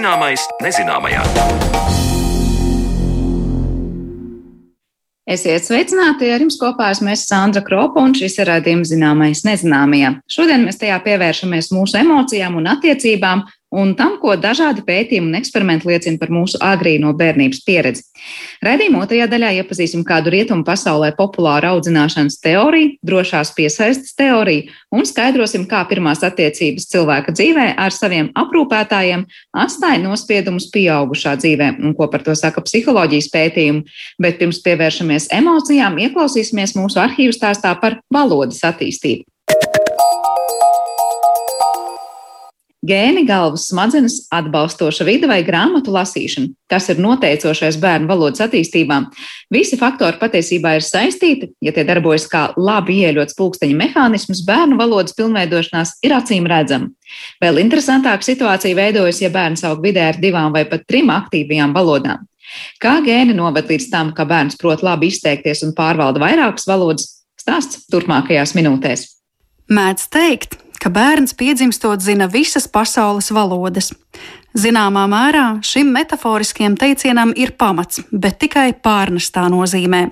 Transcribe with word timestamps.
Zināmais 0.00 0.40
nezināmajā. 0.64 1.20
Esiet 5.28 5.66
sveicināti! 5.66 6.30
Ar 6.32 6.40
jums 6.40 6.56
kopā 6.56 6.86
esmu 6.94 7.12
Sandra 7.20 7.60
Kropa 7.66 8.00
un 8.00 8.14
šis 8.16 8.38
ir 8.40 8.48
raidījums 8.48 8.94
Zināmais 8.94 9.44
nezināmajā. 9.44 10.14
Šodien 10.24 10.64
mēs 10.64 10.80
tajā 10.80 10.96
pievēršamies 11.04 11.68
mūsu 11.76 12.00
emocijām 12.00 12.56
un 12.62 12.70
attiecībām 12.72 13.44
un 13.70 13.92
tam, 13.98 14.16
ko 14.20 14.34
dažādi 14.38 14.82
pētījumi 14.86 15.30
un 15.30 15.38
eksperimenti 15.38 15.88
liecina 15.88 16.18
par 16.20 16.32
mūsu 16.34 16.58
agrīno 16.64 17.12
bērnības 17.16 17.62
pieredzi. 17.66 18.04
Radījuma 18.66 19.04
otrajā 19.04 19.28
daļā 19.30 19.52
iepazīsim 19.60 20.02
kādu 20.06 20.32
rietumu 20.34 20.66
pasaulē 20.66 21.12
populāru 21.18 21.70
audzināšanas 21.74 22.40
teoriju, 22.42 22.96
drošās 23.06 23.54
piesaistes 23.56 24.16
teoriju 24.18 24.68
un 24.94 25.06
skaidrosim, 25.08 25.66
kā 25.70 25.84
pirmās 25.90 26.24
attiecības 26.26 26.88
cilvēka 26.90 27.34
dzīvē 27.36 27.66
ar 27.80 27.94
saviem 27.94 28.32
aprūpētājiem 28.38 29.24
atstāja 29.64 30.02
nospiedumus 30.02 30.68
pieaugušā 30.74 31.36
dzīvē 31.40 31.72
un 31.78 31.94
ko 31.96 32.10
par 32.12 32.26
to 32.26 32.34
saka 32.38 32.64
psiholoģijas 32.66 33.30
pētījumi. 33.32 33.86
Bet 34.20 34.40
pirms 34.42 34.60
pievēršamies 34.66 35.30
emocijām, 35.36 35.98
ieklausīsimies 36.06 36.76
mūsu 36.78 37.00
arhīvu 37.02 37.36
stāstā 37.36 37.76
par 37.80 38.00
valodas 38.12 38.62
attīstību. 38.66 39.26
Gēni, 42.80 43.26
galvas 43.28 43.66
smadzenes, 43.68 44.14
atbalstoša 44.32 45.04
vide 45.04 45.28
vai 45.28 45.42
grāmatu 45.44 45.92
lasīšana, 45.92 46.48
kas 46.72 46.86
ir 46.88 47.02
noteicošais 47.04 47.76
bērnu 47.76 48.08
valodas 48.08 48.40
attīstībā. 48.40 48.96
Visi 49.52 49.76
faktori 49.76 50.16
patiesībā 50.16 50.78
ir 50.78 50.86
saistīti, 50.86 51.50
ja 51.60 51.74
tie 51.76 51.84
darbojas 51.84 52.24
kā 52.32 52.46
labi 52.56 53.02
ieļots 53.02 53.36
pulksteņa 53.36 53.76
mehānisms, 53.82 54.40
bērnu 54.48 54.78
valodas 54.80 55.12
pilnveidošanās 55.18 55.98
ir 56.08 56.16
acīm 56.16 56.48
redzama. 56.48 56.88
Vēl 57.44 57.60
interesantāka 57.66 58.24
situācija 58.24 58.78
veidojas, 58.78 59.20
ja 59.20 59.28
bērns 59.34 59.66
aug 59.68 59.84
vidē 59.84 60.08
ar 60.14 60.22
divām 60.22 60.56
vai 60.56 60.64
pat 60.64 60.88
trim 60.88 61.12
aktīvajām 61.12 61.76
valodām. 61.76 62.24
Kā 62.80 62.96
gēni 63.04 63.36
noved 63.36 63.68
līdz 63.68 63.90
tam, 63.92 64.14
ka 64.16 64.24
bērns 64.24 64.56
prot 64.56 64.80
labi 64.80 65.12
izteikties 65.12 65.66
un 65.68 65.76
pārvalda 65.76 66.24
vairākas 66.24 66.64
valodas, 66.70 67.10
stāsts 67.36 67.84
turpmākajās 67.92 68.56
minūtēs. 68.56 69.04
Mēdz 69.70 70.08
teikt, 70.10 70.56
ka 70.80 70.90
bērns 70.90 71.36
piedzimstot 71.36 72.00
zina 72.00 72.26
visas 72.26 72.68
pasaules 72.68 73.30
valodas. 73.30 73.92
Zināmā 74.58 75.04
mērā 75.06 75.44
šim 75.62 75.92
metaforiskajam 75.94 76.74
teicienam 76.80 77.30
ir 77.38 77.52
pamats, 77.58 78.00
bet 78.10 78.40
tikai 78.42 78.72
pārnestā 78.74 79.44
nozīmē. 79.52 80.08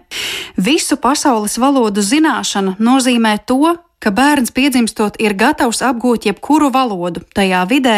Visu 0.56 0.98
pasaules 1.02 1.58
valodu 1.58 2.04
zināšana 2.04 2.76
nozīmē 2.78 3.34
to, 3.50 3.74
ka 3.98 4.12
bērns 4.14 4.52
piedzimstot 4.54 5.18
ir 5.18 5.34
gatavs 5.34 5.82
apgūt 5.82 6.28
jebkuru 6.28 6.68
valodu 6.70 7.24
tajā 7.34 7.64
vidē, 7.66 7.96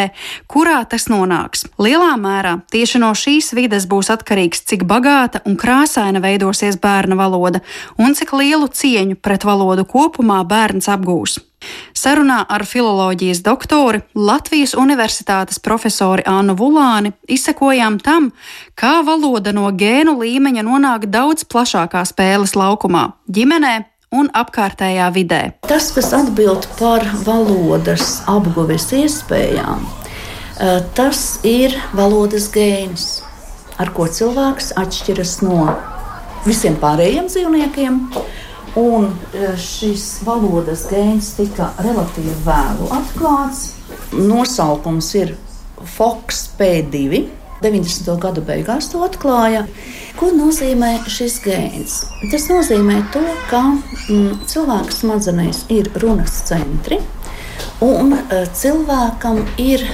kurā 0.48 0.78
tas 0.88 1.10
nonāks. 1.12 1.66
Lielā 1.76 2.14
mērā 2.16 2.56
tieši 2.72 3.02
no 3.02 3.12
šīs 3.12 3.52
vides 3.58 3.84
būs 3.90 4.08
atkarīgs, 4.16 4.64
cik 4.64 4.86
bagāta 4.88 5.44
un 5.44 5.60
krāsaina 5.60 6.24
veidosies 6.24 6.80
bērna 6.80 7.20
valoda 7.20 7.60
un 8.00 8.16
cik 8.16 8.32
lielu 8.40 8.72
cieņu 8.80 9.20
pret 9.20 9.44
valodu 9.44 9.84
kopumā 9.84 10.40
bērns 10.48 10.88
apgūs. 10.88 11.36
Sarunā 11.96 12.44
ar 12.48 12.64
filoloģijas 12.64 13.42
doktori 13.44 14.00
Latvijas 14.14 14.72
Universitātes 14.78 15.60
profesori 15.60 16.24
Annu 16.26 16.56
Vulāni 16.56 17.12
izsekojām 17.28 17.98
tam, 18.00 18.30
kā 18.78 19.00
valoda 19.04 19.52
no 19.52 19.68
gēnu 19.70 20.16
līmeņa 20.22 20.64
nonāk 20.64 21.06
daudz 21.12 21.44
plašākā 21.44 22.04
spēles 22.08 22.56
laukumā- 22.56 23.12
ģimenē 23.36 23.74
un 24.12 24.30
apkārtējā 24.34 25.06
vidē. 25.14 25.42
Tas, 25.68 25.90
kas 25.94 26.12
atbild 26.16 26.66
par 26.78 27.04
valodas 27.26 28.22
apguves 28.26 28.90
iespējām, 28.96 29.84
eh, 30.58 30.80
tas 30.94 31.38
ir 31.44 31.76
valodas 31.94 32.48
gēns, 32.50 33.22
ar 33.78 33.90
ko 33.90 34.04
cilvēks 34.04 34.72
atšķiras 34.76 35.42
no 35.42 35.76
visiem 36.46 36.76
pārējiem 36.76 37.28
dzīvniekiem. 37.28 38.00
Un 38.78 39.08
e, 39.34 39.50
šis 39.58 40.20
valodas 40.22 40.84
gēns 40.90 41.32
tika 41.34 41.72
relatīvi 41.82 42.36
vēlu 42.44 42.86
atklāts. 42.94 43.72
Nosaukums 44.14 45.10
ir 45.18 45.34
Fox 45.96 46.44
P2. 46.58 47.26
90. 47.60 48.14
gadu 48.20 48.40
beigās 48.46 48.88
to 48.88 49.02
atklāja. 49.04 49.66
Ko 50.16 50.30
nozīmē 50.32 50.94
šis 51.10 51.40
gēns? 51.44 51.96
Tas 52.32 52.46
nozīmē 52.48 53.02
to, 53.12 53.22
ka 53.50 53.60
mm, 53.74 54.46
cilvēka 54.48 54.96
smadzenēs 54.96 55.66
ir 55.72 55.90
runas 56.00 56.38
centri, 56.48 57.00
un 57.84 58.14
uh, 58.16 58.46
cilvēkam 58.56 59.42
ir 59.60 59.84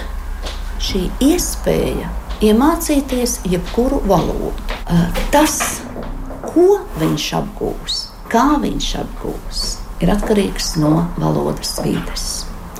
šī 0.82 1.08
iespēja 1.26 2.12
iemācīties 2.44 3.40
jebkuru 3.50 4.02
valodu. 4.06 4.52
Uh, 4.86 5.08
tas, 5.34 5.58
ko 6.46 6.84
viņš 7.00 7.30
apgūs, 7.40 8.05
kā 8.32 8.56
viņš 8.62 8.88
apgūs, 9.02 9.62
ir 10.02 10.12
atkarīgs 10.12 10.74
no 10.82 11.06
valodas 11.20 11.76
vides. 11.84 12.26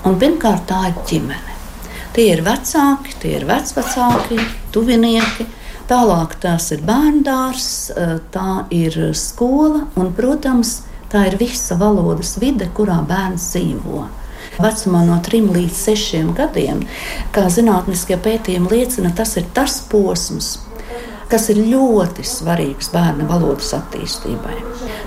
Un 0.07 0.19
pirmkārt, 0.21 0.67
tā 0.71 0.91
ir 0.91 0.99
ģimene. 1.09 1.55
Tie 2.17 2.31
ir 2.33 2.41
vecāki, 2.47 3.15
tie 3.21 3.35
ir 3.41 3.47
vecvecāki, 3.49 4.41
tuvinieki. 4.73 5.47
Tālāk 5.87 6.35
tas 6.43 6.71
ir 6.75 6.81
bērndārs, 6.87 7.67
tā 8.35 8.53
ir 8.75 8.97
skola 9.15 9.85
un, 9.95 10.11
protams, 10.17 10.81
tā 11.13 11.29
ir 11.29 11.37
visa 11.39 11.77
valodas 11.79 12.35
vide, 12.43 12.67
kurā 12.75 12.99
bērns 13.07 13.51
dzīvo. 13.53 14.07
Vecumā 14.57 15.03
no 15.07 15.21
3 15.23 15.53
līdz 15.53 15.83
6 15.93 16.33
gadiem, 16.39 16.83
kā 17.35 17.47
zinātniskie 17.53 18.17
pētījumi 18.23 18.73
liecina, 18.73 19.13
tas 19.15 19.37
ir 19.37 19.47
tas 19.55 19.79
posms, 19.91 20.57
kas 21.31 21.49
ir 21.51 21.59
ļoti 21.67 22.25
svarīgs 22.27 22.91
bērna 22.95 23.27
valodas 23.29 23.73
attīstībai. 23.77 24.55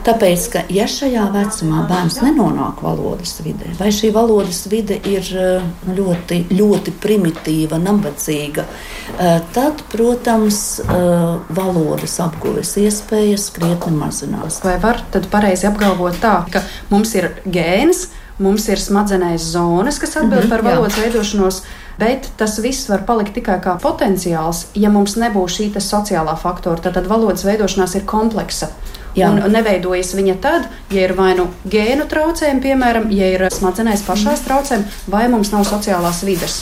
Tāpēc, 0.07 0.45
ka 0.53 0.63
ja 0.73 0.87
šajā 0.89 1.25
vecumā 1.33 1.85
bērns 1.89 2.19
nenonāk 2.23 2.83
valodas 2.83 3.37
vidē, 3.45 3.71
vai 3.79 3.91
šī 3.95 4.11
valodas 4.15 4.65
vide 4.71 4.99
ir 5.07 5.31
eh, 5.39 5.65
ļoti, 5.95 6.41
ļoti 6.51 6.95
primitīva, 7.03 7.79
nabadzīga, 7.83 8.65
eh, 8.65 9.39
tad, 9.55 9.83
protams, 9.93 10.61
eh, 10.83 11.25
valodas 11.55 12.19
apguves 12.23 12.75
iespējas 12.79 13.49
krietni 13.55 13.95
mazinās. 13.99 14.61
Vai 14.65 14.77
var 14.83 15.03
tad 15.13 15.29
pareizi 15.31 15.69
apgalvot 15.71 16.19
tā, 16.23 16.41
ka 16.51 16.63
mums 16.91 17.15
ir 17.15 17.31
gēns, 17.47 18.07
mums 18.39 18.67
ir 18.71 18.79
smadzenēs 18.79 19.51
zonas, 19.53 19.99
kas 19.99 20.15
atbild 20.15 20.43
mm 20.43 20.45
-hmm, 20.45 20.49
par 20.49 20.63
valodas 20.63 20.97
jā. 20.97 21.07
veidošanos, 21.07 21.63
bet 21.99 22.29
tas 22.39 22.57
viss 22.63 22.89
var 22.89 23.03
palikt 23.07 23.35
tikai 23.37 23.59
kā 23.63 23.75
potenciāls, 23.81 24.67
ja 24.79 24.91
mums 24.93 25.17
nebūs 25.19 25.59
šī 25.59 25.69
sociālā 25.83 26.35
faktora. 26.39 26.81
Tad, 26.83 26.97
tad 26.97 27.09
valodas 27.11 27.45
veidošanās 27.47 27.97
ir 27.99 28.07
kompleksa. 28.09 28.71
Jā. 29.17 29.31
Un 29.33 29.51
neveidojas 29.51 30.13
viņa 30.15 30.35
tad, 30.41 30.67
ja 30.93 31.07
ir 31.07 31.15
vai 31.17 31.31
nu 31.37 31.49
gēnu 31.67 32.05
traucējumi, 32.09 32.61
piemēram, 32.63 33.09
ja 33.11 33.31
ir 33.33 33.47
smadzenēs 33.51 34.05
pašās 34.07 34.45
traucējumi, 34.45 34.99
vai 35.09 35.25
mums 35.31 35.51
nav 35.55 35.65
sociālās 35.67 36.21
vides. 36.27 36.61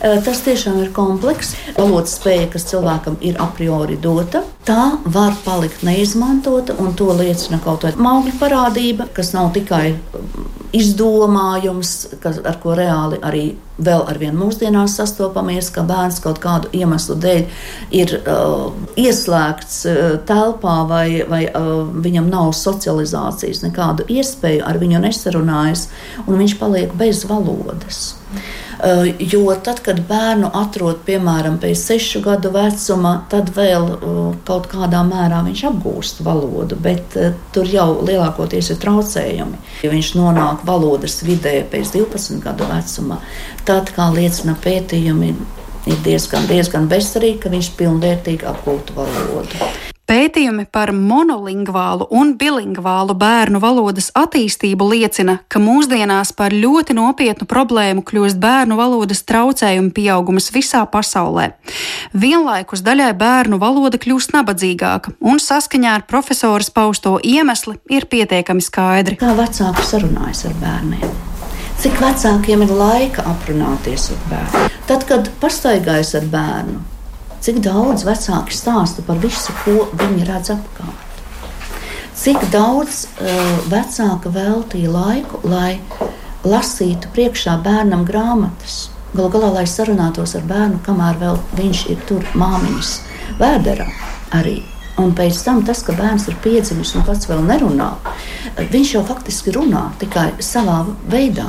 Tas 0.00 0.40
tiešām 0.46 0.80
ir 0.82 0.92
komplekss. 0.96 1.56
Valodas 1.76 2.16
spēja, 2.18 2.48
kas 2.54 2.66
cilvēkam 2.70 3.18
ir 3.20 3.38
a 3.42 3.48
priori 3.56 3.98
dota, 4.00 4.42
tā 4.66 4.96
var 5.04 5.36
palikt 5.44 5.84
neizmantota. 5.86 6.76
To 6.96 7.12
liecina 7.18 7.60
kaut 7.64 7.84
kāda 7.84 8.00
maugļu 8.02 8.34
parādība, 8.40 9.08
kas 9.14 9.34
nav 9.36 9.52
tikai 9.56 9.92
izdomājums, 10.72 11.92
kas, 12.22 12.40
ar 12.48 12.56
ko 12.62 12.76
reāli 12.76 13.18
arī 13.24 13.44
vēl 13.82 14.04
ar 14.08 14.18
vienu 14.20 14.46
mūsdienās 14.46 14.94
sastopamies, 14.98 15.68
ka 15.74 15.84
bērns 15.86 16.20
kaut 16.24 16.40
kādu 16.42 16.70
iemeslu 16.76 17.16
dēļ 17.20 17.42
ir 17.98 18.14
uh, 18.20 18.70
ieslēgts 19.00 19.78
uh, 19.88 20.00
telpā 20.28 20.76
vai, 20.88 21.06
vai 21.28 21.42
uh, 21.48 21.84
viņam 22.04 22.30
nav 22.32 22.52
socializācijas, 22.56 23.62
nekādu 23.66 24.08
iespēju 24.12 24.64
ar 24.68 24.80
viņu 24.80 25.02
nesarunājas, 25.04 25.88
un 26.26 26.40
viņš 26.40 26.58
paliek 26.60 26.96
bez 26.96 27.24
valodas. 27.28 28.04
Eh, 28.82 29.14
jo 29.18 29.54
tad, 29.64 29.78
kad 29.80 30.00
bērnu 30.08 30.48
atrod 30.58 31.04
piemēram 31.06 31.60
pēc 31.62 31.78
sešu 31.78 32.18
gadu 32.24 32.50
vecuma, 32.50 33.12
tad 33.30 33.52
vēl 33.54 33.84
eh, 33.94 34.16
kaut 34.48 34.66
kādā 34.72 35.04
mērā 35.06 35.44
viņš 35.46 35.62
apgūst 35.68 36.18
valodu, 36.26 36.74
bet 36.82 37.14
eh, 37.14 37.36
tur 37.54 37.70
jau 37.70 37.86
lielākoties 38.02 38.72
ir 38.74 38.80
traucējumi. 38.82 39.62
Ja 39.86 39.92
viņš 39.92 40.10
nonāk 40.18 40.66
valodas 40.66 41.20
vidē 41.22 41.60
pēc 41.70 41.94
12 41.94 42.42
gadu 42.42 42.66
vecuma, 42.72 43.20
tad, 43.70 43.94
kā 43.94 44.10
liecina 44.10 44.58
pētījumi, 44.66 45.30
ir 45.86 46.02
diezgan, 46.02 46.50
diezgan 46.50 46.90
bezcerīgi, 46.90 47.38
ka 47.46 47.54
viņš 47.54 47.72
pilnvērtīgi 47.78 48.50
apgūtu 48.50 48.98
valodu. 48.98 49.91
Pētījumi 50.12 50.66
par 50.68 50.90
monolingvālu 50.92 52.04
un 52.12 52.34
bilingvālu 52.36 53.14
bērnu 53.16 53.62
valodas 53.62 54.10
attīstību 54.12 54.90
liecina, 54.90 55.38
ka 55.48 55.56
mūsdienās 55.62 56.34
par 56.36 56.52
ļoti 56.52 56.92
nopietnu 56.98 57.48
problēmu 57.48 58.04
kļūst 58.04 58.36
bērnu 58.42 58.76
valodas 58.76 59.24
traucējumu 59.24 59.88
pieaugums 59.96 60.50
visā 60.52 60.82
pasaulē. 60.84 61.54
Vienlaikus 62.12 62.84
daļai 62.84 63.08
bērnu 63.16 63.56
valoda 63.62 63.96
kļūst 63.96 64.36
nabadzīgāka, 64.36 65.16
un 65.24 65.40
saskaņā 65.40 65.96
ar 66.02 66.04
profesoras 66.12 66.68
pausto 66.68 67.16
iemesli 67.24 67.78
ir 67.88 68.04
pietiekami 68.04 68.60
skaidri. 68.68 69.16
Kā 69.16 69.32
vecāki 69.40 69.88
sarunājas 69.94 70.44
ar 70.50 70.58
bērniem? 70.60 71.20
cik 71.82 71.96
vecākiem 71.98 72.60
ir 72.62 72.76
laika 72.78 73.24
aprunāties 73.26 74.10
ar 74.12 74.24
bērnu. 74.28 74.68
Tad, 74.86 75.08
kad 75.08 75.32
pastaigājas 75.42 76.12
ar 76.20 76.28
bērnu, 76.30 76.82
cik 77.42 77.58
daudz 77.64 78.04
vecāki 78.06 78.54
stāsta 78.54 79.02
par 79.06 79.18
visu, 79.22 79.54
ko 79.64 79.88
viņi 79.98 80.26
redz 80.28 80.52
apkārt. 80.54 81.22
Cik 82.22 82.44
daudz 82.52 83.06
uh, 83.06 83.54
vecāka 83.72 84.30
veltīja 84.30 84.92
laiku, 84.92 85.40
lai 85.48 85.80
lasītu 86.46 87.10
priekšā 87.14 87.56
bērnam 87.64 88.04
grāmatas. 88.06 88.90
Galu 89.12 89.28
galā, 89.32 89.48
lai 89.58 89.64
sarunātos 89.68 90.36
ar 90.38 90.44
bērnu, 90.48 90.78
kamēr 90.86 91.18
viņš 91.58 91.86
ir 91.92 92.04
tur 92.08 92.24
māmiņas 92.38 92.92
vēderā 93.40 93.88
arī. 94.38 94.62
Un 95.00 95.14
pēc 95.16 95.38
tam 95.44 95.62
tas, 95.64 95.80
ka 95.84 95.94
bērns 95.96 96.28
ir 96.28 96.36
piedzimis 96.44 96.92
un 96.96 97.04
pats 97.06 97.28
vēl 97.28 97.40
nerunā, 97.48 97.90
viņš 98.72 98.94
jau 98.94 99.02
faktiski 99.08 99.54
runā 99.56 99.86
tikai 100.00 100.30
savā 100.44 100.82
veidā. 101.10 101.48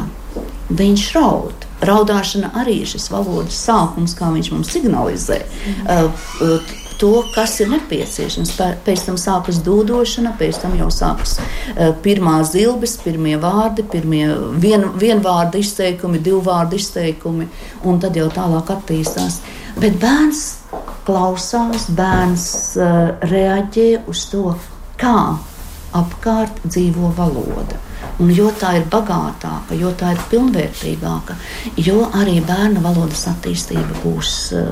Viņš 0.73 1.05
raud. 1.17 1.67
Raudāšana 1.81 2.53
arī 2.61 2.79
ir 2.83 2.93
šis 2.93 3.09
valodas 3.11 3.57
sākums, 3.57 4.13
kā 4.15 4.29
viņš 4.35 4.53
mums 4.53 4.71
signalizē. 4.75 5.41
Mm 5.89 6.79
to, 7.03 7.23
kas 7.35 7.57
ir 7.59 7.67
nepieciešams. 7.73 8.53
Pēc 8.85 9.05
tam 9.07 9.17
sākas 9.19 9.59
dūdošana, 9.65 10.33
pēc 10.39 10.61
tam 10.63 10.75
jau 10.79 10.89
sākas 10.93 11.35
uh, 11.39 11.91
pirmā 12.05 12.37
zilbes, 12.47 12.95
pirmie 13.03 13.35
vārdi, 13.41 13.85
pirmie 13.91 14.27
vien, 14.63 14.85
vienvārdu 14.99 15.59
izteikumi, 15.59 16.21
divu 16.23 16.39
vārdu 16.47 16.79
izteikumi, 16.79 17.49
un 17.83 17.99
tad 18.03 18.15
jau 18.19 18.29
tālāk 18.33 18.71
attīstās. 18.77 19.41
Bet 19.79 19.97
bērns 20.01 20.43
klausās, 21.07 21.89
bērns 21.97 22.45
uh, 22.79 23.01
reaģē 23.27 23.89
uz 24.07 24.27
to, 24.31 24.53
kā 25.01 25.17
apkārt 25.93 26.63
dzīvo 26.63 27.11
valoda. 27.17 27.81
Un 28.23 28.29
jo 28.31 28.47
tā 28.55 28.77
ir 28.77 28.85
bagātāka, 28.87 29.75
jo 29.75 29.89
tā 29.99 30.13
ir 30.13 30.21
pilnvērtīgāka, 30.31 31.35
jo 31.83 32.05
arī 32.15 32.37
bērna 32.47 32.79
valodas 32.83 33.25
attīstība 33.27 33.99
būs 33.99 34.35
uh, 34.55 34.69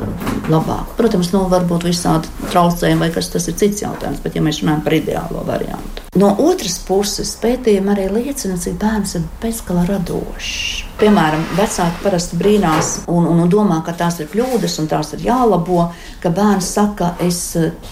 labāka. 0.48 0.95
Protams, 0.95 1.33
nu, 1.36 1.42
var 1.51 1.65
būt 1.68 1.89
visādi 1.89 2.31
traucējumi, 2.45 3.01
vai 3.03 3.09
kas 3.12 3.27
tas 3.33 3.50
ir 3.51 3.57
cits 3.59 3.83
jautājums, 3.83 4.21
bet 4.24 4.38
ja 4.38 4.45
mēs 4.45 4.62
runājam 4.63 4.86
par 4.86 4.95
ideālo 4.95 5.44
variantu. 5.48 6.06
No 6.15 6.31
otras 6.45 6.77
puses, 6.88 7.33
pētījumi 7.44 7.92
arī 7.92 8.07
liecina, 8.12 8.56
cik 8.59 8.80
bērns 8.80 9.18
ir 9.19 9.27
bezgala 9.44 9.83
radošs. 9.89 10.56
Piemēram, 11.01 11.44
vecāki 11.59 12.06
parasti 12.06 12.39
brīnās 12.39 12.94
un, 13.12 13.27
un, 13.27 13.44
un 13.44 13.51
domā, 13.51 13.81
ka 13.83 13.98
tās 14.00 14.21
ir 14.24 14.31
kļūdas 14.31 14.80
un 14.80 14.89
tās 14.92 15.12
ir 15.18 15.27
jālabo, 15.27 15.89
ka 16.24 16.31
bērns 16.36 16.71
saka, 16.80 17.18
es 17.27 17.44
uh, 17.59 17.92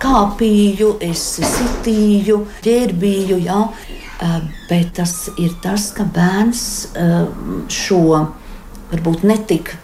kāpīju, 0.00 0.94
es 1.04 1.28
sitīju, 1.44 2.44
ģērbīju. 2.64 3.40
Ja? 3.44 3.62
Eh, 4.18 4.40
bet 4.68 4.96
tas 4.98 5.28
ir 5.38 5.52
tas, 5.62 5.92
ka 5.94 6.02
bērns 6.02 6.62
eh, 6.98 7.28
šo 7.70 8.00
varbūt 8.90 9.22
netik 9.22 9.76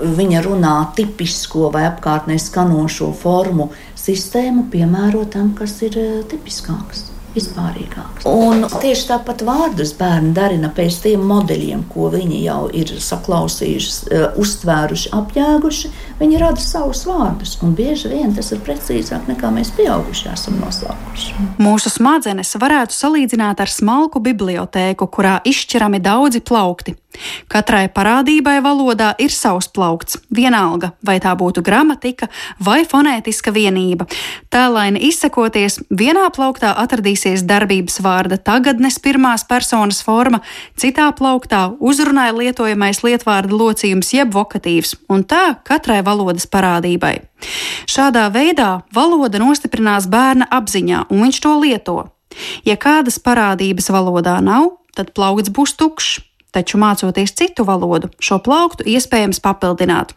viņa 0.00 0.40
runā 0.46 0.76
tipisko 0.96 1.68
vai 1.74 1.84
apkārtnē 1.90 2.38
skanošo 2.40 3.10
formu 3.20 3.68
sistēmu 4.00 4.70
piemēro 4.72 5.26
tam, 5.28 5.52
kas 5.58 5.76
ir 5.84 5.98
eh, 6.00 6.20
tipiskāks 6.30 7.11
vispārīgāks. 7.36 8.26
Un 8.28 8.66
tieši 8.82 9.08
tāpat 9.10 9.44
vārdus 9.46 9.94
bērni 9.98 10.32
darina 10.36 10.70
pēc 10.74 10.98
tiem 11.04 11.24
modeļiem, 11.28 11.84
ko 11.92 12.10
viņi 12.12 12.42
jau 12.44 12.62
ir 12.76 12.94
saklausījuši, 13.02 13.92
uh, 14.12 14.26
uztvēruši, 14.42 15.12
apjēguši. 15.18 15.92
Viņi 16.22 16.40
rada 16.42 16.62
savus 16.62 17.04
vārdus, 17.08 17.56
un 17.64 17.76
bieži 17.78 18.12
vien 18.12 18.34
tas 18.36 18.52
ir 18.54 18.62
precīzāk 18.64 19.28
nekā 19.30 19.52
mēs 19.54 19.72
pieaugušie 19.76 20.32
esam 20.32 20.60
noslēpuši. 20.62 21.36
Mūsu 21.62 21.92
smadzenes 21.92 22.54
varētu 22.60 22.96
salīdzināt 22.96 23.62
ar 23.62 23.72
smalku 23.72 24.22
bibliotēku, 24.22 25.08
kurā 25.12 25.40
izšķirami 25.48 26.02
daudzi 26.02 26.44
plaukti. 26.44 26.96
Katrai 27.52 27.86
parādībai 27.92 28.56
valodā 28.64 29.12
ir 29.20 29.32
savs 29.34 29.68
plaukts, 29.72 30.16
vienalga, 30.32 30.92
vai 31.04 31.18
tā 31.20 31.34
būtu 31.38 31.62
gramatika 31.64 32.28
vai 32.62 32.82
fonētiska 32.88 33.52
vienība. 33.52 34.06
Tēlaini 34.52 35.02
izsakoties, 35.08 35.80
vienā 35.90 36.28
plauktā 36.34 36.72
atradīsies 36.82 37.44
darbības 37.48 38.00
vārda 38.04 38.38
tagadnes 38.40 38.98
pirmās 39.02 39.44
personas 39.48 40.00
forma, 40.04 40.40
citā 40.80 41.10
plauktā 41.18 41.66
uzrunāja 41.80 42.34
lietojamais 42.38 43.02
lietvārda 43.04 43.60
locījums 43.60 44.14
jeb 44.16 44.32
vokatīvs, 44.34 44.96
un 45.12 45.26
tā 45.28 45.58
katrai 45.68 46.00
valodas 46.06 46.48
parādībai. 46.48 47.18
Šādā 47.90 48.28
veidā 48.32 48.82
valoda 48.94 49.40
nostiprinās 49.42 50.08
bērna 50.08 50.48
apziņā, 50.50 51.06
un 51.10 51.26
viņš 51.26 51.44
to 51.44 51.54
lieto. 51.60 51.98
Ja 52.64 52.78
kādas 52.80 53.18
parādības 53.20 53.90
valodā 53.92 54.38
nav, 54.40 54.78
tad 54.96 55.12
plaukts 55.16 55.52
būs 55.52 55.76
tukšs 55.76 56.20
taču 56.52 56.78
mācoties 56.80 57.34
citu 57.36 57.64
valodu, 57.68 58.10
šo 58.20 58.38
plauktu 58.44 58.86
iespējams 58.88 59.40
papildināt. 59.44 60.12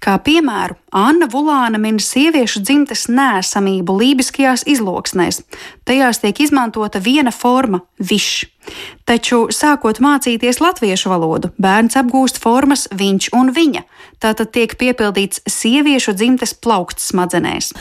Kā 0.00 0.16
piemēru, 0.24 0.76
Anna 0.96 1.28
Vulāna 1.30 1.80
min 1.80 1.98
sieviešu 2.00 2.62
dzimtes 2.64 3.06
nēsamību 3.12 3.96
lībiskajās 4.00 4.64
izloksnēs. 4.70 5.42
Tajās 5.90 6.20
tiek 6.22 6.38
izmantota 6.38 7.00
viena 7.02 7.32
forma- 7.34 7.80
višs. 8.10 8.46
Taču, 9.08 9.48
sākot 9.50 9.98
mācīties 9.98 10.60
latviešu 10.62 11.10
valodu, 11.10 11.50
bērns 11.58 11.96
apgūst 11.98 12.38
formas 12.38 12.86
viņš 12.94 13.30
un 13.34 13.50
viņa. 13.50 13.82
Tātad 14.22 14.52
tiek 14.52 14.76
piepildīts 14.78 15.40
sieviešu 15.50 16.14
dzimtes 16.14 16.54
plaukts 16.54 17.10
smadzenēs. 17.10 17.72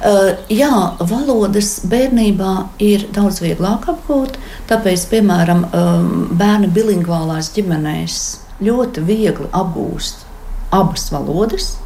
Uh, 0.00 0.32
jā, 0.48 0.96
valodas 1.00 1.84
bērnībā 1.84 2.54
ir 2.78 3.04
daudz 3.12 3.42
vieglāk 3.44 3.84
apgūt, 3.92 4.38
tāpēc, 4.70 5.04
piemēram, 5.10 5.66
um, 5.68 6.28
bērni 6.40 6.72
bilingvālās 6.72 7.52
ģimenēs 7.52 8.38
ļoti 8.64 9.04
viegli 9.04 9.50
apgūst 9.52 10.24
abas 10.72 11.10
valodas. 11.12 11.76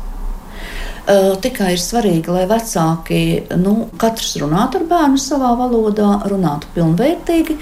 Tikai 1.03 1.73
ir 1.75 1.81
svarīgi, 1.83 2.31
lai 2.31 2.45
vecāki 2.47 3.23
nu, 3.59 3.89
katrs 3.99 4.37
runātu 4.39 4.79
ar 4.79 4.85
bērnu 4.87 5.19
savā 5.19 5.51
valodā, 5.59 6.11
runātu 6.31 6.69
pilnvērtīgi. 6.77 7.57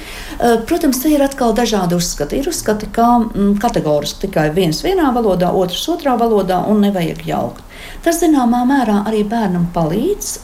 Protams, 0.68 1.00
te 1.00 1.12
ir 1.14 1.24
atkal 1.24 1.54
dažādi 1.56 1.96
uzskati. 1.96 2.36
Ir 2.36 2.50
uzskati, 2.52 2.90
kā 2.92 3.06
mm, 3.22 3.54
kategoriski 3.62 4.26
tikai 4.26 4.50
viens 4.52 4.82
vienā 4.84 5.08
valodā, 5.16 5.54
otrs 5.56 5.86
otrā 5.88 6.18
valodā 6.20 6.60
un 6.68 6.84
nevajag 6.84 7.22
jaukt. 7.30 7.64
Tas 8.04 8.20
zināmā 8.20 8.60
mērā 8.68 8.98
arī 9.08 9.22
bērnam 9.28 9.70
palīdz 9.72 10.34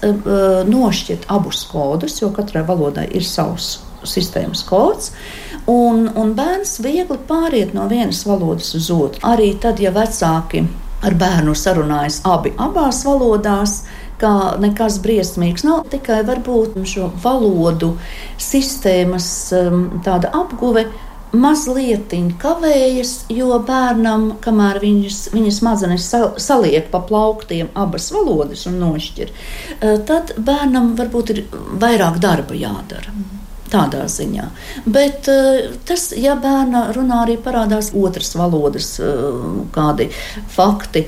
nošķirt 0.70 1.28
abus 1.36 1.66
kodus, 1.68 2.16
jo 2.22 2.32
katrai 2.32 2.64
valodai 2.64 3.10
ir 3.12 3.28
savs 3.28 3.74
sistēmas 4.08 4.64
kods. 4.64 5.12
Un, 5.68 6.06
un 6.16 6.32
bērns 6.38 6.78
viegli 6.80 7.18
pāriet 7.28 7.76
no 7.76 7.90
vienas 7.92 8.24
valodas 8.24 8.72
uz 8.78 8.88
otru. 8.94 9.20
Arī 9.26 9.52
tad, 9.60 9.82
ja 9.82 9.92
vecāki 9.92 10.64
ar 11.04 11.16
bērnu 11.18 11.54
sarunājas 11.56 12.22
abi 12.28 12.54
abās 12.58 13.04
valodās. 13.06 13.82
Kā 14.16 14.56
nekas 14.56 14.96
briesmīgs 15.04 15.66
nav, 15.66 15.82
tikai 15.92 16.22
varbūt 16.24 16.78
šo 16.88 17.10
valodu 17.20 17.90
sistēmas 18.40 19.26
um, 19.52 19.82
tāda 20.06 20.30
apguve 20.38 20.86
mazliet 21.36 22.14
kavējas, 22.40 23.26
jo 23.28 23.58
bērnam, 23.68 24.30
kamēr 24.40 24.80
viņas, 24.80 25.20
viņas 25.36 25.60
smadzenes 25.60 26.08
saliek 26.40 26.88
pa 26.88 27.04
plauktiem 27.04 27.68
abas 27.76 28.08
valodas 28.14 28.64
un 28.70 28.80
nošķir, 28.80 29.36
uh, 29.36 29.98
tad 30.08 30.32
bērnam 30.38 30.94
varbūt 30.96 31.34
ir 31.36 31.46
vairāk 31.76 32.22
darba 32.24 32.56
jādara. 32.56 33.12
Mm. 33.12 33.35
Tādā 33.72 34.04
ziņā. 34.10 34.48
Bet 34.86 35.26
uh, 35.30 35.72
tas, 35.88 36.10
ja 36.14 36.36
bērna 36.38 36.90
runā 36.94 37.24
arī 37.24 37.36
parādās 37.42 37.90
otras 37.96 38.34
valodas, 38.38 38.92
uh, 39.02 39.64
kādi 39.74 40.10
fakti, 40.52 41.06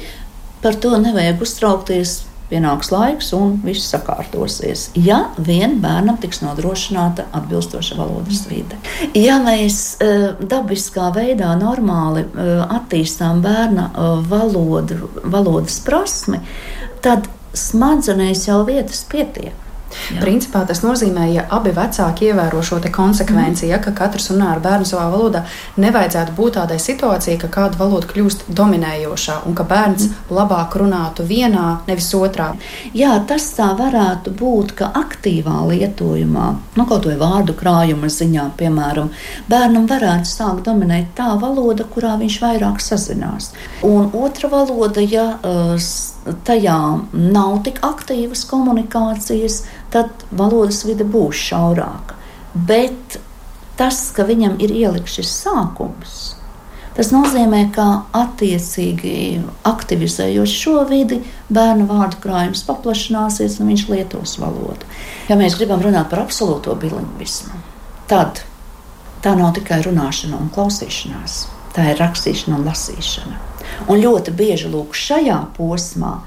par 0.62 0.78
to 0.82 0.96
nevajag 1.02 1.44
uztraukties. 1.46 2.22
Pienāks 2.48 2.88
laiks, 2.88 3.26
un 3.36 3.58
viss 3.60 3.90
sakārtosies. 3.92 4.86
Ja 4.96 5.18
vien 5.36 5.74
bērnam 5.82 6.16
tiks 6.16 6.40
nodrošināta 6.40 7.26
atbilstoša 7.36 7.98
valodas 7.98 8.46
vide. 8.48 8.78
Ja 9.12 9.36
mēs 9.44 9.82
uh, 10.00 10.30
dabiskā 10.40 11.10
veidā 11.12 11.52
normāli 11.60 12.24
attīstām 12.64 13.44
bērna 13.44 13.90
valodu, 14.32 15.10
valodas 15.28 15.76
prasmi, 15.84 16.40
tad 17.04 17.28
smadzenēs 17.52 18.48
jau 18.48 18.62
vietas 18.64 19.04
pietiek. 19.12 19.67
Jā. 19.88 20.20
Principā 20.22 20.62
tas 20.68 20.82
nozīmē, 20.84 21.26
ja 21.32 21.44
abi 21.54 21.72
vecāki 21.76 22.28
ievēro 22.30 22.62
šo 22.64 22.80
konsekvenci, 22.92 23.66
mm. 23.66 23.70
ja, 23.72 23.78
ka 23.82 23.92
katrs 23.96 24.30
runā 24.32 24.52
ar 24.54 24.62
bērnu 24.64 24.88
savā 24.88 25.08
valodā, 25.12 25.44
nevajadzētu 25.80 26.34
būt 26.36 26.58
tādai 26.58 26.78
situācijai, 26.82 27.38
ka 27.40 27.50
kāda 27.52 27.80
valoda 27.80 28.08
kļūst 28.10 28.46
dominējošā 28.58 29.40
un 29.48 29.56
ka 29.58 29.66
bērns 29.68 30.08
mm. 30.08 30.32
labāk 30.38 30.76
runātu 30.80 31.26
vienā, 31.28 31.66
nevis 31.88 32.10
otrā. 32.16 32.50
Jā, 32.96 33.16
tas 33.28 33.48
tā 33.56 33.70
varētu 33.78 34.32
būt, 34.38 34.74
ka 34.78 34.90
aktīvā 35.02 35.60
lietojumā, 35.72 36.48
nu, 36.78 36.88
kaut 36.88 37.08
vai 37.08 37.16
vārdu 37.20 37.56
krājuma 37.58 38.10
ziņā, 38.12 38.48
piemēram, 38.60 39.12
bērnam 39.50 39.88
varētu 39.90 40.28
sākt 40.30 40.64
dominēt 40.68 41.14
tā 41.18 41.34
valoda, 41.40 41.86
kurā 41.88 42.16
viņš 42.20 42.40
vairāk 42.44 42.82
sazinās. 42.84 43.52
Un 43.86 44.10
otra 44.16 44.50
valoda, 44.52 45.04
ja 45.04 45.34
tajā 46.48 46.78
nav 47.12 47.60
tik 47.66 47.80
aktīvas 47.86 48.44
komunikācijas, 48.50 49.62
tad 49.94 50.26
valodas 50.30 50.84
vide 50.88 51.06
būs 51.08 51.44
šaurāka. 51.50 52.18
Bet 52.54 53.20
tas, 53.78 54.08
ka 54.16 54.26
viņam 54.28 54.58
ir 54.62 54.74
ielikts 54.74 55.20
šis 55.20 55.36
sākums, 55.44 56.18
Tas 56.98 57.12
nozīmē, 57.14 57.60
ka 57.70 57.84
attiecīgi 58.18 59.12
aktivizējot 59.70 60.50
šo 60.50 60.80
vidi, 60.88 61.20
bērnu 61.46 61.84
vārdu 61.86 62.18
krājums 62.24 62.64
paplašināsies 62.66 63.60
un 63.62 63.70
viņš 63.70 63.84
lietos 63.92 64.32
valodu. 64.42 64.88
Ja 65.28 65.36
mēs 65.38 65.54
gribam 65.60 65.84
runāt 65.84 66.10
par 66.10 66.24
absolūto 66.24 66.74
bilingvismu, 66.82 67.54
tad 68.10 68.42
tā 69.22 69.36
nav 69.38 69.52
tikai 69.54 69.78
runāšana 69.86 70.40
un 70.42 70.50
klausīšanās, 70.50 71.38
tā 71.78 71.92
ir 71.92 72.02
rakstīšana 72.02 72.58
un 72.58 72.66
lasīšana. 72.66 73.38
Un 73.88 74.02
ļoti 74.02 74.34
bieži 74.34 74.70
lūk 74.72 74.96
šajā 74.98 75.38
posmā 75.56 76.18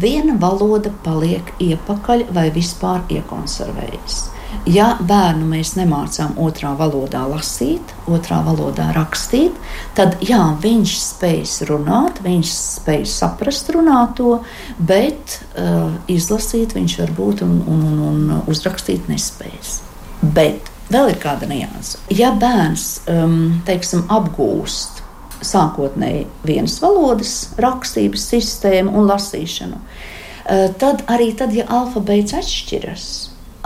viena 0.00 0.34
valoda 0.40 0.90
paliek 1.04 1.52
iepakaļ 1.62 2.26
vai 2.34 2.48
vispār 2.54 3.04
iekonservējas. 3.12 4.24
Ja 4.66 4.92
bērnu 5.02 5.44
mēs 5.50 5.74
nemācām 5.76 6.38
otrā 6.42 6.70
valodā 6.78 7.24
lasīt, 7.28 7.92
otrā 8.10 8.38
valodā 8.46 8.88
rakstīt, 8.96 9.54
tad 9.98 10.16
jā, 10.24 10.40
viņš 10.62 10.94
spēs 11.02 11.58
runāt, 11.68 12.22
viņš 12.24 12.52
spēs 12.54 13.18
saprast 13.20 13.68
runāto, 13.74 14.40
bet 14.78 15.40
uh, 15.58 15.92
izlasīt 16.10 16.74
viņš 16.78 16.96
varbūt 17.02 17.44
un, 17.46 17.58
un, 17.66 17.84
un, 17.90 18.00
un 18.06 18.48
uzrakstīt 18.50 19.10
nespēs. 19.12 19.80
Bet 20.22 20.72
vēl 20.92 21.12
ir 21.12 21.20
kāda 21.22 21.48
nianse. 21.50 22.00
Ja 22.14 22.32
bērns 22.36 23.02
um, 23.10 23.62
teiksim, 23.66 24.06
apgūst 24.12 25.02
sākotnēji 25.44 26.26
vienas 26.46 26.78
valodas 26.82 27.34
rakstības 27.60 28.24
sistēmu 28.32 28.94
un 28.96 29.08
lasīšanu, 29.10 29.80
uh, 29.80 30.66
tad 30.80 31.04
arī 31.12 31.32
tad, 31.38 31.54
ja 31.56 31.68
alfabēts 31.68 32.36
atšķiras, 32.40 33.08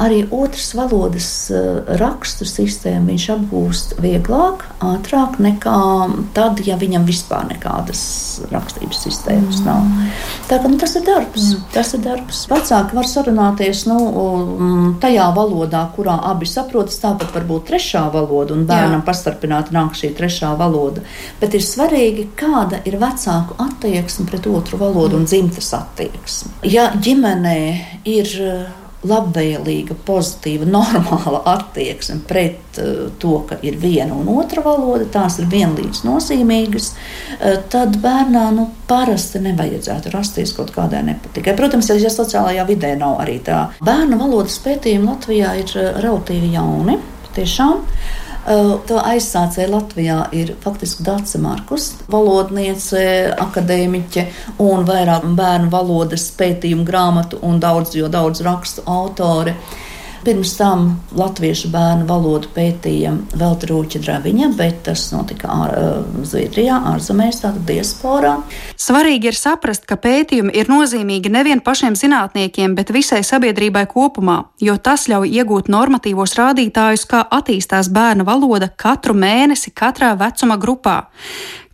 arī 0.01 0.25
otras 0.31 0.73
valodas 0.75 1.29
eh, 1.53 1.83
rakstu 2.01 2.47
sistēmu 2.49 3.13
viņš 3.13 3.27
apgūst 3.35 3.95
vieglāk, 4.01 4.65
ātrāk 4.85 5.37
nekā 5.43 5.81
tad, 6.37 6.63
ja 6.65 6.79
viņam 6.81 7.05
vispār 7.09 7.47
nekādas 7.51 8.03
rakstības 8.53 9.03
sistēmas 9.05 9.61
mm. 9.61 9.69
nav. 9.69 10.09
Tā, 10.49 10.61
ka, 10.63 10.71
nu, 10.73 10.79
tas 10.81 10.97
ir 10.97 11.05
darbs. 11.07 11.51
Mm. 11.53 11.69
Tas 11.75 11.93
ir 11.97 12.05
darbs. 12.05 12.43
Vecāki 12.51 12.97
var 12.97 13.11
sarunāties 13.11 13.85
nu, 13.91 13.99
tajā 15.03 15.29
valodā, 15.37 15.85
kurā 15.97 16.17
abi 16.33 16.49
saprotas, 16.49 17.01
tāpat 17.03 17.35
varbūt 17.37 17.69
trešā 17.71 18.07
valoda, 18.15 18.57
un 18.57 18.67
bērnam 18.69 19.05
pastarpināti 19.07 19.77
nāk 19.77 19.97
šī 19.99 20.15
trešā 20.17 20.55
valoda. 20.61 21.05
Bet 21.43 21.57
ir 21.59 21.65
svarīgi, 21.67 22.31
kāda 22.41 22.81
ir 22.89 22.97
vecāku 23.01 23.59
attieksme 23.61 24.29
pret 24.31 24.49
otru 24.49 24.81
valodu 24.81 25.17
mm. 25.17 25.21
un 25.21 25.29
dzimtas 25.29 25.73
attieksme. 25.77 26.57
Ja 26.65 26.91
ģimenē 26.97 27.59
ir 28.09 28.37
labvēlīga, 29.07 29.97
pozitīva, 30.07 30.67
normāla 30.69 31.41
attieksme 31.55 32.19
pret 32.29 32.81
uh, 32.81 33.09
to, 33.23 33.39
ka 33.49 33.57
ir 33.65 33.79
viena 33.81 34.17
un 34.17 34.29
otra 34.35 34.65
valoda, 34.65 35.07
tās 35.13 35.39
ir 35.41 35.49
vienlīdz 35.53 36.03
nozīmīgas, 36.05 36.91
uh, 36.93 37.57
tad 37.73 37.97
bērnā 38.03 38.47
nu, 38.57 38.69
parasti 38.91 39.41
nevajadzētu 39.45 40.13
rasties 40.13 40.53
kaut 40.57 40.75
kādai 40.77 41.03
nepatikai. 41.09 41.57
Protams, 41.57 41.93
ja 41.95 42.13
sociālajā 42.13 42.67
vidē 42.69 42.95
nav 43.01 43.23
arī 43.25 43.39
tā. 43.47 43.69
Bērnu 43.85 44.21
valodas 44.21 44.59
pētījumi 44.65 45.09
Latvijā 45.09 45.55
ir 45.63 45.77
uh, 45.77 45.95
relatīvi 46.05 46.53
jauni. 46.57 46.99
Tiešām. 47.31 47.85
To 48.47 48.97
aizsācēja 49.05 49.69
Latvijā 49.69 50.17
ir 50.33 50.55
faktiski 50.63 51.05
Dārsa 51.05 51.39
Markus, 51.43 51.91
valodniece, 52.11 53.03
akadēmiķe 53.37 54.25
un 54.65 54.87
vairāk 54.89 55.27
bērnu 55.37 55.69
valodas 55.73 56.31
pētījumu 56.39 56.87
grāmatu 56.89 57.43
un 57.47 57.61
daudz, 57.61 57.93
jo 57.99 58.09
daudz 58.09 58.41
rakstu 58.47 58.87
autori. 58.89 59.55
Pirms 60.25 60.53
tam 60.59 60.91
latviešu 61.17 61.71
bērnu 61.73 62.05
valodu 62.09 62.51
pētīja 62.53 63.15
vēl 63.41 63.55
trūķa 63.63 64.03
draviņa, 64.05 64.51
bet 64.59 64.83
tas 64.91 65.07
notika 65.15 65.49
ār, 65.49 65.73
Zviedrijā, 66.29 66.77
ārzemēs, 66.93 67.41
tātad 67.41 67.65
diasporā. 67.69 68.35
Svarīgi 68.81 69.31
ir 69.31 69.39
saprast, 69.39 69.87
ka 69.89 69.97
pētījumi 70.01 70.53
ir 70.61 70.69
nozīmīgi 70.69 71.33
nevien 71.33 71.63
pašiem 71.65 71.97
zinātniekiem, 71.97 72.77
bet 72.77 72.93
visai 72.93 73.23
sabiedrībai 73.25 73.87
kopumā, 73.89 74.43
jo 74.61 74.77
tas 74.77 75.07
ļauj 75.09 75.33
iegūt 75.41 75.73
normatīvos 75.73 76.37
rādītājus, 76.37 77.07
kā 77.09 77.25
attīstās 77.41 77.89
bērna 77.89 78.29
valoda 78.29 78.69
katru 78.69 79.17
mēnesi 79.17 79.73
katrā 79.73 80.13
vecuma 80.21 80.61
grupā. 80.61 80.99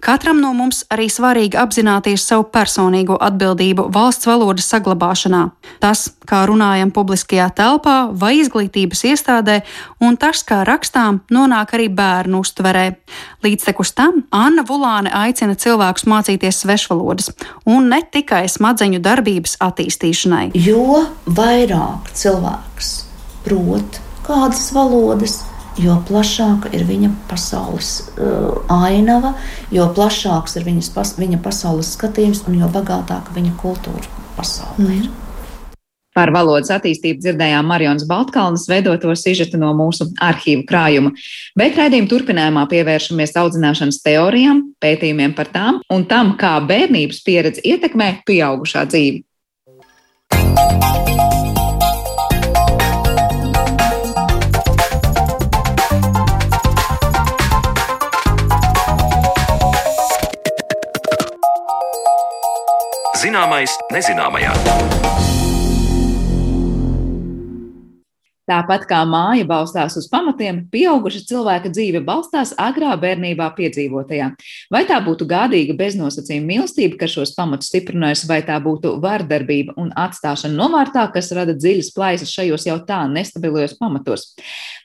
Katram 0.01 0.39
no 0.43 0.51
mums 0.53 0.83
arī 0.93 1.07
svarīgi 1.09 1.57
apzināties 1.57 2.27
savu 2.29 2.45
personīgo 2.53 3.17
atbildību 3.17 3.87
valsts 3.95 4.29
valodas 4.29 4.69
saglabāšanā. 4.69 5.41
Tas, 5.81 6.11
kā 6.29 6.43
runājam 6.47 6.93
publiskajā 6.95 7.47
telpā 7.57 7.95
vai 8.13 8.35
izglītības 8.43 9.03
iestādē, 9.09 9.63
un 10.05 10.19
tas, 10.21 10.45
kā 10.47 10.61
rakstām, 10.69 11.23
nonāk 11.33 11.73
arī 11.79 11.89
bērnu 11.89 12.43
uztverē. 12.45 12.85
Līdztekus 13.47 13.95
tam 13.97 14.21
Anna 14.37 14.67
Vulāne 14.69 15.11
aicina 15.17 15.57
cilvēkus 15.57 16.05
mācīties 16.13 16.61
svešvalodas, 16.67 17.33
un 17.65 17.89
ne 17.89 18.03
tikai 18.05 18.45
smadzeņu 18.53 19.01
darbības 19.01 19.57
attīstīšanai. 19.65 20.51
Jo 20.61 21.07
vairāk 21.25 22.13
cilvēks 22.13 22.95
prot 23.49 24.01
kādas 24.27 24.69
valodas, 24.77 25.41
jo 25.81 25.99
plašāka 26.09 26.71
ir 26.77 26.87
viņa 26.89 27.11
pasaules 27.31 27.93
uh, 28.17 28.65
ainava, 28.73 29.35
jo 29.75 29.87
plašāks 29.97 30.59
ir 30.61 30.67
viņas, 30.69 30.91
pas, 30.95 31.15
viņa 31.21 31.43
pasaules 31.45 31.93
skatījums 31.97 32.45
un 32.49 32.59
jo 32.61 32.71
bagātāka 32.73 33.37
viņa 33.37 33.55
kultūra 33.61 34.25
pasaule 34.37 34.83
mm. 34.83 34.99
ir. 34.99 35.15
Par 36.17 36.31
valodas 36.33 36.71
attīstību 36.73 37.21
dzirdējām 37.21 37.67
Marijas 37.69 38.07
Baltkalnas 38.09 38.65
veidoto 38.71 39.13
sižetu 39.21 39.61
no 39.61 39.75
mūsu 39.77 40.07
arhīvu 40.25 40.65
krājuma, 40.69 41.13
bet 41.61 41.77
raidījuma 41.77 42.09
turpinājumā 42.09 42.65
pievēršamies 42.73 43.37
audzināšanas 43.37 44.01
teorijām, 44.07 44.65
pētījumiem 44.81 45.37
par 45.37 45.53
tām 45.53 45.83
un 45.93 46.09
tam, 46.09 46.33
kā 46.41 46.57
bērnības 46.65 47.21
pieredze 47.27 47.61
ietekmē 47.69 48.15
pieaugušā 48.25 48.89
dzīvi. 48.89 49.27
Zināmais 63.27 63.73
nezināmajā. 63.91 65.06
Tāpat 68.47 68.85
kā 68.87 69.01
māja 69.09 69.43
balstās 69.49 69.97
uz 69.99 70.07
pamatiem, 70.07 70.61
pieauguša 70.71 71.25
cilvēka 71.27 71.73
dzīve 71.75 71.99
balstās 72.07 72.53
agrā 72.63 72.93
bērnībā 73.03 73.49
piedzīvotajā. 73.57 74.29
Vai 74.71 74.85
tā 74.87 75.01
būtu 75.03 75.27
gādīga 75.27 75.75
beznosacījuma 75.75 76.47
mīlestība, 76.53 76.95
kas 77.01 77.17
šos 77.17 77.35
pamatus 77.35 77.73
stiprinājusi, 77.73 78.29
vai 78.31 78.39
tā 78.47 78.61
būtu 78.63 78.95
vardarbība 79.03 79.75
un 79.83 79.91
atstāšana 79.99 80.55
novārtā, 80.55 81.09
kas 81.11 81.33
rada 81.35 81.57
dziļas 81.59 81.91
plaisas 81.97 82.31
šajos 82.31 82.69
jau 82.69 82.79
tā 82.87 83.03
nestabilajos 83.11 83.75
pamatos. 83.81 84.29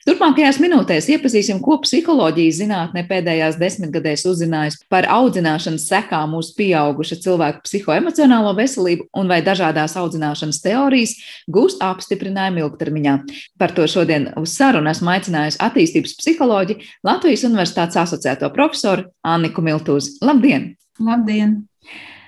Turpmākajās 0.02 0.58
minūtēs 0.58 1.06
iepazīsim, 1.14 1.60
ko 1.62 1.76
psiholoģijas 1.84 2.56
zinātnē 2.58 3.04
pēdējās 3.06 3.60
desmitgadēs 3.60 4.26
uzzinājusi 4.26 4.80
par 4.90 5.06
audzināšanas 5.06 5.84
sekām 5.86 6.34
uz 6.34 6.50
pieauguša 6.58 7.20
cilvēka 7.22 7.62
psihoemocionālo 7.62 8.50
veselību 8.58 9.06
un 9.14 9.30
vai 9.30 9.38
dažādās 9.46 9.94
audzināšanas 10.02 10.58
teorijas 10.64 11.14
gūst 11.46 11.86
apstiprinājumu 11.86 12.64
ilgtermiņā. 12.64 13.14
Par 13.60 13.74
to 13.76 13.84
šodien 13.86 14.30
uz 14.40 14.54
sarunu 14.56 14.90
esmu 14.90 15.12
aicinājusi 15.12 15.60
attīstības 15.62 16.16
psiholoģi 16.20 16.78
Latvijas 17.06 17.44
Universitātes 17.48 18.00
asociēto 18.00 18.48
profesoru 18.54 19.10
Anniku 19.22 19.64
Miltūzi. 19.64 20.16
Labdien! 20.24 20.72
Labdien! 21.02 21.60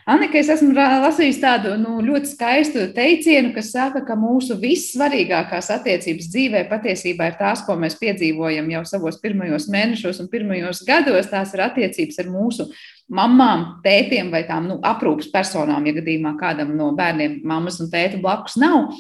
Annika, 0.05 0.37
es 0.37 0.51
esmu 0.53 0.75
lasījusi 0.77 1.41
tādu 1.41 1.71
nu, 1.81 1.95
ļoti 2.05 2.29
skaistu 2.35 2.83
teicienu, 2.93 3.55
kas 3.55 3.71
saka, 3.73 4.03
ka 4.05 4.13
mūsu 4.21 4.59
vissvarīgākās 4.61 5.71
attiecības 5.79 6.29
dzīvē 6.29 6.61
patiesībā 6.69 7.31
ir 7.31 7.39
tās, 7.39 7.63
ko 7.65 7.79
mēs 7.81 7.97
piedzīvojam 8.03 8.69
jau 8.69 8.83
savos 8.91 9.17
pirmajos 9.23 9.71
mēnešos 9.73 10.21
un 10.21 10.29
pirmajos 10.29 10.83
gados. 10.85 11.31
Tās 11.33 11.57
ir 11.57 11.65
attiecības 11.65 12.21
ar 12.21 12.29
mūsu 12.35 12.69
mamām, 13.09 13.65
tētiem 13.87 14.29
vai 14.35 14.45
tām 14.45 14.69
nu, 14.69 14.77
aprūpas 14.85 15.33
personām, 15.33 15.89
ja 15.89 15.97
gadījumā 15.97 16.37
kādam 16.37 16.77
no 16.77 16.93
bērniem 16.99 17.41
mammas 17.49 17.81
un 17.81 17.89
tēta 17.93 18.21
blakus 18.21 18.61
nav. 18.61 18.91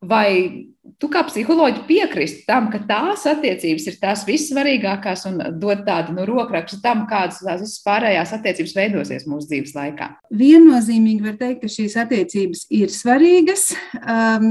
Vai 0.00 0.70
tu 1.00 1.08
kā 1.12 1.20
psiholoģi 1.28 1.82
piekrist 1.88 2.46
tam, 2.48 2.70
ka 2.72 2.80
tās 2.88 3.26
attiecības 3.28 3.86
ir 3.90 3.98
tās 4.00 4.22
vissvarīgākās 4.28 5.26
un 5.28 5.36
dod 5.60 5.82
tādu 5.84 6.14
nu, 6.16 6.24
rokrakstu 6.28 6.80
tam, 6.84 7.04
kādas 7.10 7.42
tās 7.44 7.60
visas 7.60 7.82
pārējās 7.84 8.32
attiecības 8.36 8.74
veidosies 8.78 9.28
mūsu 9.28 9.50
dzīves 9.50 9.74
laikā? 9.76 10.08
Viennozīmīgi 10.40 11.26
var 11.26 11.36
teikt, 11.40 11.60
ka 11.64 11.72
šīs 11.76 11.98
attiecības 12.00 12.64
ir 12.80 12.92
svarīgas, 12.94 13.68
um, 14.00 14.50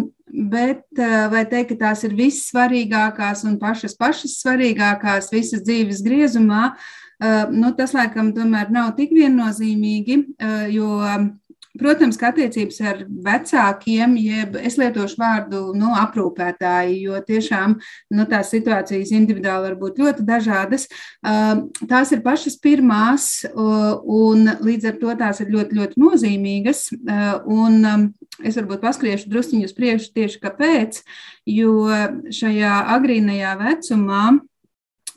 bet 0.54 0.86
uh, 1.02 1.26
vai 1.34 1.44
teikt, 1.50 1.74
ka 1.74 1.82
tās 1.88 2.06
ir 2.06 2.14
vissvarīgākās 2.20 3.46
un 3.50 3.58
pašas 3.62 3.98
pašas 3.98 4.40
svarīgākās 4.44 5.34
visas 5.34 5.66
dzīves 5.66 6.06
griezumā, 6.06 6.72
uh, 6.76 7.50
nu, 7.50 7.74
tas 7.78 7.98
laikam 7.98 8.36
tomēr 8.38 8.70
nav 8.74 8.94
tik 9.02 9.18
viennozīmīgi, 9.18 10.24
uh, 10.38 10.66
jo 10.70 10.94
protams, 11.80 12.18
ka 12.20 12.30
attiecības 12.34 12.80
ar 12.86 13.02
vecākiem, 13.26 14.16
jeb 14.20 14.58
es 14.60 14.78
lietošu 14.80 15.20
vārdu 15.20 15.62
nu, 15.78 15.92
aprūpētāji, 15.98 17.00
jo 17.06 17.20
tiešām 17.26 17.76
nu, 18.16 18.26
tās 18.30 18.52
situācijas 18.54 19.14
individuāli 19.16 19.70
var 19.70 19.78
būt 19.80 20.02
ļoti 20.04 20.26
dažādas. 20.28 20.88
Tās 21.24 22.14
ir 22.16 22.24
pašas 22.26 22.60
pirmās, 22.62 23.30
un 23.56 24.52
līdz 24.60 24.92
ar 24.92 25.00
to 25.02 25.16
tās 25.20 25.44
ir 25.44 25.54
ļoti, 25.56 25.80
ļoti 25.80 26.04
nozīmīgas. 26.04 26.86
Un 27.50 27.80
es 28.44 28.60
varbūt 28.60 28.84
paskriešu 28.84 29.32
drusciņu 29.32 29.70
uz 29.70 29.76
priekšu 29.78 30.14
tieši 30.16 30.44
kāpēc, 30.44 31.04
jo 31.50 31.76
šajā 32.36 32.76
agrīnajā 32.96 33.56
vecumā 33.64 34.24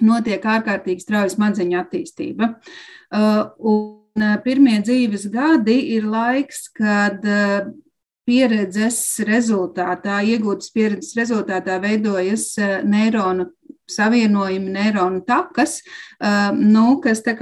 notiek 0.02 0.44
ārkārtīgi 0.56 1.04
strauja 1.04 1.30
smadzeņu 1.30 1.78
attīstība. 1.78 2.54
Un 3.12 4.01
pirmie 4.44 4.78
dzīves 4.84 5.28
gadi 5.32 5.78
ir 5.96 6.06
laiks, 6.08 6.66
kad 6.76 7.24
pieredzes 8.28 9.00
rezultātā, 9.26 10.20
iegūtas 10.22 10.70
pieredzes 10.74 11.16
rezultātā 11.18 11.80
veidojas 11.82 12.52
neironu 12.86 13.48
savienojumi, 13.90 14.72
neironu 14.72 15.22
takas, 15.26 15.80
nu, 16.56 17.00
kas 17.02 17.22
tā 17.26 17.34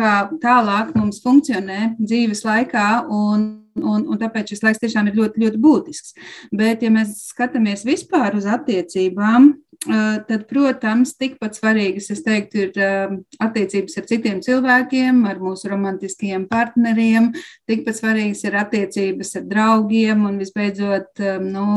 tālāk 0.42 0.94
mums 0.96 1.20
funkcionē 1.24 1.94
dzīves 2.00 2.44
laikā. 2.46 2.88
Un, 3.12 3.48
un, 3.86 4.06
un 4.10 4.20
tāpēc 4.20 4.54
šis 4.54 4.64
laiks 4.66 4.82
tiešām 4.82 5.10
ir 5.10 5.18
ļoti, 5.20 5.44
ļoti 5.44 5.60
būtisks. 5.62 6.14
Bet, 6.52 6.84
ja 6.84 6.92
mēs 6.94 7.16
skatāmies 7.30 7.86
vispār 7.88 8.36
uz 8.38 8.48
attiecībām, 8.50 9.52
tad, 9.80 10.44
protams, 10.48 11.14
tikpat 11.16 11.56
svarīgas, 11.56 12.10
es 12.12 12.20
teiktu, 12.24 12.66
ir 12.66 13.14
attiecības 13.40 13.96
ar 13.96 14.08
citiem 14.10 14.42
cilvēkiem, 14.44 15.22
ar 15.30 15.40
mūsu 15.40 15.70
romantiskajiem 15.72 16.44
partneriem, 16.50 17.30
tikpat 17.70 17.96
svarīgas 17.96 18.44
ir 18.44 18.58
attiecības 18.60 19.38
ar 19.40 19.46
draugiem 19.48 20.26
un, 20.28 20.36
visbeidzot, 20.40 21.22
no 21.46 21.70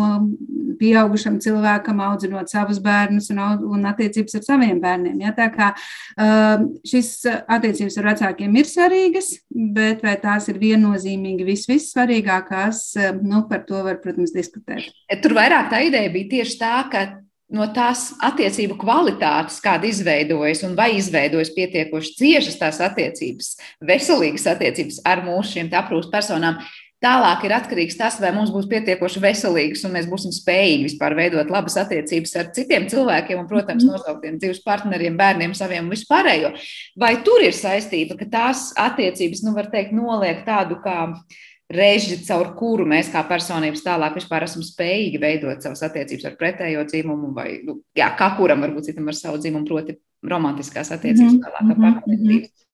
pieaugušam 0.79 1.37
cilvēkam 1.43 2.01
audzinot 2.03 2.51
savus 2.51 2.81
bērnus 2.83 3.29
un, 3.31 3.39
un 3.71 3.87
attiecības 3.87 4.35
ar 4.39 4.45
saviem 4.49 4.81
bērniem. 4.83 5.23
Ja? 5.23 5.31
Tā 5.37 5.47
kā 5.53 5.71
šis 6.87 7.13
attiecības 7.29 7.97
ar 8.01 8.09
vecākiem 8.11 8.59
ir 8.59 8.67
svarīgas, 8.67 9.31
bet 9.49 10.03
vai 10.03 10.17
tās 10.19 10.49
ir 10.51 10.59
viennozīmīgi 10.59 11.47
vis, 11.47 11.67
vissvarīgākās, 11.93 12.95
nu, 13.21 13.45
par 13.49 13.65
to 13.67 13.83
var, 13.83 13.99
protams, 14.01 14.33
diskutēt. 14.33 14.91
Tur 15.21 15.33
vairāk 15.37 15.69
tā 15.69 15.83
ideja 15.85 16.09
bija 16.11 16.29
tieši 16.29 16.57
tā, 16.59 16.89
ka 16.91 17.05
no 17.53 17.67
tās 17.73 18.13
attiecību 18.23 18.77
kvalitātes, 18.81 19.61
kāda 19.61 19.85
izveidojas 19.87 20.63
un 20.65 20.75
vai 20.75 20.95
izveidojas 20.97 21.53
pietiekoši 21.53 22.15
ciešas 22.17 22.57
tās 22.57 22.79
attiecības, 22.81 23.57
veselīgas 23.81 24.47
attiecības 24.47 25.03
ar 25.05 25.21
mūsu 25.25 25.57
šīm 25.57 25.69
aprūpas 25.69 26.09
personām. 26.11 26.63
Tālāk 27.03 27.41
ir 27.43 27.51
atkarīgs 27.51 27.97
tas, 27.99 28.15
vai 28.23 28.29
mums 28.31 28.47
būs 28.53 28.63
pietiekoši 28.71 29.19
veselīgs 29.19 29.81
un 29.83 29.91
mēs 29.91 30.05
būsim 30.07 30.31
spējīgi 30.31 30.85
vispār 30.87 31.17
veidot 31.17 31.49
labas 31.51 31.75
attiecības 31.81 32.31
ar 32.39 32.47
citiem 32.55 32.85
cilvēkiem 32.87 33.41
un, 33.41 33.49
protams, 33.49 33.83
mhm. 33.83 33.91
nosauktiem 33.91 34.37
dzīves 34.39 34.63
partneriem, 34.63 35.17
bērniem, 35.19 35.51
saviem 35.57 35.83
un 35.83 35.91
vispārējo. 35.91 36.53
Vai 37.03 37.17
tur 37.27 37.43
ir 37.43 37.51
saistība, 37.57 38.15
ka 38.15 38.29
tās 38.31 38.69
attiecības, 38.79 39.43
nu, 39.43 39.51
var 39.57 39.67
teikt, 39.73 39.91
noliek 39.91 40.45
tādu 40.47 40.79
kā 40.85 41.01
reži, 41.71 42.17
caur 42.27 42.53
kuru 42.57 42.85
mēs 42.89 43.11
kā 43.13 43.21
personības 43.27 43.83
tālāk 43.85 44.17
vispār 44.19 44.45
esam 44.47 44.63
spējīgi 44.65 45.21
veidot 45.21 45.63
savas 45.63 45.83
attiecības 45.87 46.27
ar 46.29 46.35
pretējo 46.39 46.83
dzimumu, 46.89 47.31
vai 47.35 47.61
nu, 47.67 47.79
jā, 47.97 48.09
kā 48.19 48.33
kuram 48.37 48.65
varbūt 48.65 48.91
citam 48.91 49.07
ar 49.09 49.17
savu 49.17 49.39
dzimumu, 49.41 49.67
proti, 49.69 49.97
romantiskās 50.23 50.91
attiecības, 50.95 51.37
mhm, 51.37 51.41
tālāk 51.43 51.63
ar 51.63 51.77
mhm, 51.77 51.83
partnerības. 51.87 52.67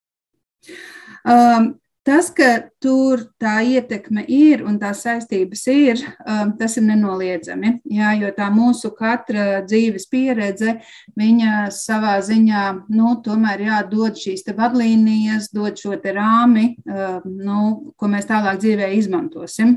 Um, 1.29 1.72
Tas, 2.09 2.31
ka 2.33 2.45
tur 2.81 3.21
tā 3.37 3.59
ietekme 3.61 4.23
ir 4.33 4.63
un 4.65 4.79
tā 4.81 4.89
saistības 4.97 5.61
ir, 5.69 5.99
um, 6.23 6.55
tas 6.57 6.73
ir 6.79 6.87
nenoliedzami. 6.87 7.75
Jā, 7.93 8.15
jo 8.17 8.31
tā 8.33 8.47
mūsu 8.49 8.89
katra 8.97 9.59
dzīves 9.61 10.07
pieredze, 10.09 10.79
viņa 11.19 11.67
savā 11.75 12.15
ziņā, 12.25 12.63
nu, 12.97 13.12
tomēr 13.21 13.62
jādod 13.67 14.17
šīs 14.17 14.41
vadlīnijas, 14.57 15.51
dod 15.53 15.77
šo 15.77 15.99
te 16.01 16.15
rāmi, 16.15 16.71
um, 16.89 17.27
nu, 17.29 17.60
ko 17.93 18.10
mēs 18.10 18.25
tālāk 18.31 18.57
dzīvē 18.63 18.88
izmantosim. 18.97 19.75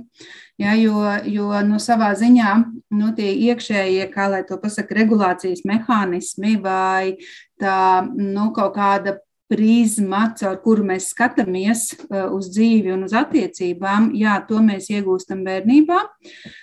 Ja, 0.62 0.72
jo, 0.78 1.02
jo 1.28 1.50
nu, 1.68 1.76
savā 1.82 2.14
ziņā 2.16 2.54
nu, 2.96 3.10
tie 3.18 3.28
iekšējie, 3.50 4.08
kā 4.14 4.30
lai 4.32 4.40
to 4.48 4.56
pasaka, 4.62 4.96
regulācijas 5.02 5.66
mehānismi 5.68 6.56
vai 6.64 7.18
tā 7.60 8.06
nu, 8.08 8.48
kaut 8.56 8.72
kāda 8.78 9.18
prizma, 9.52 10.24
caur 10.38 10.56
kuru 10.64 10.86
mēs 10.88 11.10
skatāmies 11.12 11.90
uh, 12.08 12.30
uz 12.32 12.48
dzīvi 12.54 12.94
un 12.94 13.04
uz 13.06 13.14
attiecībām, 13.16 14.10
jā, 14.16 14.38
to 14.48 14.62
mēs 14.64 14.88
iegūstam 14.92 15.44
bērnībā. 15.46 16.00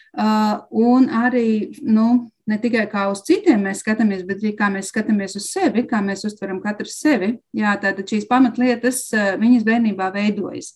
Uh, 0.09 0.55
un 0.73 1.05
arī 1.13 1.69
nu, 1.85 2.31
ne 2.49 2.57
tikai 2.61 2.87
kā 2.89 3.05
uz 3.11 3.21
citiem 3.27 3.61
mēs 3.67 3.83
skatāmies, 3.83 4.23
bet 4.25 4.41
arī 4.41 4.55
kā 4.57 4.71
mēs 4.73 4.89
skatāmies 4.89 5.37
uz 5.37 5.51
sevi, 5.53 5.85
kā 5.89 6.01
mēs 6.05 6.25
uztveram 6.25 6.57
katru 6.63 6.89
sevi. 6.89 7.35
Jā, 7.55 7.75
tātad 7.81 8.09
šīs 8.09 8.25
pamatlietas 8.29 9.05
uh, 9.13 9.35
viņas 9.41 9.67
bērnībā 9.69 10.09
veidojas. 10.15 10.73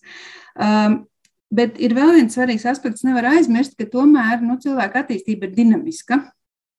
Um, 0.54 1.02
bet 1.54 1.80
ir 1.82 1.96
vēl 1.98 2.14
viens 2.20 2.38
svarīgs 2.38 2.66
aspekts, 2.70 3.04
nevar 3.06 3.32
aizmirst, 3.34 3.74
ka 3.78 3.88
tomēr 3.90 4.42
nu, 4.44 4.56
cilvēka 4.62 5.02
attīstība 5.02 5.48
ir 5.48 5.58
dinamiska. 5.58 6.22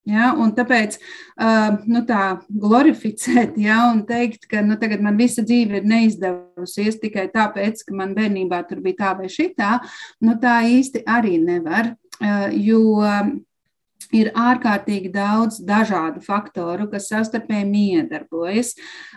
Ja, 0.05 0.29
un 0.37 0.51
tāpēc 0.53 0.99
uh, 0.99 1.79
nu, 1.89 2.03
tā 2.05 2.37
glorificēt, 2.49 3.55
ja, 3.57 3.79
un 3.89 4.03
teikt, 4.05 4.45
ka 4.51 4.61
nu, 4.61 4.77
tagad 4.81 5.01
man 5.01 5.17
visa 5.17 5.41
dzīve 5.41 5.79
ir 5.79 5.87
neizdevusies 5.89 6.99
tikai 7.01 7.25
tāpēc, 7.33 7.81
ka 7.87 7.97
man 7.97 8.13
bērnībā 8.17 8.61
tur 8.69 8.83
bija 8.85 8.99
tā 9.01 9.15
vai 9.23 9.31
šitā, 9.33 9.79
nu, 10.21 10.37
tā 10.41 10.59
īsti 10.69 11.01
arī 11.09 11.39
nevar. 11.41 11.95
Uh, 12.21 12.53
jo 12.53 13.01
ir 14.15 14.29
ārkārtīgi 14.37 15.09
daudz 15.13 15.57
dažādu 15.65 16.21
faktoru, 16.23 16.85
kas 16.91 17.09
savstarpēji 17.09 17.65
miedarbojas. 17.69 18.75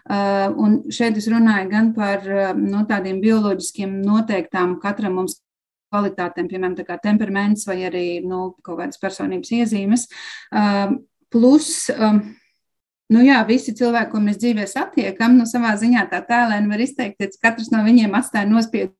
Un 0.09 0.79
šeit 0.95 1.19
es 1.21 1.29
runāju 1.31 1.69
gan 1.71 1.93
par 1.97 2.25
nu, 2.57 2.85
tādiem 2.89 3.21
bioloģiskiem 3.23 3.99
noteiktām 4.07 4.79
katram 4.83 5.19
mums 5.21 5.39
kvalitātēm, 5.93 6.49
piemēram, 6.51 6.77
temperaments 7.03 7.67
vai 7.69 7.81
arī 7.89 8.07
nu, 8.25 8.53
kaut 8.65 8.81
kādas 8.83 9.01
personības 9.01 9.53
iezīmes. 9.59 10.07
Um, 10.53 11.01
plus, 11.33 11.89
um, 11.95 12.21
nu 13.15 13.25
jā, 13.25 13.41
visi 13.49 13.75
cilvēki, 13.77 14.13
ko 14.13 14.23
mēs 14.25 14.41
dzīvē 14.43 14.69
satiekam, 14.69 15.39
nu, 15.41 15.49
savā 15.49 15.75
ziņā 15.81 16.09
tā 16.13 16.23
tēlēni 16.29 16.73
var 16.73 16.85
izteikt, 16.85 17.21
ka 17.21 17.51
katrs 17.51 17.73
no 17.75 17.85
viņiem 17.87 18.17
atstāja 18.19 18.49
nospiedu 18.51 18.95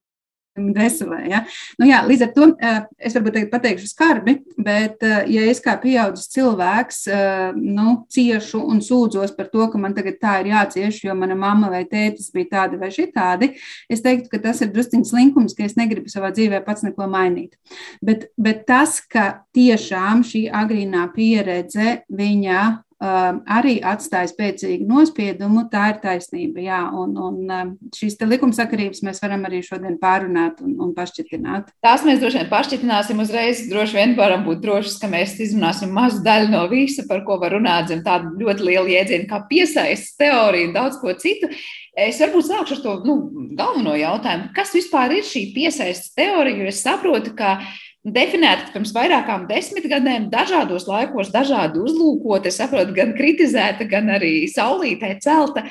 veselē. 0.77 1.21
Ja? 1.31 1.43
Nu, 1.81 1.87
jā, 1.89 2.01
līdz 2.07 2.25
ar 2.27 2.33
to 2.35 2.49
eh, 2.55 2.81
es 2.99 3.17
varbūt 3.17 3.51
pateikšu 3.53 3.91
skarbi, 3.91 4.39
bet 4.57 5.05
eh, 5.07 5.29
ja 5.35 5.47
es 5.51 5.63
kā 5.65 5.77
pieaudzis 5.81 6.31
cilvēks 6.35 7.03
eh, 7.13 7.59
nu, 7.59 7.99
ciešu 8.13 8.63
un 8.73 8.83
sūdzos 8.85 9.35
par 9.37 9.51
to, 9.53 9.69
ka 9.73 9.81
man 9.81 9.97
tagad 9.97 10.19
tā 10.23 10.39
ir 10.43 10.53
jācieš, 10.53 11.03
jo 11.07 11.17
mana 11.19 11.37
mamma 11.39 11.71
vai 11.73 11.85
tētis 11.89 12.33
bija 12.35 12.53
tādi 12.57 12.81
vai 12.81 12.91
šitādi, 12.95 13.53
es 13.91 14.05
teiktu, 14.05 14.31
ka 14.33 14.43
tas 14.49 14.63
ir 14.65 14.73
drusciņš 14.75 15.13
slinkums, 15.13 15.57
ka 15.57 15.67
es 15.69 15.79
negribu 15.79 16.11
savā 16.13 16.33
dzīvē 16.35 16.63
pats 16.67 16.87
neko 16.87 17.09
mainīt. 17.11 17.57
Bet, 18.05 18.29
bet 18.39 18.67
tas, 18.69 18.99
ka 19.01 19.45
tiešām 19.57 20.25
šī 20.27 20.49
agrīnā 20.55 21.09
pieredze 21.15 22.03
viņa 22.09 22.67
Um, 22.99 23.37
arī 23.47 23.77
atstāja 23.87 24.27
spēcīgu 24.27 24.83
nospiedumu, 24.91 25.69
tā 25.71 25.85
ir 25.93 26.01
taisnība. 26.03 26.59
Jā, 26.65 26.81
un, 26.99 27.13
un 27.15 27.37
um, 27.47 27.69
šīs 27.95 28.17
likumsakarības 28.19 29.05
mēs 29.07 29.23
varam 29.23 29.45
arī 29.47 29.61
šodien 29.63 30.01
pārunāt 30.03 30.59
un, 30.67 30.73
un 30.83 30.91
pašķitināt. 30.97 31.71
Tās 31.85 32.03
mēs 32.03 32.19
droši 32.19 32.41
vien 32.41 32.51
pašķitināsim 32.51 33.23
uzreiz. 33.23 33.63
Droši 33.71 34.01
vien 34.01 34.17
varam 34.19 34.43
būt 34.49 34.65
droši, 34.67 34.97
ka 34.99 35.13
mēs 35.15 35.37
izrunāsim 35.47 35.95
mazu 35.95 36.25
daļu 36.27 36.51
no 36.57 36.65
visa, 36.73 37.07
par 37.07 37.23
ko 37.29 37.39
var 37.39 37.55
runāt 37.55 37.93
zem 37.93 38.03
tādu 38.03 38.35
ļoti 38.43 38.67
lielu 38.67 38.91
jēdzienu 38.97 39.31
kā 39.31 39.45
piesaistes 39.47 40.19
teorija 40.19 40.73
un 40.73 40.75
daudz 40.81 40.99
ko 40.99 41.15
citu. 41.23 41.55
Es 41.95 42.19
varbūt 42.19 42.51
sākšu 42.51 42.81
ar 42.81 42.83
to 42.83 42.97
nu, 43.07 43.21
galveno 43.59 43.95
jautājumu, 43.99 44.51
kas 44.59 44.75
vispār 44.75 45.21
ir 45.21 45.27
šī 45.27 45.53
piesaistes 45.55 46.19
teorija, 46.19 46.65
jo 46.65 46.75
es 46.75 46.83
saprotu, 46.83 47.39
ka 47.39 47.61
definēta 48.07 48.73
pirms 48.73 48.93
vairākām 48.95 49.47
desmitgadēm, 49.49 50.29
dažādos 50.33 50.87
laikos, 50.89 51.33
dažādi 51.35 51.81
uzlūkoti, 51.83 52.53
saprotu, 52.55 52.95
gan 52.97 53.15
kritizēta, 53.19 53.89
gan 53.89 54.11
arī 54.15 54.47
saulītē 54.51 55.17
celta. 55.25 55.67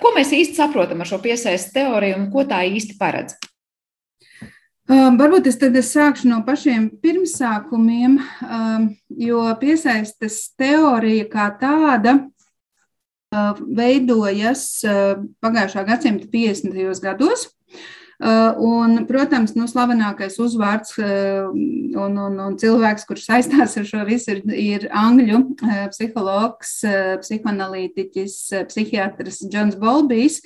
Ko 0.00 0.10
mēs 0.16 0.32
īsti 0.34 0.58
saprotam 0.58 1.02
ar 1.02 1.08
šo 1.08 1.20
piesaistes 1.22 1.72
teoriju 1.74 2.18
un 2.18 2.26
ko 2.32 2.44
tā 2.48 2.64
īsti 2.66 2.98
paredz? 2.98 3.36
Um, 4.90 5.14
varbūt 5.20 5.46
es 5.46 5.58
tad 5.60 5.76
es 5.78 5.92
sākšu 5.94 6.26
no 6.26 6.40
pašiem 6.42 6.88
pirmsākumiem, 6.98 8.16
um, 8.42 8.88
jo 9.22 9.44
piesaistes 9.60 10.40
teorija 10.58 11.28
kā 11.30 11.44
tāda 11.60 12.16
uh, 12.18 13.60
veidojas 13.78 14.64
uh, 14.82 15.22
pagājušā 15.38 15.86
gadsimta 15.86 16.26
50. 16.32 16.74
gados. 17.04 17.46
Un, 18.20 18.98
protams, 19.08 19.54
nu, 19.56 19.64
slavenākais 19.64 20.34
uzvārds 20.44 20.98
un, 21.00 22.18
un, 22.20 22.34
un 22.44 22.58
cilvēks, 22.60 23.06
kurš 23.08 23.24
saistās 23.30 23.78
ar 23.80 23.86
šo 23.88 24.02
visu, 24.08 24.34
ir, 24.34 24.42
ir 24.52 24.84
angļu 24.92 25.40
psihologs, 25.94 26.74
psihoanalītiķis, 27.22 28.36
psihiatrs 28.68 29.40
Džons 29.46 29.78
Bolbijs. 29.80 30.42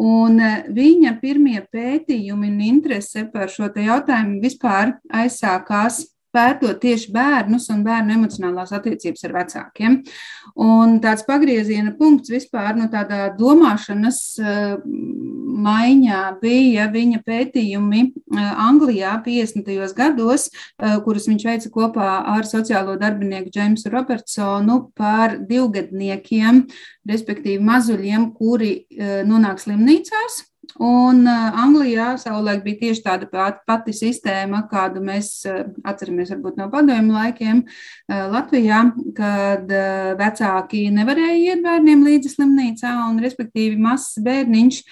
Un 0.00 0.40
viņa 0.72 1.16
pirmie 1.20 1.58
pētījumi 1.68 2.48
un 2.48 2.64
interese 2.64 3.26
par 3.28 3.52
šo 3.52 3.68
jautājumu 3.68 4.40
vispār 4.40 4.94
aizsākās 5.12 6.06
pētot 6.34 6.80
tieši 6.82 7.12
bērnus 7.14 7.68
un 7.72 7.82
bērnu 7.86 8.14
emocionālās 8.16 8.72
attiecības 8.76 9.26
ar 9.26 9.34
vecākiem. 9.38 9.96
Un 10.60 10.98
tāds 11.02 11.24
pagrieziena 11.28 11.92
punkts 11.98 12.32
vispār 12.32 12.74
no 12.76 12.86
nu, 12.86 12.90
tādā 12.92 13.28
domāšanas 13.38 14.20
eh, 14.40 14.76
maiņā 15.60 16.20
bija 16.42 16.88
viņa 16.92 17.22
pētījumi 17.26 18.02
eh, 18.06 18.52
Anglijā 18.66 19.16
50. 19.26 19.72
gados, 19.96 20.48
eh, 20.50 20.98
kurus 21.04 21.28
viņš 21.30 21.48
veica 21.50 21.72
kopā 21.74 22.10
ar 22.34 22.48
sociālo 22.48 22.98
darbinieku 23.00 23.52
Džeimsu 23.54 23.92
Robertsonu 23.92 24.82
par 24.98 25.38
divgadniekiem, 25.48 26.64
respektīvi 27.10 27.62
mazuļiem, 27.64 28.30
kuri 28.36 28.72
nonāk 29.26 29.62
slimnīcās 29.62 30.49
Un 30.80 31.26
uh, 31.28 31.58
Anglijā 31.60 32.14
savulaik 32.16 32.62
bija 32.64 32.78
tieši 32.86 33.02
tāda 33.04 33.26
pati, 33.28 33.60
pati 33.68 33.92
sistēma, 33.92 34.62
kādu 34.70 35.02
mēs 35.04 35.28
uh, 35.44 35.66
atceramies 35.84 36.32
varbūt 36.32 36.56
no 36.56 36.70
padomju 36.72 37.12
laikiem 37.12 37.60
uh, 37.66 38.22
Latvijā, 38.32 38.80
kad 39.16 39.68
vecāki 40.20 40.86
nevarēja 40.94 41.36
iet 41.52 41.64
bērniem 41.66 42.04
līdzi 42.06 42.32
slimnīcā 42.32 42.94
un, 43.10 43.20
respektīvi, 43.20 43.76
mazs 43.80 44.16
bērniņš 44.24 44.82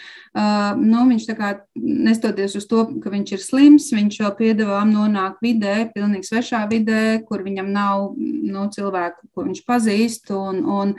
nu, 0.78 1.04
viņš 1.08 1.26
tā 1.28 1.34
kā 1.38 1.52
nestoties 1.74 2.56
uz 2.58 2.66
to, 2.68 2.84
ka 3.02 3.12
viņš 3.12 3.32
ir 3.34 3.42
slims, 3.42 3.88
viņš 3.94 4.20
jau 4.20 4.30
piedāvām 4.38 4.92
nonāk 4.92 5.38
vidē, 5.44 5.88
pilnīgi 5.94 6.28
svešā 6.28 6.64
vidē, 6.70 7.22
kur 7.28 7.42
viņam 7.46 7.70
nav 7.72 8.12
nu, 8.18 8.66
cilvēku, 8.74 9.28
ko 9.34 9.46
viņš 9.48 9.64
pazīst. 9.68 10.32
Un, 10.34 10.62
un, 10.68 10.94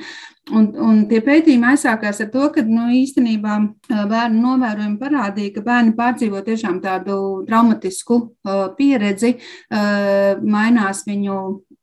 un, 0.56 0.68
un 0.90 1.02
tie 1.10 1.22
pētījumi 1.26 1.72
aizsākās 1.74 2.22
ar 2.26 2.30
to, 2.34 2.50
ka 2.56 2.64
nu, 2.68 2.90
īstenībā 3.00 3.58
bērnu 3.90 4.44
novērojumi 4.44 5.00
parādīja, 5.02 5.56
ka 5.58 5.66
bērni 5.66 5.96
pārdzīvo 5.98 6.44
tiešām 6.46 6.82
tādu 6.84 7.18
traumatisku 7.50 8.20
uh, 8.20 8.68
pieredzi, 8.78 9.36
uh, 9.38 10.40
mainās 10.44 11.06
viņu 11.08 11.40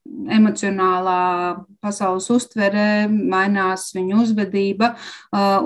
emocionālā 0.07 1.57
pasaules 1.83 2.26
uztvere, 2.33 3.07
mainās 3.11 3.88
viņu 3.94 4.20
uzvedība, 4.24 4.92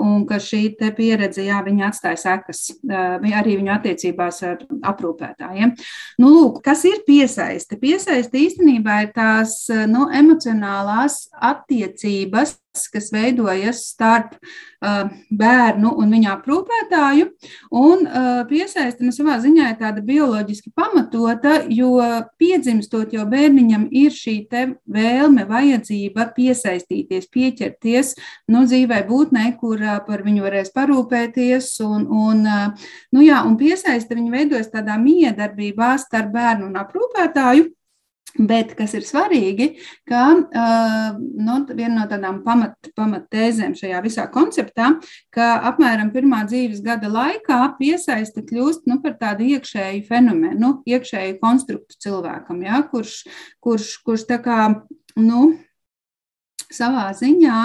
un 0.01 0.25
ka 0.29 0.39
šī 0.41 0.61
pieredze, 0.97 1.43
jā, 1.47 1.61
viņa 1.65 1.87
atstāja 1.89 2.19
sekas 2.21 2.63
arī 2.89 3.57
viņu 3.59 3.73
attiecībās 3.75 4.41
ar 4.47 4.63
aprūpētājiem. 4.91 5.73
Nu, 6.21 6.33
lūk, 6.35 6.61
kas 6.65 6.83
ir 6.89 7.01
piesaiste? 7.07 7.79
Piesaiste 7.81 8.41
īstenībā 8.41 9.01
ir 9.05 9.13
tās 9.15 9.63
nu, 9.89 10.07
emocionālās 10.21 11.23
attiecības, 11.51 12.57
kas 12.91 13.09
veidojas 13.11 13.83
starp 13.91 14.37
uh, 14.37 15.09
bērnu 15.31 15.91
un 15.99 16.13
viņa 16.15 16.35
aprūpētāju. 16.37 17.27
Un 17.75 18.05
uh, 18.05 18.29
piesaiste 18.49 19.03
no 19.03 19.11
nu, 19.11 19.15
savā 19.15 19.37
ziņā 19.43 19.71
ir 19.73 19.79
tāda 19.81 20.03
bioloģiski 20.05 20.71
pamatota, 20.75 21.57
jo 21.69 21.97
piedzimstot 22.39 23.11
jau 23.15 23.25
bērniņam 23.29 23.87
ir 23.91 24.15
šī 24.15 24.37
vēlme, 24.51 25.45
vajadzība 25.49 26.29
piesaistīties, 26.35 27.27
pieķerties 27.31 28.15
nu, 28.51 28.63
dzīvē 28.65 29.03
būtnē, 29.09 29.49
kur 29.59 29.81
uh, 29.83 29.99
par 30.07 30.23
viņu 30.23 30.47
varēs 30.47 30.71
parūpēties. 30.75 31.73
Un, 31.85 32.07
un, 32.07 32.47
uh, 32.47 32.89
nu, 33.11 33.25
jā, 33.25 33.43
un 33.47 33.59
piesaiste 33.59 34.15
viņa 34.15 34.33
veidojas 34.37 34.71
tādā 34.71 34.97
miedarbībā 35.01 35.93
starp 36.01 36.33
bērnu 36.35 36.71
un 36.71 36.81
aprūpētāju. 36.85 37.69
Bet 38.39 38.75
kas 38.77 38.93
ir 38.95 39.03
svarīgi, 39.03 39.67
ka 40.07 40.21
uh, 40.31 41.17
nu, 41.19 41.57
viena 41.75 41.93
no 41.97 42.05
tādām 42.07 42.39
pamat, 42.45 42.91
pamattēzēm 42.95 43.73
šajā 43.75 43.99
visā 44.05 44.27
konceptā, 44.31 44.93
ka 45.35 45.49
apmēram 45.71 46.13
pirmā 46.13 46.45
dzīves 46.47 46.79
gada 46.85 47.11
laikā 47.11 47.59
piesaiste 47.79 48.45
kļūst 48.47 48.87
nu, 48.87 49.01
par 49.03 49.17
tādu 49.19 49.49
iekšēju 49.57 50.05
fenomenu, 50.07 50.77
iekšēju 50.87 51.39
konstruktu 51.41 51.99
cilvēkam, 52.05 52.63
ja, 52.67 52.79
kurš, 52.91 53.17
kurš, 53.59 53.97
kurš 54.05 54.27
tā 54.31 54.39
kā 54.43 54.61
nu, 55.19 55.49
savā 56.71 57.09
ziņā 57.17 57.59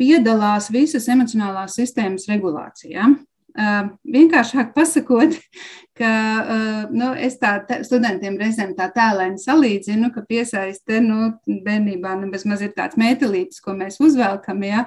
piedalās 0.00 0.70
visas 0.72 1.04
emocionālās 1.12 1.76
sistēmas 1.76 2.24
regulācijā. 2.32 3.12
Uh, 3.12 3.20
vienkāršāk 3.56 4.72
pasakot, 4.76 5.36
ka 5.98 6.88
nu, 6.88 7.10
es 7.20 7.36
tā 7.36 7.58
studentiem 7.84 8.38
reizēm 8.40 8.72
tā 8.78 8.86
tēlēni 8.94 9.36
salīdzinu, 9.42 10.08
ka 10.14 10.22
piesaiste 10.24 11.02
nu, 11.04 11.34
bērnībā 11.44 12.14
nu, 12.20 12.30
bezmaz 12.32 12.64
ir 12.64 12.72
tāds 12.76 12.96
mētelītis, 13.00 13.60
ko 13.62 13.74
mēs 13.76 14.00
uzvelkam, 14.02 14.64
ja, 14.64 14.86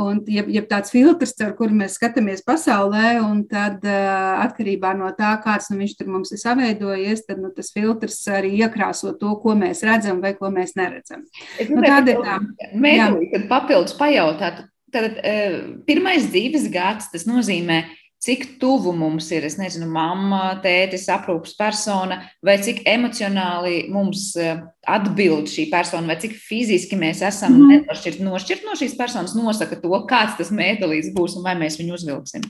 un 0.00 0.22
jeb, 0.30 0.48
jeb 0.48 0.68
tāds 0.70 0.94
filtrs, 0.94 1.36
ar 1.44 1.52
kuru 1.58 1.76
mēs 1.76 1.98
skatāmies 2.00 2.40
pasaulē, 2.46 3.18
un 3.20 3.44
tad 3.50 3.84
atkarībā 3.84 4.94
no 4.96 5.12
tā, 5.18 5.34
kāds 5.44 5.68
nu, 5.70 5.82
viņš 5.82 5.96
tur 6.00 6.12
mums 6.16 6.32
ir 6.32 6.40
saveidojies, 6.40 7.26
tad 7.28 7.44
nu, 7.44 7.52
tas 7.54 7.72
filtrs 7.76 8.22
arī 8.32 8.56
iekrāso 8.64 9.12
to, 9.20 9.36
ko 9.44 9.58
mēs 9.60 9.84
redzam 9.84 10.24
vai 10.24 10.32
ko 10.38 10.48
mēs 10.54 10.72
neredzam. 10.80 11.28
Es 11.60 11.68
nu, 11.68 11.84
tāda 11.84 12.16
ir 12.16 12.24
tā. 12.24 12.40
Mēģināt, 12.72 13.28
kad 13.34 13.50
papildus 13.52 13.96
pajautāt, 14.00 14.64
Tātad 14.94 15.18
eh, 15.26 15.60
pirmais 15.88 16.28
dzīves 16.30 16.68
gads, 16.70 17.10
tas 17.10 17.24
nozīmē, 17.26 17.80
cik 18.24 18.54
tuvu 18.60 18.92
mums 18.96 19.26
ir, 19.34 19.44
es 19.44 19.56
nezinu, 19.58 19.88
mamma, 19.92 20.54
tētis, 20.64 21.08
aprūpas 21.12 21.56
persona, 21.58 22.20
vai 22.44 22.54
cik 22.62 22.84
emocionāli 22.88 23.88
mums 23.92 24.30
eh, 24.40 24.62
atbild 24.88 25.50
šī 25.50 25.66
persona, 25.72 26.12
vai 26.12 26.18
cik 26.22 26.36
fiziski 26.38 26.98
mēs 27.00 27.24
esam 27.26 27.56
mm. 27.58 27.72
nenošķirt, 27.72 28.22
nošķirt 28.24 28.68
no 28.68 28.78
šīs 28.78 28.94
personas, 29.00 29.34
nosaka 29.36 29.80
to, 29.82 29.92
kāds 30.08 30.38
tas 30.38 30.54
mētelīts 30.54 31.12
būs 31.16 31.36
un 31.40 31.48
vai 31.48 31.56
mēs 31.58 31.80
viņu 31.80 31.98
uzvilksim. 31.98 32.46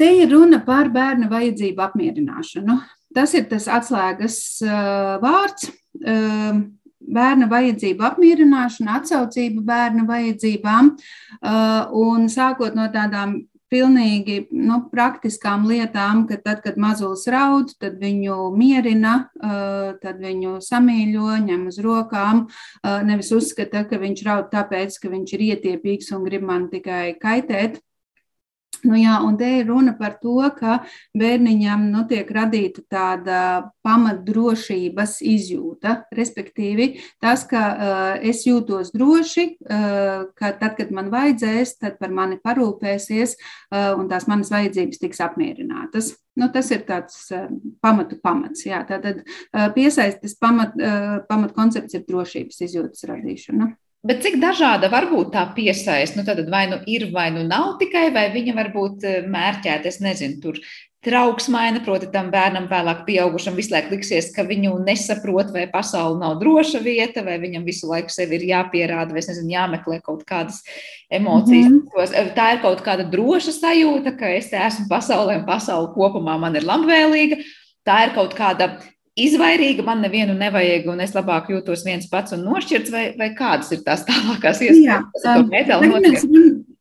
Te 0.00 0.08
ir 0.16 0.30
runa 0.32 0.62
par 0.64 0.88
bērna 0.88 1.28
vajadzību 1.28 1.82
apmierināšanu. 1.84 2.78
Tas 3.12 3.34
ir 3.36 3.44
tas 3.50 3.66
atslēgas 3.68 4.38
vārds 5.20 5.66
bērna 7.14 7.48
vajadzību 7.50 8.06
apmierināšana, 8.10 9.00
atsaucība 9.00 9.64
bērna 9.66 10.06
vajadzībām 10.08 10.94
uh, 10.96 11.94
un 12.00 12.28
sākot 12.32 12.76
no 12.78 12.88
tādām 12.94 13.40
pilnīgi 13.70 14.48
nu, 14.50 14.80
praktiskām 14.90 15.66
lietām, 15.70 16.24
ka 16.28 16.40
tad, 16.42 16.62
kad 16.64 16.78
mazulis 16.80 17.26
raud, 17.30 17.70
tad 17.80 18.00
viņu 18.02 18.50
mierina, 18.58 19.14
uh, 19.38 19.92
tad 20.02 20.18
viņu 20.22 20.56
samīļo, 20.66 21.28
ņem 21.46 21.68
uz 21.70 21.78
rokām. 21.84 22.46
Uh, 22.82 22.98
nevis 23.06 23.30
uzskata, 23.36 23.84
ka 23.90 24.00
viņš 24.02 24.24
raud 24.26 24.50
tāpēc, 24.54 24.98
ka 25.02 25.12
viņš 25.12 25.36
ir 25.36 25.46
ietiepīgs 25.52 26.10
un 26.16 26.26
grib 26.26 26.46
man 26.46 26.66
tikai 26.72 27.14
kaitēt. 27.22 27.78
Nu, 28.80 28.94
jā, 28.96 29.18
un 29.26 29.34
te 29.36 29.48
ir 29.58 29.66
runa 29.68 29.92
par 29.98 30.14
to, 30.22 30.38
ka 30.56 30.78
bērniņam 31.18 31.82
nu, 31.92 32.04
tiek 32.08 32.28
radīta 32.32 32.80
tāda 32.88 33.40
pamatdrošības 33.84 35.18
izjūta. 35.26 35.96
Respektīvi, 36.16 36.86
tas, 37.20 37.44
ka 37.50 37.60
uh, 37.60 38.14
es 38.24 38.46
jūtos 38.48 38.94
droši, 38.94 39.44
uh, 39.66 40.30
ka 40.38 40.52
tad, 40.62 40.78
kad 40.78 40.94
man 40.96 41.10
vajadzēs, 41.12 41.74
tad 41.82 41.98
par 42.00 42.14
mani 42.16 42.40
parūpēsies 42.40 43.36
uh, 43.36 43.92
un 43.98 44.08
tās 44.08 44.24
manas 44.30 44.52
vajadzības 44.54 45.02
tiks 45.02 45.20
apmierinātas. 45.28 46.14
Nu, 46.40 46.48
tas 46.54 46.72
ir 46.72 46.86
tāds 46.88 47.26
uh, 47.36 47.50
pamatu 47.84 48.16
pamats. 48.24 48.64
Jā. 48.64 48.80
Tātad 48.88 49.20
uh, 49.26 49.68
piesaistes 49.76 50.38
pamat, 50.40 50.72
uh, 50.80 51.20
pamatkoncepts 51.28 52.00
ir 52.00 52.08
drošības 52.08 52.64
izjūtas 52.70 53.04
radīšana. 53.12 53.74
Bet 54.00 54.22
cik 54.24 54.38
dažāda 54.40 54.88
var 54.88 55.10
būt 55.10 55.34
tā 55.34 55.42
piesaiste? 55.52 56.16
Nu, 56.16 56.24
tad 56.24 56.40
vai 56.48 56.64
nu 56.70 56.78
ir, 56.88 57.10
vai 57.12 57.28
nu 57.34 57.42
nav 57.44 57.74
tikai, 57.82 58.08
vai 58.14 58.30
viņa 58.32 58.54
var 58.56 58.70
būt 58.72 59.04
eh, 59.04 59.18
mērķēta, 59.28 59.90
es 59.90 60.00
nezinu, 60.00 60.38
tur 60.40 60.60
trauksmaina, 61.04 61.80
proti, 61.84 62.08
tam 62.12 62.28
bērnam 62.32 62.66
vēlāk 62.68 63.02
pieaugušam 63.06 63.56
visu 63.56 63.72
laiku 63.72 63.94
liksies, 63.94 64.30
ka 64.34 64.44
viņu 64.48 64.74
nesaprot, 64.84 65.48
vai 65.52 65.64
pasaule 65.72 66.18
nav 66.20 66.38
droša 66.40 66.80
vieta, 66.84 67.24
vai 67.24 67.38
viņam 67.40 67.64
visu 67.64 67.88
laiku 67.88 68.12
sevi 68.12 68.36
ir 68.36 68.46
jāpierāda, 68.50 69.12
vai, 69.16 69.24
nezinu, 69.24 69.52
jāmeklē 69.52 70.00
kaut 70.04 70.26
kādas 70.28 70.60
emocijas. 71.12 71.68
Mm 71.68 71.82
-hmm. 71.88 72.32
Tā 72.36 72.52
ir 72.54 72.62
kaut 72.64 72.84
kāda 72.84 73.08
droša 73.10 73.52
sajūta, 73.56 74.16
ka 74.16 74.28
es 74.28 74.52
esmu 74.52 74.88
pasaulē 74.88 75.38
un 75.40 75.46
pasaule 75.46 75.92
kopumā 75.96 76.38
man 76.38 76.56
ir 76.56 76.64
labvēlīga. 76.64 77.36
Tā 77.84 78.04
ir 78.06 78.14
kaut 78.14 78.34
kāda 78.34 78.80
izvairīga, 79.26 79.84
man 79.86 80.02
nevienu 80.04 80.34
nevajag, 80.38 80.88
un 80.92 81.04
es 81.04 81.14
labāk 81.16 81.50
jūtos 81.52 81.84
viens 81.86 82.08
pats 82.10 82.34
un 82.36 82.44
nošķirts, 82.46 82.92
vai, 82.94 83.04
vai 83.18 83.30
kādas 83.38 83.72
ir 83.74 83.84
tās 83.86 84.04
tālākās 84.08 84.62
iespējas? 84.66 84.82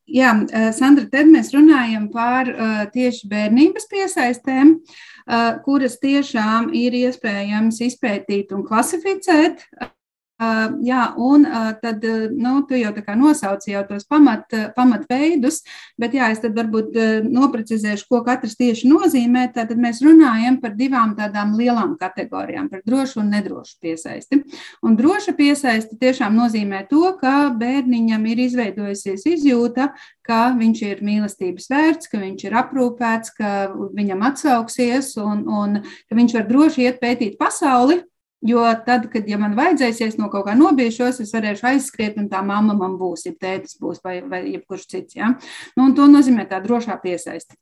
Jā, 0.10 0.32
eh, 0.49 0.71
Sandra, 0.73 1.06
tad 1.12 1.30
mēs 1.30 1.52
runājam 1.54 2.08
par 2.10 2.49
uh, 2.49 2.82
tieši 2.89 3.28
bērnības 3.30 3.86
piesaistēm, 3.91 4.71
uh, 4.80 5.60
kuras 5.65 5.99
tiešām 6.02 6.71
ir 6.73 6.97
iespējams 6.97 7.78
izpētīt 7.86 8.56
un 8.58 8.65
klasificēt. 8.65 9.67
Jā, 10.39 11.04
un 11.19 11.45
tad, 11.82 12.04
nu, 12.36 12.54
tu 12.67 12.78
jau 12.80 12.91
tā 12.95 13.04
kā 13.04 13.15
nosauci 13.19 13.73
jau 13.73 13.84
tos 13.88 14.06
pamat, 14.08 14.47
pamatveidus, 14.75 15.62
bet 15.99 16.15
jā, 16.15 16.30
es 16.34 16.41
tad 16.43 16.56
varbūt 16.58 16.95
noprecizēšu, 17.28 18.08
ko 18.10 18.21
katrs 18.28 18.56
tieši 18.60 18.89
nozīmē. 18.89 19.49
Tad 19.56 19.73
mēs 19.80 20.02
runājam 20.06 20.60
par 20.63 20.75
divām 20.80 21.15
tādām 21.17 21.56
lielām 21.60 21.97
kategorijām, 21.99 22.69
par 22.71 22.84
drošu 22.88 23.21
un 23.23 23.34
nedrošu 23.36 23.80
piesaisti. 23.84 24.41
Un 24.86 24.95
droša 24.99 25.36
piesaisti 25.38 25.99
tiešām 25.99 26.38
nozīmē 26.39 26.86
to, 26.89 27.04
ka 27.19 27.49
bērniņam 27.60 28.28
ir 28.32 28.45
izveidojusies 28.47 29.28
izjūta, 29.36 29.91
ka 30.25 30.52
viņš 30.58 30.84
ir 30.86 31.04
mīlestības 31.06 31.69
vērts, 31.71 32.12
ka 32.12 32.21
viņš 32.21 32.45
ir 32.47 32.56
aprūpēts, 32.62 33.34
ka 33.36 33.54
viņam 33.97 34.23
atsauksies 34.30 35.15
un, 35.19 35.43
un 35.49 35.82
ka 35.84 36.17
viņš 36.19 36.38
var 36.38 36.47
droši 36.49 36.88
iet 36.88 37.02
pētīt 37.02 37.39
pasauli 37.41 38.04
Jo 38.41 38.63
tad, 38.86 39.10
kad 39.12 39.28
ja 39.28 39.36
man 39.39 39.56
vajadzēsies 39.58 40.15
no 40.15 40.30
kaut 40.32 40.45
kā 40.47 40.54
nobijušos, 40.56 41.19
es 41.25 41.34
varēšu 41.36 41.65
aizskriet, 41.73 42.15
un 42.21 42.30
tā 42.32 42.39
mamma 42.45 42.75
man 42.78 42.95
būs, 42.99 43.25
ja 43.28 43.36
tētis 43.36 43.75
būs, 43.82 43.99
vai, 44.06 44.21
vai 44.23 44.45
jebkurš 44.54 44.86
cits. 44.93 45.17
Ja? 45.19 45.34
Nu, 45.75 45.89
to 45.95 46.08
nozīmē 46.08 46.47
tā 46.47 46.62
drošā 46.63 46.95
piesaiste. 47.04 47.58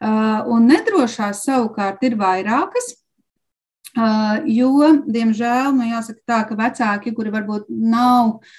Uh, 0.00 0.42
un 0.50 0.66
nedrošās 0.66 1.44
savukārt 1.46 2.02
ir 2.06 2.18
vairākas. 2.18 2.96
Uh, 3.96 4.42
jo, 4.50 4.90
diemžēl, 5.06 5.70
nu, 5.78 5.86
jāsaka 5.92 6.20
tā, 6.26 6.40
ka 6.48 6.58
vecāki, 6.58 7.14
kuri 7.14 7.30
varbūt 7.32 7.70
nav 7.70 8.34
uh, 8.34 8.56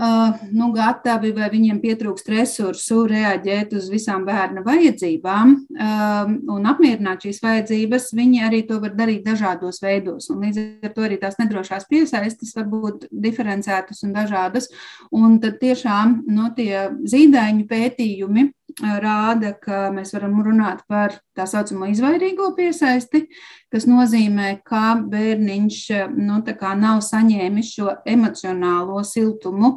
nu, 0.00 0.70
gatavi 0.72 1.32
vai 1.36 1.50
viņiem 1.52 1.80
pietrūkst 1.82 2.30
resursu 2.32 3.02
reaģēt 3.10 3.74
uz 3.76 3.88
visām 3.92 4.24
bērna 4.24 4.62
vajadzībām 4.64 5.54
um, 5.56 6.36
un 6.54 6.68
apmierināt 6.70 7.26
šīs 7.26 7.42
vajadzības, 7.44 8.10
viņi 8.16 8.44
arī 8.46 8.62
to 8.68 8.80
var 8.80 8.94
darīt 8.96 9.26
dažādos 9.26 9.82
veidos. 9.84 10.30
Un 10.32 10.46
līdz 10.46 10.62
ar 10.88 10.94
to 10.96 11.04
arī 11.04 11.20
tās 11.20 11.36
nedrošās 11.40 11.88
piesaistes 11.90 12.54
var 12.56 12.70
būt 12.70 13.10
diferencētas 13.10 14.04
un 14.06 14.14
dažādas. 14.16 14.70
Un 15.12 15.36
tad 15.42 15.60
tiešām 15.60 16.22
no 16.30 16.48
nu, 16.48 16.54
tie 16.56 16.88
zīdaiņu 17.04 17.68
pētījumi 17.68 18.48
rāda, 18.78 19.54
ka 19.60 19.88
mēs 19.94 20.14
varam 20.14 20.38
runāt 20.44 20.84
par 20.88 21.18
tā 21.36 21.46
saucamo 21.48 21.88
izvairīgo 21.90 22.50
piesaisti, 22.56 23.24
kas 23.70 23.86
nozīmē, 23.88 24.60
ka 24.66 24.96
bērniņš 25.10 25.78
nu, 26.16 26.40
nav 26.80 27.00
saņēmis 27.06 27.72
šo 27.76 27.94
emocionālo 28.08 29.02
siltumu. 29.06 29.72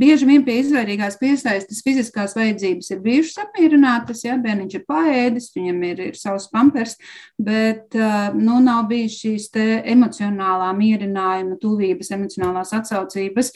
Bieži 0.00 0.28
vien 0.28 0.44
pie 0.46 0.60
izvairīgās 0.62 1.18
piesaistes 1.20 1.82
fiziskās 1.84 2.36
vajadzības 2.38 2.92
ir 2.94 3.02
bijušas 3.04 3.42
apmierinātas, 3.46 4.24
ja 4.26 4.38
bērniņš 4.40 4.78
ir 4.78 4.86
paēdis, 4.88 5.50
viņam 5.56 5.82
ir, 5.90 6.04
ir 6.10 6.18
savs 6.18 6.48
pampers, 6.52 6.96
bet 7.38 7.96
nu, 8.38 8.60
nav 8.64 8.86
bijis 8.90 9.18
šīs 9.24 9.50
emocionālā 9.94 10.70
mierinājuma, 10.78 11.58
tuvības, 11.62 12.14
emocionālās 12.14 12.74
atsaucības 12.78 13.52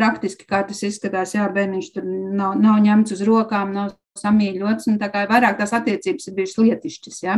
praktiski, 0.00 0.48
kā 0.48 0.64
tas 0.66 0.80
izskatās, 0.88 1.36
jā, 1.36 1.46
bērniņš 1.54 1.92
tur 1.94 2.08
nav, 2.08 2.56
nav 2.60 2.80
ņemts 2.88 3.18
uz 3.18 3.24
rokām, 3.28 3.74
nav 3.76 3.92
samīļots, 4.18 4.88
un 4.90 4.98
tā 5.00 5.08
kā 5.12 5.24
vairāk 5.30 5.58
tās 5.60 5.72
attiecības 5.76 6.28
ir 6.28 6.36
bijušas 6.36 6.60
lietišķas. 6.60 7.18
Ja? 7.22 7.36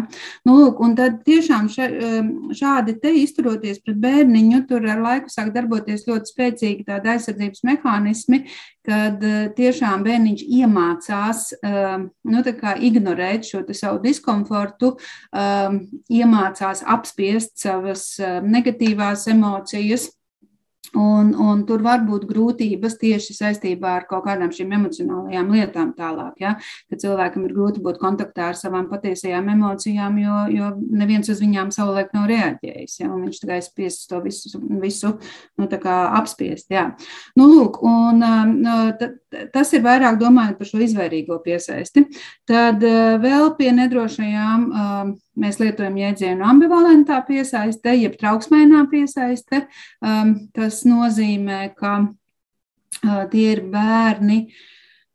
Nu, 0.49 0.57
lūk, 0.59 0.81
un 0.85 0.95
tad 0.99 1.21
tiešām 1.27 1.69
ša, 1.73 1.89
um, 2.09 2.31
šādi 2.57 2.97
te 3.03 3.13
izturoties 3.23 3.83
pret 3.85 3.99
bērniņu, 4.03 4.63
tur 4.71 4.87
ar 4.91 5.03
laiku 5.05 5.33
sāk 5.33 5.53
darboties 5.55 6.07
ļoti 6.09 6.33
spēcīgi 6.33 6.87
tādi 6.89 7.13
aizsardzības 7.15 7.65
mehānismi, 7.69 8.43
kad 8.87 9.21
uh, 9.21 9.45
tiešām 9.59 10.07
bērniņš 10.07 10.47
iemācās 10.61 11.45
um, 11.61 12.09
nu, 12.33 12.43
ignorēt 12.89 13.47
šo 13.49 13.63
savu 13.77 14.01
diskomfortu, 14.03 14.95
um, 14.97 15.79
iemācās 16.13 16.83
apspiest 16.89 17.57
savas 17.63 18.09
negatīvās 18.43 19.29
emocijas 19.33 20.11
Un, 20.99 21.31
un 21.41 21.63
tur 21.65 21.81
var 21.81 22.03
būt 22.05 22.27
grūtības 22.29 22.99
tieši 23.01 23.33
saistībā 23.39 23.95
ar 23.97 24.05
kaut 24.11 24.27
kādām 24.27 24.51
šīm 24.53 24.75
emocionālajām 24.77 25.49
lietām 25.55 25.95
tālāk. 25.97 26.35
Ja? 26.43 26.51
Kad 26.93 27.01
cilvēkam 27.01 27.47
ir 27.47 27.55
grūti 27.57 27.81
būt 27.85 28.01
kontaktā 28.03 28.51
ar 28.51 28.59
savām 28.59 28.91
patiesajām 28.91 29.49
emocijām, 29.55 30.19
jo, 30.21 30.43
jo 30.53 30.69
neviens 30.93 31.33
uz 31.33 31.41
viņām 31.41 31.73
savulaik 31.73 32.13
nav 32.13 32.29
reaģējis. 32.29 32.99
Ja? 33.01 33.09
Un 33.09 33.25
viņš 33.25 33.41
tikai 33.41 33.63
spiests 33.65 34.11
to 34.11 34.21
visu, 34.25 34.61
visu 34.83 35.15
nu, 35.57 35.71
apspiest. 35.73 36.69
Ja? 36.75 36.91
Nu, 37.41 37.49
lūk, 37.49 37.81
un, 37.89 38.21
t, 39.01 39.13
tas 39.55 39.73
ir 39.73 39.85
vairāk 39.87 40.21
domājot 40.21 40.61
par 40.61 40.69
šo 40.69 40.85
izvairīgo 40.85 41.41
piesaisti. 41.45 42.05
Tad 42.49 42.85
vēl 43.25 43.55
pie 43.57 43.73
nedrošajām 43.81 44.69
Mēs 45.41 45.57
lietojam 45.63 45.95
jēdzienu 45.97 46.45
ambivalentā 46.45 47.23
piesaiste, 47.25 47.95
jeb 47.97 48.19
trauksmēnā 48.21 48.83
piesaiste. 48.91 49.65
Um, 50.05 50.35
tas 50.53 50.83
nozīmē, 50.85 51.63
ka 51.79 51.93
uh, 52.05 53.23
tie 53.33 53.47
ir 53.55 53.63
bērni, 53.73 54.43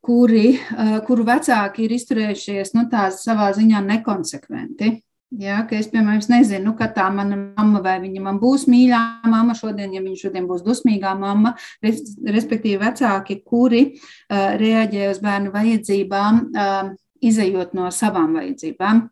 kuri, 0.02 0.56
uh, 0.58 0.96
kuru 1.06 1.26
vecāki 1.28 1.86
ir 1.86 1.94
izturējušies 2.00 2.74
nu, 2.74 2.88
savā 3.14 3.52
ziņā 3.54 3.84
nekonsekventi. 3.92 4.96
Jā, 5.38 5.58
ka 5.68 5.76
es, 5.76 5.90
piemēram, 5.92 6.24
nezinu, 6.32 6.72
kad 6.80 6.94
tā 6.96 7.10
mana 7.12 7.36
mamma 7.36 7.82
vai 7.84 7.98
viņa 8.00 8.22
man 8.24 8.38
būs 8.40 8.64
mīļā 8.72 9.02
mamma 9.28 9.54
šodien, 9.60 9.92
ja 9.94 10.00
viņa 10.02 10.22
šodien 10.22 10.48
būs 10.48 10.64
dusmīgā 10.64 11.12
mamma, 11.20 11.52
respektīvi 11.84 12.80
vecāki, 12.82 13.42
kuri 13.46 13.84
uh, 13.92 14.56
reaģē 14.58 15.12
uz 15.12 15.22
bērnu 15.22 15.52
vajadzībām, 15.54 16.42
uh, 16.48 16.90
izējot 17.22 17.76
no 17.78 17.92
savām 17.94 18.40
vajadzībām. 18.40 19.04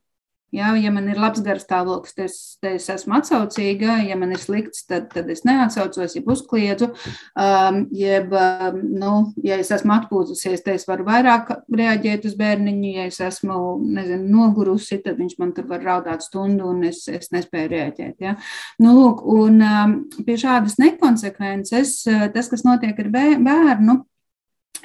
Ja, 0.54 0.70
ja 0.78 0.92
man 0.94 1.10
ir 1.12 1.18
labs 1.20 1.42
garstāvoklis, 1.44 2.14
tad 2.16 2.26
es, 2.30 2.36
tad 2.64 2.78
es 2.78 2.86
esmu 2.94 3.18
atsaucīga, 3.18 3.98
ja 4.08 4.16
man 4.20 4.32
ir 4.32 4.40
slikts, 4.40 4.86
tad, 4.88 5.10
tad 5.12 5.28
es 5.34 5.44
neatsaucos, 5.48 6.16
ja 6.16 6.22
uzkliedzu. 6.22 6.92
Um, 7.34 7.82
jeb, 7.96 8.32
um, 8.32 8.80
nu, 9.02 9.14
ja 9.44 9.58
es 9.60 9.74
esmu 9.76 9.96
atpūtusies, 9.98 10.64
tad 10.64 10.78
es 10.78 10.88
varu 10.88 11.08
vairāk 11.10 11.52
reaģēt 11.76 12.30
uz 12.30 12.38
bērniņu. 12.40 12.94
Ja 12.96 13.10
es 13.10 13.20
esmu 13.26 13.60
nezinu, 13.84 14.30
nogurusi, 14.38 15.02
tad 15.04 15.20
viņš 15.20 15.38
man 15.42 15.52
tur 15.58 15.68
var 15.72 15.84
raudāt 15.84 16.24
stundu, 16.24 16.70
un 16.72 16.86
es, 16.88 17.04
es 17.12 17.34
nespēju 17.36 17.74
reaģēt. 17.76 18.16
Ja. 18.24 18.38
Nu, 18.80 18.96
lūk, 18.96 19.26
un, 19.36 19.60
um, 19.66 20.00
pie 20.24 20.40
šādas 20.40 20.80
nekonsekvences 20.80 21.98
tas, 22.06 22.52
kas 22.52 22.64
notiek 22.68 23.00
ar 23.02 23.12
bērnu, 23.18 24.04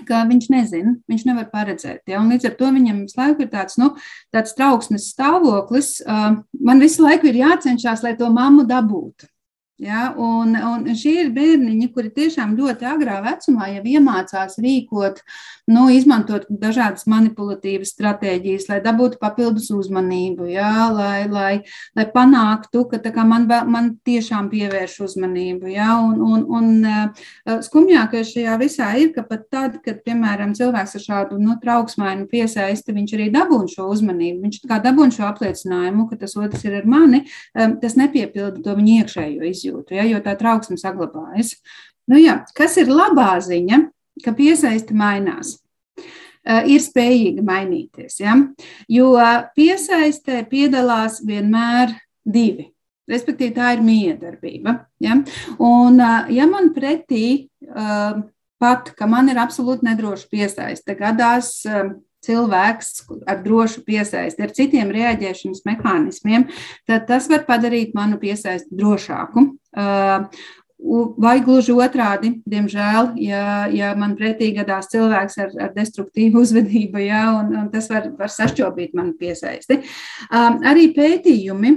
ka 0.08 0.22
viņš 0.28 0.46
nezina, 0.52 0.94
viņš 1.10 1.26
nevar 1.28 1.50
paredzēt. 1.52 2.02
Ja? 2.10 2.20
Un 2.20 2.30
līdz 2.32 2.50
ar 2.50 2.56
to 2.58 2.70
viņam 2.76 3.02
visu 3.04 3.20
laiku 3.20 3.44
ir 3.44 3.50
tāds, 3.52 3.78
nu, 3.80 3.92
tāds 4.34 4.54
trauksmes 4.58 5.10
stāvoklis. 5.14 5.98
Man 6.06 6.82
visu 6.82 7.04
laiku 7.04 7.30
ir 7.30 7.42
jācenšas, 7.42 8.04
lai 8.06 8.16
to 8.18 8.30
mammu 8.32 8.66
dabūtu. 8.70 9.28
Ja, 9.80 10.10
un, 10.12 10.52
un 10.52 10.82
šie 10.92 11.14
ir 11.22 11.30
bērniņi, 11.32 11.86
kuri 11.94 12.10
tiešām 12.12 12.52
ļoti 12.58 12.84
agrā 12.84 13.14
vecumā 13.24 13.70
jau 13.70 13.84
iemācās 13.88 14.58
rīkot, 14.60 15.22
nu, 15.72 15.86
izmantot 15.88 16.42
dažādas 16.52 17.06
manipulatīvas 17.08 17.94
stratēģijas, 17.94 18.66
lai 18.68 18.80
dabūtu 18.84 19.16
papildus 19.22 19.70
uzmanību, 19.72 20.50
ja, 20.52 20.90
lai, 20.92 21.22
lai, 21.32 21.52
lai 21.96 22.04
panāktu, 22.12 22.82
ka 22.90 23.24
man, 23.24 23.46
man 23.72 23.88
tiešām 24.04 24.50
pievērš 24.52 24.98
uzmanību. 25.06 25.70
Ja, 25.72 25.94
un, 26.04 26.20
un, 26.28 26.44
un 26.58 26.68
uh, 26.84 27.24
skumjākais 27.64 28.34
šajā 28.34 28.58
visā 28.60 28.90
ir, 29.00 29.14
ka 29.16 29.24
pat 29.24 29.48
tad, 29.48 29.80
kad, 29.86 30.04
piemēram, 30.04 30.52
cilvēks 30.60 30.98
ar 31.00 31.06
šādu 31.06 31.40
nu, 31.40 31.56
trauksmainu 31.64 32.28
piesaisti, 32.28 32.98
viņš 32.98 33.16
arī 33.16 33.30
dabūna 33.32 33.72
šo 33.78 33.88
uzmanību, 33.96 34.44
viņš 34.44 34.60
kā 34.68 34.82
dabūna 34.84 35.16
šo 35.16 35.24
apliecinājumu, 35.30 36.10
ka 36.12 36.20
tas 36.20 36.36
otrs 36.36 36.68
ir 36.68 36.82
ar 36.82 36.92
mani, 36.98 37.24
um, 37.56 37.78
tas 37.80 37.96
nepiepilda 37.96 38.60
to 38.60 38.76
viņa 38.76 39.00
iekšējo 39.00 39.48
izjūtu 39.48 39.69
izjūtu, 39.70 39.94
ja, 39.94 40.04
jo 40.08 40.20
tā 40.24 40.36
trauksme 40.38 40.78
saglabājas. 40.80 41.54
Nu, 42.10 42.18
jā, 42.18 42.40
kas 42.56 42.76
ir 42.80 42.90
labā 42.90 43.38
ziņa, 43.42 43.84
ka 44.24 44.34
piesaisti 44.34 44.96
mainās? 44.96 45.58
Uh, 46.40 46.64
ir 46.72 46.80
spējīga 46.80 47.44
mainīties. 47.44 48.20
Ja? 48.22 48.34
Jo 48.88 49.12
piesaistē 49.54 50.40
piedalās 50.48 51.20
vienmēr 51.20 51.92
divi. 52.24 52.70
Respektīvi, 53.10 53.52
tā 53.58 53.74
ir 53.74 53.82
miedarbība. 53.84 54.78
Ja? 55.04 55.18
Un, 55.60 56.00
uh, 56.00 56.30
ja 56.32 56.48
man 56.48 56.72
pretī 56.72 57.50
uh, 57.68 58.22
pat, 58.60 58.94
ka 58.96 59.08
man 59.10 59.28
ir 59.28 59.40
absolūti 59.40 59.84
nedroša 59.84 60.30
piesaiste, 60.32 60.96
gadās 60.96 61.52
cilvēks 62.24 62.90
ar 63.28 63.40
drošu 63.44 63.84
piesaisti, 63.86 64.44
ar 64.44 64.52
citiem 64.56 64.90
reaģēšanas 64.92 65.64
mehānismiem, 65.68 66.48
tad 66.88 67.06
tas 67.08 67.28
var 67.32 67.46
padarīt 67.48 67.94
manu 67.96 68.20
piesaisti 68.20 68.76
drošāku. 68.76 69.46
Vai 71.20 71.34
gluži 71.44 71.74
otrādi, 71.76 72.30
diemžēl, 72.48 73.10
ja, 73.20 73.66
ja 73.68 73.90
man 74.00 74.14
pretī 74.16 74.48
gadās 74.56 74.88
cilvēks 74.88 75.36
ar, 75.44 75.50
ar 75.66 75.74
destruktīvu 75.74 76.40
uzvedību, 76.44 77.02
ja, 77.04 77.26
un, 77.36 77.52
un 77.64 77.68
tas 77.72 77.90
var, 77.92 78.08
var 78.16 78.32
sašķobīt 78.32 78.96
manu 78.96 79.12
piesaisti. 79.20 79.82
Um, 80.30 80.62
arī 80.64 80.88
pētījumi 80.96 81.74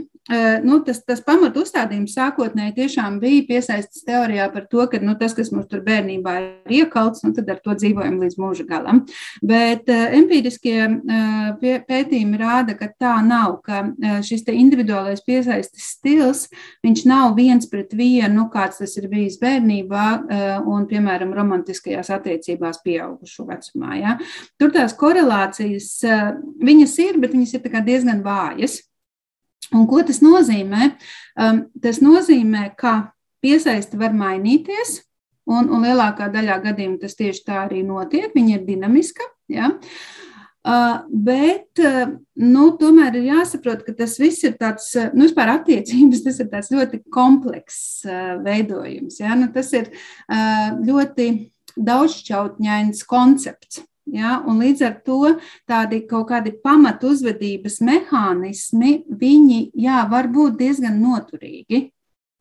nu, 0.64 0.78
tas, 0.88 1.02
tas 1.04 1.20
pamat 1.20 1.58
uzstādījums 1.60 2.14
sākotnēji 2.16 2.78
tiešām 2.78 3.18
bija 3.20 3.44
piesaistīts 3.50 4.06
teorijā 4.08 4.46
par 4.54 4.70
to, 4.72 4.86
ka 4.88 5.02
nu, 5.04 5.18
tas, 5.20 5.34
kas 5.36 5.50
mums 5.52 5.68
tur 5.68 5.82
bērnībā 5.84 6.36
ir 6.40 6.76
iekalts, 6.80 7.26
nu, 7.26 7.34
tad 7.36 7.50
ar 7.52 7.60
to 7.64 7.76
dzīvojam 7.76 8.22
līdz 8.22 8.38
mūža 8.40 8.64
galam. 8.70 9.02
Bet 9.44 9.92
empiriskie 9.92 10.78
pētījumi 11.60 12.40
rāda, 12.40 12.78
ka 12.80 12.88
tā 12.96 13.18
nav, 13.26 13.58
ka 13.68 13.82
šis 14.24 14.48
individuālais 14.54 15.26
piesaistes 15.28 15.90
stils, 15.98 16.46
viņš 16.88 17.04
nav 17.10 17.36
viens 17.36 17.68
pret 17.68 17.92
vienu, 17.92 18.48
kāds 18.54 18.80
tas 18.80 18.96
ir 19.02 19.10
bijis 19.12 19.36
bērnībā 19.44 20.08
un, 20.64 20.88
piemēram, 20.88 21.36
romantiskajās 21.36 22.14
attiecībās 22.16 22.80
pieaugušo 22.86 23.50
vecumā. 23.52 24.00
Ja? 24.00 24.16
Tur 24.56 24.72
tās 24.72 24.96
korelācijas, 24.96 25.92
viņas 26.64 26.98
ir, 27.10 27.20
bet 27.20 27.36
viņas 27.36 27.56
ir 27.60 27.80
diezgan 27.84 28.24
vājas. 28.24 28.80
Un 29.74 29.88
ko 29.90 30.04
tas 30.06 30.22
nozīmē? 30.24 30.94
Um, 31.40 31.66
tas 31.82 32.00
nozīmē, 32.04 32.70
ka 32.78 33.14
piesaisti 33.44 34.00
var 34.00 34.14
mainīties, 34.16 35.00
un, 35.50 35.70
un 35.74 35.84
lielākā 35.84 36.30
daļā 36.34 36.60
gadījumā 36.68 37.02
tas 37.02 37.18
tieši 37.20 37.46
tā 37.48 37.64
arī 37.66 37.84
notiek. 37.86 38.32
Viņa 38.36 38.60
ir 38.60 38.68
dinamiska. 38.68 39.28
Ja? 39.52 39.72
Uh, 40.64 41.02
bet 41.12 41.82
uh, 41.84 42.14
nu, 42.40 42.70
tomēr 42.80 43.18
ir 43.20 43.26
jāsaprot, 43.34 43.82
ka 43.84 43.96
tas 43.98 44.16
viss 44.22 44.46
ir 44.48 44.54
tāds, 44.60 44.94
uh, 44.96 45.10
nu, 45.12 45.26
vispār 45.26 45.52
attiecības, 45.58 46.22
tas 46.24 46.40
ir 46.40 46.48
tāds 46.54 46.72
ļoti 46.72 47.02
komplekss 47.12 48.06
uh, 48.08 48.38
veidojums. 48.46 49.20
Ja? 49.20 49.36
Nu, 49.40 49.50
tas 49.52 49.74
ir 49.76 49.90
uh, 49.92 50.70
ļoti 50.80 51.28
daudzšķautņains 51.76 53.04
koncepts. 53.10 53.84
Ja, 54.12 54.42
un 54.44 54.60
līdz 54.60 54.82
ar 54.84 54.96
to 55.08 55.20
tādi 55.70 56.02
kaut 56.10 56.28
kādi 56.34 56.52
pamatu 56.64 57.14
uzvedības 57.14 57.80
mehānismi, 57.88 58.98
viņi 59.08 59.60
jā, 59.80 60.02
var 60.12 60.28
būt 60.34 60.58
diezgan 60.60 61.00
noturīgi. 61.00 61.88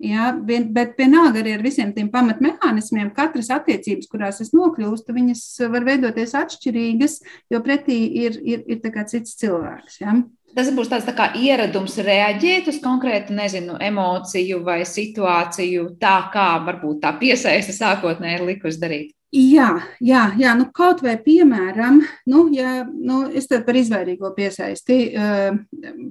Ja, 0.03 0.33
bet 0.35 0.97
vienalga 0.99 1.39
arī 1.39 1.53
ar 1.55 1.61
visiem 1.63 1.93
tiem 1.95 2.09
pamatmehānismiem, 2.11 3.13
katras 3.15 3.53
attiecības, 3.55 4.09
kurās 4.11 4.41
es 4.43 4.51
nokļūstu, 4.51 5.15
viņas 5.15 5.43
var 5.71 5.87
veidoties 5.87 6.35
atšķirīgas, 6.41 7.21
jo 7.55 7.61
pretī 7.63 8.01
ir, 8.25 8.41
ir, 8.43 8.65
ir 8.67 8.83
cits 9.07 9.39
cilvēks. 9.39 10.01
Ja. 10.03 10.17
Tas 10.59 10.69
būs 10.75 10.91
tāds 10.91 11.07
tā 11.07 11.15
kā 11.17 11.31
ieradums 11.39 11.95
reaģēt 12.03 12.73
uz 12.75 12.83
konkrētu, 12.83 13.33
nezinu, 13.39 13.79
emociju 13.79 14.59
vai 14.67 14.83
situāciju, 14.85 15.93
tā 16.03 16.19
kā 16.35 16.49
varbūt 16.67 17.01
tā 17.07 17.15
piesaista 17.23 17.73
sākotnēji 17.73 18.41
ir 18.41 18.49
likus 18.51 18.83
darīt. 18.83 19.15
Jā, 19.33 19.79
jā, 20.05 20.27
jā 20.37 20.51
nu, 20.59 20.67
kaut 20.77 20.99
vai 21.01 21.15
piemēram, 21.17 22.03
nu, 22.29 22.43
ja, 22.53 22.83
nu, 22.85 23.23
es 23.33 23.47
par 23.49 23.79
izvairīgo 23.81 24.29
piesaisti 24.37 24.99
uh, 25.17 25.57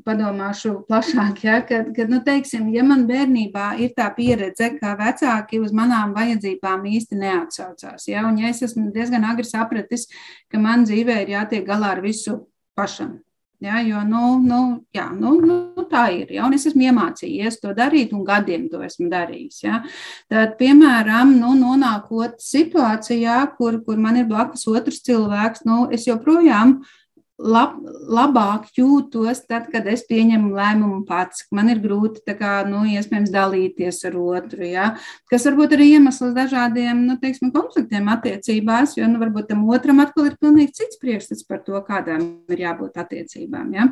padomāšu 0.08 0.72
plašāk, 0.88 1.44
ja, 1.46 1.60
kad, 1.70 1.92
kad 1.94 2.10
nu, 2.10 2.24
teiksim, 2.26 2.72
ja 2.74 2.82
man 2.82 3.06
bērnībā 3.06 3.76
ir 3.86 3.94
tā 3.94 4.08
pieredze, 4.18 4.72
ka 4.80 4.96
vecāki 4.98 5.62
uz 5.62 5.70
manām 5.70 6.16
vajadzībām 6.18 6.88
īsti 6.90 7.22
neatsaucās, 7.22 8.10
ja, 8.10 8.26
un 8.26 8.42
ja 8.42 8.50
es 8.50 8.64
esmu 8.66 8.90
diezgan 8.96 9.30
agri 9.30 9.46
sapratis, 9.46 10.08
ka 10.50 10.58
man 10.58 10.90
dzīvē 10.90 11.22
ir 11.22 11.36
jātiek 11.36 11.68
galā 11.70 11.94
ar 12.00 12.02
visu 12.02 12.40
pašam, 12.74 13.20
Ja, 13.62 13.78
jo 13.86 14.00
nu, 14.10 14.40
nu, 14.42 14.60
jā, 14.90 15.04
nu, 15.14 15.36
nu, 15.46 15.84
tā 15.90 16.08
ir. 16.16 16.32
Ja, 16.34 16.48
es 16.50 16.66
esmu 16.66 16.88
iemācījies 16.88 17.60
to 17.62 17.76
darīt, 17.78 18.16
un 18.18 18.24
gadiem 18.26 18.64
to 18.72 18.80
esmu 18.82 19.06
darījis. 19.12 19.60
Ja. 19.62 19.84
Tad, 20.32 20.56
piemēram, 20.58 21.36
nu, 21.38 21.54
nonākot 21.60 22.42
situācijā, 22.42 23.38
kur, 23.60 23.78
kur 23.86 24.02
man 24.02 24.18
ir 24.18 24.26
blakus 24.32 24.66
otrs 24.72 25.04
cilvēks, 25.06 25.62
nu, 25.70 25.84
es 25.94 26.10
joprojām 26.10 26.80
esmu 26.80 27.01
lab, 27.42 27.76
labāk 28.12 28.70
jūtos 28.78 29.44
tad, 29.50 29.68
kad 29.74 29.88
es 29.90 30.04
pieņemu 30.10 30.54
lēmumu 30.56 31.02
pats. 31.08 31.46
Man 31.56 31.72
ir 31.74 31.82
grūti 31.84 32.36
kā, 32.38 32.62
nu, 32.70 32.84
iespējams 32.94 33.34
dalīties 33.34 34.02
ar 34.10 34.18
otru. 34.22 34.66
Ja? 34.68 34.88
Kas 35.32 35.46
varbūt 35.50 35.76
arī 35.78 35.92
iemesls 35.96 36.36
dažādiem 36.38 37.06
nu, 37.08 37.18
teiksim, 37.22 37.54
konfliktiem 37.56 38.10
attiecībās, 38.14 38.98
jo 39.00 39.10
nu, 39.10 39.22
varbūt 39.22 39.52
tam 39.52 39.66
otram 39.70 40.04
atkal 40.04 40.30
ir 40.30 40.40
pilnīgi 40.42 40.82
cits 40.82 41.02
priekšstats 41.02 41.48
par 41.50 41.64
to, 41.66 41.78
kādām 41.88 42.28
ir 42.52 42.66
jābūt 42.68 43.00
attiecībām. 43.02 43.72
Ja? 43.78 43.90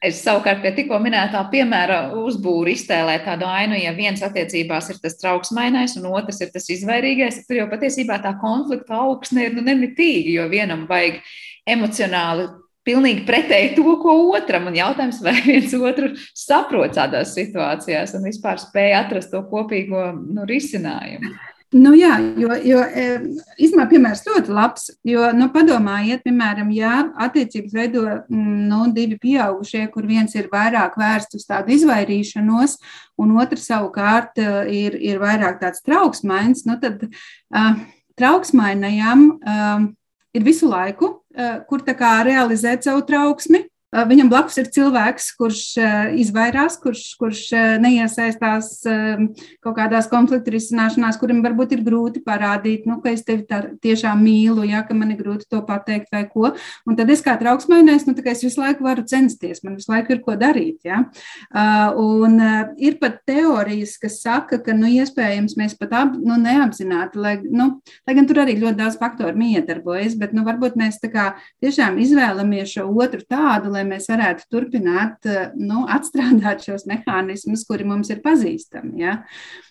Es 0.00 0.22
savukārt 0.24 0.62
pie 0.64 0.72
tikko 0.76 0.96
minētā 1.02 1.42
piemēra 1.52 1.98
uzbūru 2.16 2.72
iztēlēt 2.72 3.26
tādu 3.28 3.44
ainu, 3.48 3.76
ja 3.76 3.92
viens 3.96 4.22
attiecībās 4.24 4.88
ir 4.92 5.00
tas 5.02 5.18
trauksmainais 5.20 5.98
un 6.00 6.08
otrs 6.08 6.40
ir 6.40 6.48
tas 6.54 6.70
izvairīgais, 6.72 7.42
tad 7.44 7.58
jau 7.58 7.68
patiesībā 7.68 8.16
tā 8.24 8.32
konflikta 8.40 8.96
augsne 9.04 9.48
ir 9.48 9.58
nu, 9.58 9.64
nemitīgi, 9.66 10.38
jo 10.38 10.48
vienam 10.52 10.86
vajag 10.88 11.20
emocionāli 11.68 12.48
pilnīgi 12.86 13.24
pretēji 13.28 13.74
to, 13.76 13.86
ko 14.02 14.16
otram. 14.36 14.68
Un 14.70 14.78
jautājums, 14.78 15.20
vai 15.24 15.36
viens 15.44 15.74
otru 15.76 16.12
saprot 16.36 16.96
tādās 16.96 17.34
situācijās 17.36 18.16
un 18.18 18.28
vispār 18.30 18.60
spēja 18.62 19.04
atrast 19.04 19.32
to 19.34 19.44
kopīgo 19.50 20.10
nu, 20.16 20.46
risinājumu. 20.48 21.34
Nu, 21.70 21.92
jā, 21.94 22.16
jo, 22.34 22.50
jo 22.66 22.80
īstenībā 23.62 23.84
piemērs 23.92 24.24
ļoti 24.26 24.50
labs. 24.50 24.88
Jo, 25.06 25.28
nu, 25.38 25.46
padomājiet, 25.54 26.24
piemēram, 26.24 26.72
ja 26.74 26.96
attiecības 27.22 27.76
veido 27.76 28.02
mm, 28.08 28.56
nu, 28.66 28.80
divi 28.96 29.20
pieaugušie, 29.22 29.84
kur 29.92 30.08
viens 30.08 30.34
ir 30.34 30.48
vairāk 30.50 30.98
vērsts 30.98 31.38
uz 31.38 31.46
tādu 31.46 31.70
izvairīšanos, 31.76 32.74
un 33.22 33.36
otrs 33.38 33.70
savukārt 33.70 34.42
e, 34.42 34.48
ir, 34.80 34.98
ir 35.12 35.22
vairāk 35.22 35.62
tāds 35.62 35.86
trauksmains, 35.86 36.66
nu, 36.66 36.74
tad 36.82 37.06
uh, 37.06 37.78
trauksmainajam 38.18 39.26
uh, 39.38 39.86
ir 40.34 40.46
visu 40.50 40.66
laiku 40.74 41.19
Eh, 41.40 41.60
kur 41.68 41.82
realizēt 42.26 42.84
savu 42.84 43.04
trauksmi, 43.08 43.62
viņam 43.90 44.28
blakus 44.30 44.58
ir 44.60 44.68
cilvēks, 44.70 45.30
kurš 45.38 45.62
eh, 45.82 46.12
izvairās, 46.22 46.76
kurš, 46.82 47.02
kurš 47.18 47.42
eh, 47.56 47.72
neiesaistās 47.82 48.70
kaut 48.84 49.74
kādās 49.76 50.08
konfliktu 50.10 50.54
risināšanās, 50.54 51.18
kurim 51.20 51.40
varbūt 51.44 51.74
ir 51.74 51.82
grūti 51.86 52.22
parādīt, 52.24 52.86
nu, 52.88 53.00
ka 53.02 53.12
es 53.14 53.24
tevi 53.26 53.44
tiešām 53.82 54.22
mīlu, 54.22 54.64
ja 54.68 54.82
ka 54.86 54.94
man 54.96 55.10
ir 55.12 55.20
grūti 55.20 55.48
to 55.50 55.60
pateikt 55.66 56.10
vai 56.14 56.22
ko. 56.30 56.52
Un 56.88 56.98
tad 56.98 57.10
es 57.12 57.22
kā 57.24 57.34
trauksmainais, 57.40 58.06
nu, 58.06 58.14
es 58.14 58.44
visu 58.44 58.62
laiku 58.62 58.86
varu 58.86 59.04
censties, 59.08 59.62
man 59.66 59.76
visu 59.78 59.92
laiku 59.92 60.14
ir 60.14 60.22
ko 60.24 60.36
darīt. 60.38 60.86
Ja? 60.86 61.02
Un 62.00 62.38
ir 62.80 62.98
pat 63.02 63.20
teorijas, 63.28 63.96
kas 64.00 64.20
saka, 64.22 64.60
ka 64.64 64.74
nu, 64.76 64.88
iespējams 65.00 65.56
mēs 65.60 65.76
pat 65.80 65.94
ap, 65.98 66.16
nu, 66.16 66.38
neapzināti, 66.40 67.20
lai, 67.20 67.36
nu, 67.44 67.70
lai 68.08 68.16
gan 68.16 68.28
tur 68.30 68.42
arī 68.44 68.56
ļoti 68.60 68.80
daudz 68.80 68.98
faktoru 69.00 69.36
miedarbojas, 69.40 70.16
bet 70.20 70.34
nu, 70.36 70.44
varbūt 70.46 70.78
mēs 70.80 71.00
kā, 71.10 71.32
tiešām 71.64 71.98
izvēlamies 72.02 72.76
šo 72.76 72.88
otru 72.90 73.24
tādu, 73.26 73.72
lai 73.80 73.88
mēs 73.88 74.10
varētu 74.10 74.46
turpināt 74.52 75.26
eh, 75.28 75.50
nu, 75.58 75.86
atstrādāt 75.90 76.68
šos 76.68 76.86
mehānismus, 76.90 77.66
kuri 77.68 77.88
mums 77.88 78.12
ir 78.12 78.22
pazīstami. 78.24 79.00
Ja? 79.00 79.18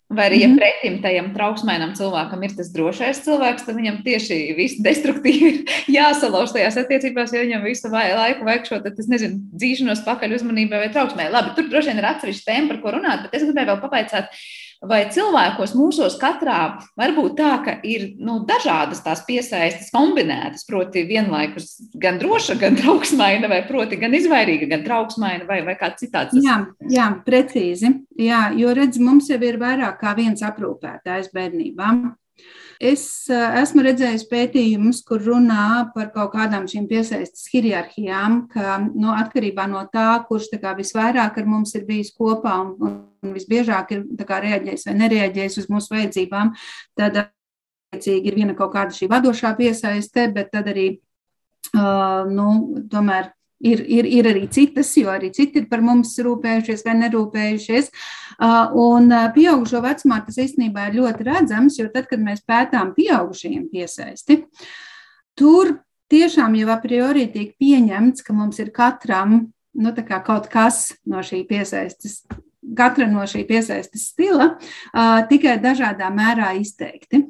Vai 0.10 0.26
arī, 0.26 0.40
ja 0.42 0.48
-hmm. 0.48 0.58
pretim 0.58 0.96
tajam 1.04 1.28
trauksmainam 1.36 1.92
cilvēkam 1.94 2.44
ir 2.44 2.56
tas 2.58 2.72
drošais 2.74 3.22
cilvēks, 3.26 3.66
tad 3.66 3.76
viņam 3.78 4.00
tieši 4.04 4.38
viss 4.58 4.82
destruktīvi 4.82 5.66
jāsalauž 5.98 6.56
tajās 6.56 6.80
attiecībās, 6.82 7.34
jo 7.34 7.44
viņam 7.46 7.64
visu 7.64 7.92
laiku 7.94 8.46
vajag 8.46 8.66
šo, 8.66 8.80
tad, 8.82 8.98
es 9.00 9.08
nezinu, 9.08 9.38
dzīšanos 9.54 10.02
pakaļ 10.06 10.34
uzmanībai 10.40 10.80
vai 10.82 10.90
trauksmai. 10.90 11.30
Labi, 11.30 11.54
tur 11.56 11.70
droši 11.70 11.92
vien 11.94 12.02
ir 12.02 12.10
atsevišķa 12.10 12.50
tēma, 12.50 12.68
par 12.74 12.82
ko 12.82 12.96
runāt, 12.98 13.22
bet 13.28 13.38
es 13.38 13.46
gribēju 13.46 13.70
vēl 13.70 13.82
papaicāt, 13.86 14.34
vai 14.86 15.02
cilvēkos 15.12 15.74
mūsos 15.78 16.16
katrā 16.20 16.60
var 16.98 17.14
būt 17.16 17.36
tā, 17.40 17.52
ka 17.66 17.76
ir 17.88 18.14
nu, 18.22 18.40
dažādas 18.48 19.02
tās 19.04 19.24
piesaistes 19.28 19.92
kombinētas, 19.94 20.66
proti, 20.70 21.04
vienlaikus 21.10 21.76
gan 22.00 22.20
droša, 22.22 22.56
gan 22.62 22.78
trauksmaina, 22.80 23.50
vai 23.52 23.62
proti, 23.68 24.00
gan 24.00 24.16
izvairīga, 24.16 24.70
gan 24.72 24.86
trauksmaina, 24.88 25.48
vai, 25.50 25.62
vai 25.68 25.76
kā 25.80 25.92
citāds. 26.00 26.38
Jā, 26.40 26.62
jā, 26.92 27.10
precīzi. 27.28 27.94
Jā, 28.20 28.50
jo 28.58 28.72
redz, 28.76 29.02
mums 29.04 29.30
jau 29.32 29.40
ir 29.44 29.60
vairāk 29.62 30.00
kā 30.02 30.16
viens 30.18 30.44
aprūpētājs 30.46 31.32
bērnībām. 31.36 32.04
Es 32.80 33.04
eh, 33.28 33.56
esmu 33.60 33.84
redzējis 33.84 34.24
pētījumus, 34.30 35.02
kur 35.08 35.20
runā 35.26 35.90
par 35.96 36.14
kaut 36.14 36.32
kādām 36.36 36.68
šīm 36.72 36.86
piesaistes 36.88 37.50
hierarhijām, 37.52 38.46
ka 38.54 38.78
nu, 38.86 39.10
atkarībā 39.12 39.66
no 39.68 39.84
tā, 39.92 40.08
kurš 40.30 40.48
tā 40.54 40.62
kā, 40.64 40.72
visvairāk 40.78 41.42
ar 41.42 41.50
mums 41.50 41.76
ir 41.76 41.84
bijis 41.90 42.14
kopā 42.16 42.56
un, 42.64 42.72
un 42.80 43.36
visbiežāk 43.36 43.92
ir 43.98 44.08
kā, 44.24 44.40
reaģējis 44.46 44.88
vai 44.88 44.96
nereaģējis 45.02 45.60
uz 45.64 45.68
mūsu 45.74 45.98
vajadzībām, 45.98 46.54
tad 46.96 47.20
attiecīgi 47.26 48.32
ir 48.32 48.40
viena 48.40 48.56
kaut 48.56 48.72
kāda 48.78 48.96
šī 48.96 49.12
vadošā 49.12 49.54
piesaiste, 49.60 50.30
bet 50.32 50.56
tad 50.56 50.72
arī 50.72 50.90
Uh, 51.70 52.26
nu, 52.26 52.46
tomēr 52.90 53.28
ir, 53.60 53.84
ir, 53.84 54.08
ir 54.08 54.30
arī 54.32 54.48
citas, 54.52 54.92
jo 54.98 55.12
arī 55.12 55.32
citi 55.36 55.62
ir 55.62 55.68
par 55.72 55.84
mums 55.86 56.16
rūpējušies 56.24 56.86
vai 56.88 56.96
nerūpējušies. 57.04 57.92
Un 58.80 59.14
pieaugušo 59.36 59.84
vecumā 59.84 60.22
tas 60.26 60.40
īstenībā 60.40 60.90
ir 60.90 61.00
ļoti 61.02 61.28
redzams, 61.28 61.80
jo 61.82 61.90
tad, 61.94 62.08
kad 62.12 62.24
mēs 62.24 62.46
pētām 62.48 62.94
pieaugušajiem 62.96 63.68
piesaisti, 63.74 64.42
tur 65.38 65.76
tiešām 66.10 66.56
jau 66.60 66.70
a 66.74 66.80
priori 66.82 67.28
tiek 67.34 67.56
pieņemts, 67.60 68.24
ka 68.26 68.36
mums 68.36 68.62
ir 68.64 68.72
katram 68.76 69.42
nu, 69.80 69.96
kaut 70.26 70.48
kas 70.52 70.88
no 71.06 71.24
šī 71.26 71.44
piesaistes 71.50 72.24
katra 72.78 73.08
no 73.10 73.24
šī 73.30 73.46
piesaistes 73.48 74.10
stila, 74.12 74.52
uh, 74.56 75.22
tikai 75.30 75.58
dažādā 75.64 76.10
mērā 76.14 76.52
izteikti. 76.60 77.24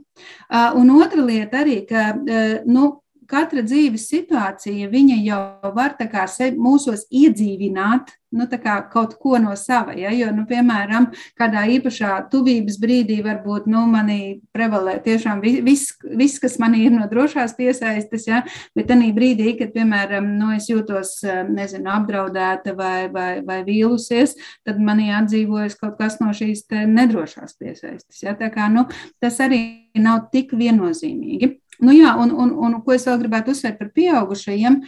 Uh, 0.49 0.73
un 0.79 0.91
otra 0.97 1.23
lieta 1.25 1.61
arī, 1.63 1.81
ka 1.89 2.09
uh, 2.15 2.55
nu, 2.67 2.89
katra 3.29 3.63
dzīves 3.65 4.07
situācija, 4.09 4.89
viņa 4.91 5.19
jau 5.25 5.41
var 5.75 5.95
tā 5.99 6.09
kā 6.11 6.25
mūsos 6.57 7.05
iedzīvināt 7.09 8.15
nu, 8.31 8.45
kaut 8.91 9.15
ko 9.19 9.37
no 9.37 9.55
sava. 9.55 9.93
Ja? 9.97 10.11
Jo, 10.13 10.29
nu, 10.35 10.45
piemēram, 10.49 11.09
kādā 11.39 11.65
īpašā 11.75 12.29
tuvības 12.31 12.77
brīdī 12.81 13.19
varbūt 13.25 13.67
nu, 13.69 13.85
manī 13.89 14.41
prevalē 14.53 14.99
tiešām 15.03 15.41
viss, 15.41 15.95
vis, 16.03 16.37
kas 16.41 16.59
manī 16.61 16.85
ir 16.87 16.93
no 16.95 17.07
drošās 17.09 17.55
piesaistes, 17.57 18.27
ja? 18.29 18.43
bet 18.77 18.89
tajā 18.91 19.13
brīdī, 19.15 19.55
kad, 19.59 19.73
piemēram, 19.73 20.35
nu, 20.39 20.51
es 20.55 20.69
jūtos 20.69 21.19
nezinu, 21.49 21.89
apdraudēta 21.95 22.75
vai, 22.77 23.09
vai, 23.13 23.31
vai 23.45 23.61
vīlusies, 23.67 24.35
tad 24.67 24.81
manī 24.81 25.09
atdzīvojas 25.17 25.79
kaut 25.79 25.97
kas 25.99 26.19
no 26.21 26.33
šīs 26.35 26.67
nedrošās 26.69 27.57
piesaistes. 27.57 28.21
Ja? 28.23 28.37
Tā 28.37 28.51
kā, 28.53 28.69
nu, 28.73 28.85
tas 29.21 29.41
arī 29.41 29.63
nav 29.97 30.29
tik 30.33 30.53
viennozīmīgi. 30.57 31.57
Nu, 31.79 31.93
jā, 31.95 32.11
un, 32.19 32.33
un, 32.35 32.51
un 32.59 32.77
ko 32.83 32.95
es 32.95 33.07
vēl 33.07 33.21
gribētu 33.21 33.53
uzsvērt 33.55 33.79
par 33.79 33.89
pieaugušajiem, 33.95 34.81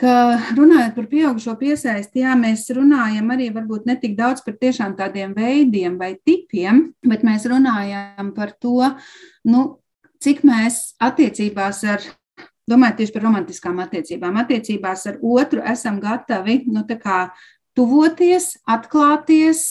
ka 0.00 0.14
runājot 0.56 0.94
par 0.96 1.08
pieaugušo 1.10 1.54
piesaisti, 1.60 2.22
jā, 2.24 2.36
mēs 2.38 2.66
runājam 2.76 3.32
arī 3.32 3.50
varbūt 3.54 3.88
ne 3.88 3.96
tik 4.00 4.16
daudz 4.18 4.44
par 4.44 4.56
tiešām 4.60 4.96
tādiem 4.98 5.34
veidiem 5.36 5.98
vai 6.00 6.14
tipiem, 6.24 6.86
bet 7.04 7.24
mēs 7.26 7.44
runājam 7.48 8.32
par 8.36 8.54
to, 8.60 8.92
nu, 9.48 9.66
cik 10.20 10.42
mēs 10.48 10.94
attiecībās 11.00 11.84
ar 11.88 12.04
domājot 12.70 13.00
tieši 13.00 13.14
par 13.16 13.26
romantiskām 13.26 13.80
attiecībām, 13.82 14.40
attiecībās 14.44 15.06
ar 15.10 15.20
otru 15.24 15.64
esam 15.72 16.00
gatavi 16.02 16.62
nu, 16.70 16.84
tuvoties, 17.78 18.54
atklāties, 18.68 19.62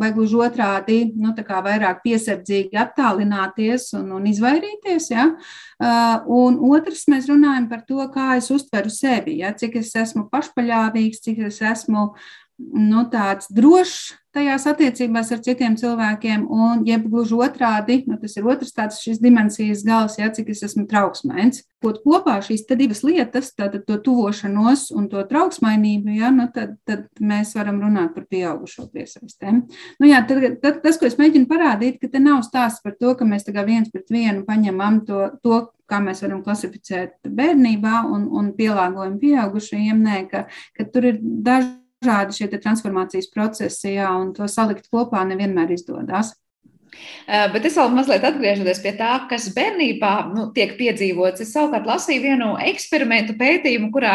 vai 0.00 0.10
gluži 0.16 0.38
otrādi, 0.46 0.98
nu, 1.20 1.34
vairāk 1.36 2.00
piesardzīgi 2.04 2.78
attālināties 2.80 3.90
un, 3.98 4.08
un 4.16 4.26
izvairīties. 4.30 5.10
Ja? 5.12 5.28
Un 6.32 6.58
otrs, 6.70 7.04
mēs 7.12 7.28
runājam 7.30 7.68
par 7.70 7.84
to, 7.88 8.00
kā 8.14 8.34
es 8.40 8.50
uztveru 8.54 8.92
sevi, 8.92 9.40
ja? 9.42 9.52
cik 9.52 9.78
es 9.82 9.92
esmu 9.96 10.26
pašpaļāvīgs, 10.32 11.22
cik 11.28 11.44
es 11.50 11.60
esmu 11.60 12.08
nu, 12.56 13.04
tāds 13.12 13.50
drošs 13.52 14.14
tajās 14.36 14.66
attiecībās 14.68 15.30
ar 15.32 15.40
citiem 15.44 15.76
cilvēkiem, 15.80 16.44
un 16.52 16.82
jeb 16.86 17.06
gluži 17.10 17.38
otrādi, 17.46 18.02
nu, 18.10 18.18
tas 18.20 18.36
ir 18.36 18.48
otrs 18.48 18.74
tāds 18.76 19.00
šis 19.04 19.20
dimensijas 19.22 19.84
gals, 19.86 20.18
ja, 20.20 20.28
cik 20.32 20.52
es 20.52 20.62
esmu 20.66 20.86
trauksmēns. 20.90 21.64
Kaut 21.84 22.00
kopā 22.04 22.36
šīs 22.44 22.64
divas 22.72 23.02
lietas, 23.06 23.52
tātad 23.56 23.84
to 23.86 23.98
tuvošanos 24.02 24.88
un 24.96 25.08
to 25.12 25.22
trauksmainību, 25.28 26.16
ja, 26.18 26.32
nu, 26.34 26.48
tad, 26.54 26.76
tad 26.88 27.06
mēs 27.20 27.54
varam 27.56 27.80
runāt 27.84 28.12
par 28.16 28.26
pieaugušo 28.32 28.88
piesaistēm. 28.92 29.62
Nu, 30.00 30.10
jā, 30.10 30.20
tad, 30.28 30.44
tad, 30.64 30.82
tas, 30.84 30.98
ko 31.00 31.08
es 31.08 31.18
mēģinu 31.20 31.48
parādīt, 31.50 32.00
ka 32.02 32.10
te 32.12 32.22
nav 32.22 32.42
stāsts 32.46 32.84
par 32.84 32.96
to, 33.00 33.14
ka 33.16 33.28
mēs 33.28 33.48
viens 33.66 33.90
pret 33.92 34.12
vienu 34.12 34.44
paņemam 34.48 35.02
to, 35.06 35.30
to 35.44 35.62
kā 35.86 36.00
mēs 36.02 36.22
varam 36.24 36.42
klasificēt 36.44 37.30
bērnībā 37.30 38.04
un, 38.10 38.28
un 38.34 38.52
pielāgojam 38.58 39.18
pieaugušajiem, 39.22 40.02
nē, 40.02 40.22
ka, 40.32 40.46
ka 40.76 40.88
tur 40.90 41.12
ir 41.12 41.20
daži 41.22 41.74
dažādi 42.06 42.36
šie 42.38 42.60
transformācijas 42.62 43.30
procesi, 43.34 43.96
jā, 43.96 44.10
un 44.14 44.32
to 44.34 44.46
salikt 44.48 44.88
kopā 44.92 45.24
nevienmēr 45.26 45.74
izdodas. 45.74 46.34
Eh, 47.26 47.48
bet 47.50 47.64
es 47.66 47.74
vēl 47.74 47.90
mazliet 47.90 48.22
atgriežoties 48.22 48.78
pie 48.84 48.92
tā, 48.94 49.10
kas 49.26 49.48
bērnībā 49.54 50.10
nu, 50.30 50.44
tiek 50.54 50.76
piedzīvots. 50.78 51.42
Es 51.42 51.50
savukārt 51.56 51.88
lasīju 51.88 52.22
vienu 52.22 52.52
eksperimentu 52.68 53.34
pētījumu, 53.40 53.88
kurā, 53.94 54.12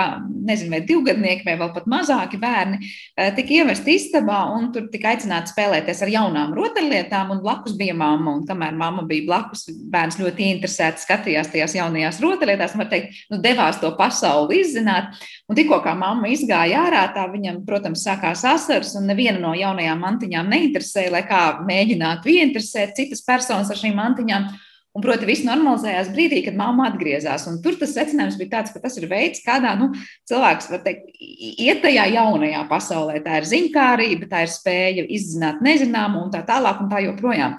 nezinu, 0.47 0.71
vai 0.71 0.79
divgadnieki 0.87 1.43
vai 1.43 1.57
vēl 1.59 1.73
pat 1.75 1.89
mazāki 1.91 2.39
bērni 2.39 2.79
eh, 2.79 3.33
tika 3.35 3.57
ievesti 3.57 3.97
istabā 3.97 4.39
un 4.55 4.69
tur 4.71 4.87
tika 4.93 5.11
aicināti 5.11 5.51
spēlēties 5.51 6.05
ar 6.05 6.11
jaunām 6.13 6.53
rotaļlietām, 6.55 7.33
un 7.35 7.41
blakus 7.43 7.75
bija 7.79 7.97
mamma. 7.99 8.37
Un 8.37 8.45
kamēr 8.47 8.79
mamma 8.79 9.03
bija 9.09 9.27
blakus, 9.27 9.65
bērns 9.91 10.21
ļoti 10.21 10.47
interesēti 10.53 11.03
skatījās 11.03 11.51
tajās 11.51 11.75
jaunajās 11.81 12.21
rotaļlietās, 12.23 12.77
var 12.79 12.91
teikt, 12.95 13.19
nu, 13.33 13.41
devās 13.43 13.81
to 13.83 13.91
pasauli 13.99 14.61
izzināt. 14.63 15.19
Un 15.51 15.59
tikko 15.59 15.81
kā 15.83 15.97
mamma 15.99 16.31
izgāja 16.31 16.85
ārā, 16.85 17.03
tā 17.11 17.27
viņam, 17.27 17.59
protams, 17.67 18.07
sākās 18.07 18.47
asars, 18.47 18.95
un 18.95 19.11
neviena 19.11 19.35
no 19.43 19.51
jaunajām 19.57 19.99
mantiņām 19.99 20.47
neinteresēja, 20.55 21.11
lai 21.11 21.25
kā 21.27 21.43
mēģinātu 21.67 22.31
ieinteresēt 22.31 22.70
ieinteresēt 22.71 22.97
citas 22.97 23.23
personas 23.25 23.71
ar 23.71 23.79
šīm 23.79 23.95
mantiņām. 23.97 24.51
Un, 24.91 24.99
proti, 24.99 25.23
viss 25.23 25.45
normalizējās 25.47 26.09
brīdī, 26.11 26.41
kad 26.43 26.57
mamma 26.59 26.89
atgriezās. 26.89 27.45
Un 27.47 27.61
tur 27.63 27.77
tas 27.79 27.93
secinājums 27.95 28.35
bija 28.35 28.57
tāds, 28.57 28.73
ka 28.73 28.81
tas 28.83 28.97
ir 28.99 29.05
veids, 29.07 29.39
kādā 29.45 29.71
nu, 29.79 29.93
cilvēks 30.27 30.67
var 30.67 30.81
teikt, 30.83 31.13
iet 31.15 31.79
tajā 31.79 32.09
jaunajā 32.11 32.65
pasaulē. 32.67 33.21
Tā 33.23 33.39
ir 33.39 33.47
ziņkārība, 33.47 34.27
tā 34.27 34.43
ir 34.43 34.51
spēja 34.51 35.05
izzināt 35.07 35.63
nezināmu 35.63 36.25
un 36.25 36.33
tā 36.33 36.43
tālāk 36.43 36.83
un 36.83 36.91
tā 36.91 36.99
joprojām. 37.05 37.55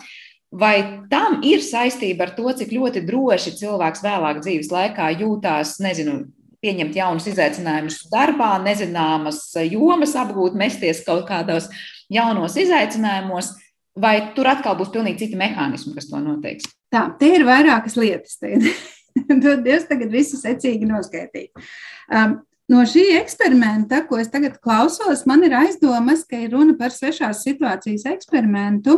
Vai 0.52 0.74
tam 1.08 1.38
ir 1.48 1.64
saistība 1.64 2.26
ar 2.26 2.34
to, 2.36 2.52
cik 2.52 2.76
ļoti 2.76 3.00
droši 3.08 3.54
cilvēks 3.62 4.04
vēlāk 4.04 4.44
dzīves 4.44 4.68
laikā 4.68 5.08
jūtās, 5.22 5.78
nezinu, 5.80 6.26
pieņemt 6.60 7.00
jaunus 7.00 7.32
izaicinājumus 7.32 8.02
darbā, 8.12 8.52
nezināmas 8.60 9.40
jomas 9.72 10.12
apgūt, 10.20 10.52
mesties 10.52 11.00
kaut 11.08 11.24
kādos 11.32 11.72
jaunos 12.12 12.60
izaicinājumos? 12.60 13.54
Vai 13.98 14.14
tur 14.36 14.48
atkal 14.48 14.76
būs 14.78 14.92
pilnīgi 14.92 15.26
citi 15.26 15.36
mehānismi, 15.36 15.92
kas 15.96 16.08
to 16.08 16.20
noteiks? 16.22 16.70
Tā, 16.92 17.10
tie 17.20 17.34
ir 17.36 17.44
vairākas 17.44 17.98
lietas. 18.00 18.38
Es 18.40 19.84
tagad 19.90 20.08
visu 20.12 20.38
secīgi 20.40 20.88
noskaitīju. 20.88 21.60
Um, 22.08 22.38
no 22.72 22.86
šī 22.88 23.04
eksperimenta, 23.18 24.00
ko 24.08 24.16
es 24.22 24.32
tagad 24.32 24.56
klausos, 24.64 25.26
man 25.28 25.44
ir 25.44 25.56
aizdomas, 25.58 26.24
ka 26.28 26.40
ir 26.40 26.54
runa 26.56 26.76
par 26.78 26.94
svešās 26.94 27.42
situācijas 27.44 28.06
eksperimentu, 28.14 28.96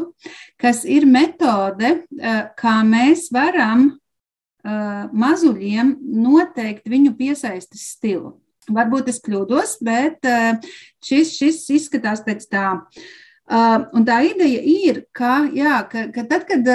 kas 0.63 0.85
ir 0.87 1.09
metode, 1.11 1.97
uh, 2.21 2.39
kā 2.55 2.77
mēs 2.87 3.33
varam 3.35 3.89
uh, 3.91 5.11
mazuļiem 5.11 5.97
noteikt 6.23 6.87
viņu 6.87 7.17
piesaistes 7.19 7.91
stilu. 7.97 8.37
Varbūt 8.71 9.11
es 9.11 9.19
kļūdos, 9.27 9.75
bet 9.85 10.23
uh, 10.31 10.55
šis, 11.03 11.35
šis 11.35 11.67
izskatās 11.83 12.23
pēc 12.23 12.47
tā. 12.47 12.69
Uh, 12.79 13.13
un 13.53 14.05
tā 14.09 14.21
ideja 14.25 14.61
ir, 14.65 15.05
ka, 15.13 15.45
jā, 15.53 15.83
ka, 15.91 16.09
ka 16.15 16.25
tad, 16.31 16.47
kad 16.49 16.71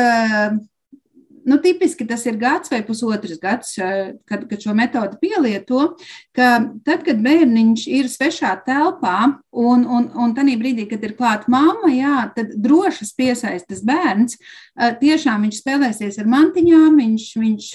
nu, 1.50 1.58
tipiski 1.62 2.06
tas 2.08 2.26
ir 2.30 2.38
gads 2.39 2.72
vai 2.72 2.82
pusotrs 2.86 3.39
gads, 3.41 3.76
kad, 4.30 4.45
kad 4.50 4.62
šo 4.62 4.76
metodi 4.78 5.18
pielieto, 5.22 5.93
ka 6.36 6.52
tad, 6.86 7.04
kad 7.08 7.22
bērniņš 7.26 7.86
ir 8.00 8.10
svešā 8.12 8.54
telpā 8.68 9.18
un, 9.50 9.86
un, 9.86 10.10
un 10.14 10.36
tajā 10.38 10.58
brīdī, 10.62 10.86
kad 10.89 11.04
ir 11.06 11.16
klāta 11.18 11.50
mamma, 11.52 11.89
jā, 11.93 12.18
tad 12.36 12.54
drošas 12.62 13.14
piesaistas 13.18 13.82
bērns, 13.86 14.38
tiešām 15.02 15.47
viņš 15.47 15.62
spēlēsies 15.64 16.20
ar 16.22 16.30
mantiņām, 16.30 17.00
viņš, 17.02 17.26
viņš 17.41 17.72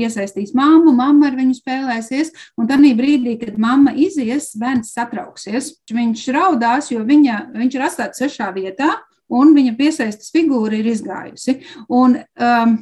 iesaistīs 0.00 0.54
mammu, 0.56 0.94
mamma 0.96 1.28
ar 1.30 1.38
viņu 1.38 1.58
spēlēsies, 1.60 2.32
un 2.58 2.70
tajā 2.70 2.94
brīdī, 2.98 3.36
kad 3.42 3.60
mamma 3.60 3.94
izies, 3.94 4.50
bērns 4.58 4.94
satrauksies. 4.96 5.74
Viņš 5.92 6.24
raudās, 6.34 6.92
jo 6.92 7.04
viņa, 7.06 7.48
viņš 7.56 7.76
ir 7.76 7.86
atstāts 7.86 8.22
svešā 8.22 8.50
vietā, 8.56 8.96
un 9.28 9.52
viņa 9.56 9.74
piesaistas 9.78 10.32
figūra 10.34 10.78
ir 10.78 10.88
izgājusi. 10.92 11.58
Un, 11.92 12.18
um, 12.40 12.78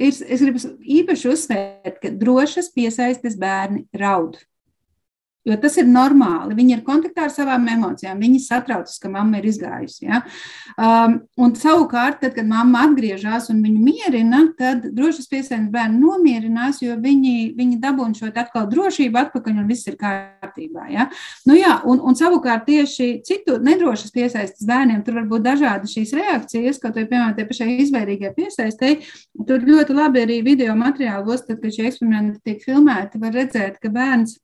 ir, 0.00 0.14
es 0.26 0.42
gribu 0.42 0.62
īpaši 1.00 1.30
uzsvērt, 1.30 2.00
ka 2.02 2.12
drošas 2.22 2.70
piesaistes 2.74 3.36
bērni 3.40 3.86
raud. 4.00 4.38
Jo 5.48 5.56
tas 5.56 5.78
ir 5.80 5.86
normāli. 5.88 6.52
Viņi 6.52 6.74
ir 6.74 6.80
kontaktā 6.84 7.24
ar 7.24 7.30
savām 7.32 7.64
emocijām. 7.72 8.18
Viņi 8.20 8.42
satraucas, 8.44 8.98
ka 9.00 9.08
mamma 9.08 9.38
ir 9.38 9.46
izgājusi. 9.48 10.02
Ja? 10.04 10.18
Um, 10.76 11.14
un 11.40 11.54
savukārt, 11.56 12.18
tad, 12.20 12.34
kad 12.36 12.48
mamma 12.48 12.82
atgriežas 12.84 13.48
un 13.52 13.62
viņu 13.64 13.80
mierina, 13.80 14.42
tad 14.58 14.84
drošas 14.92 15.30
piesaistes 15.30 15.70
bērni 15.72 15.96
nomierinās, 16.02 16.82
jo 16.84 16.98
viņi, 17.00 17.54
viņi 17.56 17.78
dabūna 17.80 18.18
šo 18.18 18.28
atkal 18.28 18.68
drošību 18.68 19.20
atpakaļ 19.22 19.62
un 19.62 19.70
viss 19.70 19.88
ir 19.88 19.96
kārtībā. 20.02 20.90
Ja? 20.92 21.08
Nu, 21.48 21.56
jā, 21.56 21.78
un, 21.88 22.04
un 22.04 22.20
savukārt 22.20 22.68
tieši 22.68 23.08
citu 23.24 23.56
nedrošas 23.64 24.12
piesaistes 24.12 24.68
bērniem 24.68 25.00
tur 25.06 25.22
var 25.22 25.30
būt 25.32 25.48
dažādi 25.48 25.88
šīs 25.94 26.14
reakcijas, 26.20 26.82
kaut 26.84 27.00
arī, 27.00 27.08
piemēram, 27.14 27.32
tie 27.38 27.48
pašai 27.48 27.70
izvērīgie 27.86 28.34
piesaistēji. 28.36 29.00
Tur 29.48 29.64
ļoti 29.64 29.96
labi 29.96 30.26
arī 30.26 30.38
video 30.44 30.76
materiālos, 30.76 31.48
tad, 31.48 31.62
kad 31.64 31.72
šie 31.72 31.88
eksperimenti 31.88 32.44
tiek 32.44 32.60
filmēti, 32.68 33.24
var 33.24 33.36
redzēt, 33.40 33.80
ka 33.80 33.88
bērns 33.96 34.36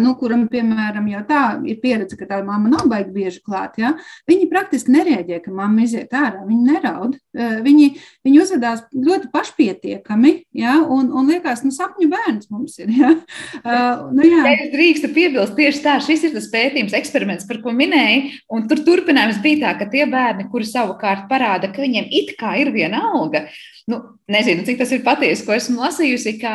nu, 0.00 0.14
kuram, 0.18 0.46
piemēram, 0.50 1.06
jau 1.12 1.22
tā 1.28 1.42
ir 1.68 1.78
pieredze, 1.82 2.16
ka 2.18 2.28
tā 2.28 2.40
mamma 2.46 2.70
nav 2.72 2.86
baigta 2.90 3.12
bieži 3.14 3.42
klāt, 3.44 3.78
ja, 3.80 3.94
viņi 4.30 4.48
praktiski 4.50 4.94
nereaģē, 4.94 5.40
ka 5.44 5.54
mamma 5.54 5.84
iziet 5.86 6.12
ārā. 6.16 6.44
Viņi 6.48 6.62
neraud. 6.68 7.18
Viņi, 7.32 7.88
viņi 8.26 8.40
uzvedās 8.42 8.84
ļoti 8.92 9.30
pašpietiekami, 9.32 10.32
ja, 10.58 10.78
un, 10.82 11.10
un 11.16 11.30
liekas, 11.32 11.64
nu, 11.66 11.72
sapņu 11.74 12.10
bērns 12.12 12.50
mums 12.52 12.78
ir. 12.82 12.90
Ja. 13.02 13.14
Uh, 13.62 14.10
nu, 14.14 14.24
jā. 14.26 14.42
ja 14.46 14.68
drīkstu 14.72 15.08
piebilst, 15.14 15.54
tieši 15.56 15.80
tā, 15.84 15.96
šis 16.04 16.26
ir 16.28 16.34
tas 16.36 16.48
pētījums, 16.52 16.94
eksperiments, 16.96 17.46
par 17.48 17.62
ko 17.64 17.72
minēji, 17.74 18.36
un 18.52 18.66
tur 18.70 18.82
turpinājums 18.84 19.40
bija 19.44 19.62
tā, 19.64 19.72
ka 19.80 19.88
tie 19.92 20.04
bērni, 20.10 20.48
kuri 20.52 20.68
savukārt 20.68 21.28
parāda, 21.30 21.72
ka 21.72 21.82
viņiem 21.82 22.10
it 22.12 22.34
kā 22.38 22.54
ir 22.60 22.72
viena 22.74 23.00
alga, 23.12 23.46
nu, 23.90 23.98
nezinu, 24.30 24.64
cik 24.66 24.78
tas 24.80 24.92
ir 24.94 25.02
patiesi, 25.06 25.44
ko 25.46 25.54
esmu 25.56 25.80
lasījusi, 25.82 26.36
ka 26.40 26.52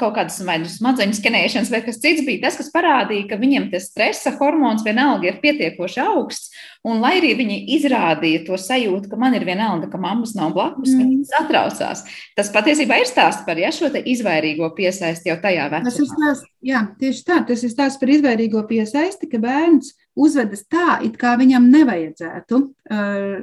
kaut 0.00 0.14
kādas 0.16 0.38
nu 0.42 0.70
smadzeņu 0.70 1.18
skenēšanas 1.18 1.72
vai 1.72 1.82
kas 1.84 2.00
cits 2.02 2.24
bija 2.26 2.31
bija 2.32 2.48
tas, 2.48 2.58
kas 2.58 2.72
parādīja, 2.74 3.28
ka 3.30 3.38
viņiem 3.40 3.70
tas 3.72 3.86
stresa 3.92 4.34
hormons 4.40 4.84
vienalga 4.86 5.30
ir 5.30 5.40
pietiekoši 5.44 6.02
augsts. 6.02 6.52
Un, 6.82 6.98
lai 6.98 7.14
arī 7.20 7.36
viņi 7.38 7.56
izrādīja 7.76 8.42
to 8.48 8.58
sajūtu, 8.58 9.06
ka 9.12 9.18
man 9.20 9.36
ir 9.38 9.44
vienalga, 9.46 9.86
ka 9.92 10.00
mammas 10.02 10.34
nav 10.34 10.50
blakus, 10.56 10.90
mm. 10.90 11.02
viņi 11.04 11.28
satraucās. 11.30 12.02
Tas 12.34 12.50
patiesībā 12.50 12.98
ir 12.98 13.06
stāsts 13.06 13.46
par 13.46 13.60
ja, 13.60 13.70
šo 13.70 13.92
izvairīgo 14.02 14.66
piesaisti 14.74 15.30
jau 15.30 15.38
tajā 15.44 15.68
vecumā. 15.70 15.92
Tas 15.92 16.00
ir 16.02 16.10
stāsts, 16.10 16.48
jā, 16.72 16.82
tieši 16.98 17.26
tā, 17.28 17.38
tas 17.46 17.62
ir 17.62 17.70
stāsts 17.70 18.02
par 18.02 18.10
izvairīgo 18.16 18.64
piesaisti, 18.66 19.30
ka 19.30 19.38
bērns 19.42 19.94
uzvedas 20.18 20.64
tā, 20.70 20.98
it 21.06 21.16
kā 21.20 21.34
viņam 21.40 21.68
nevajadzētu 21.72 22.60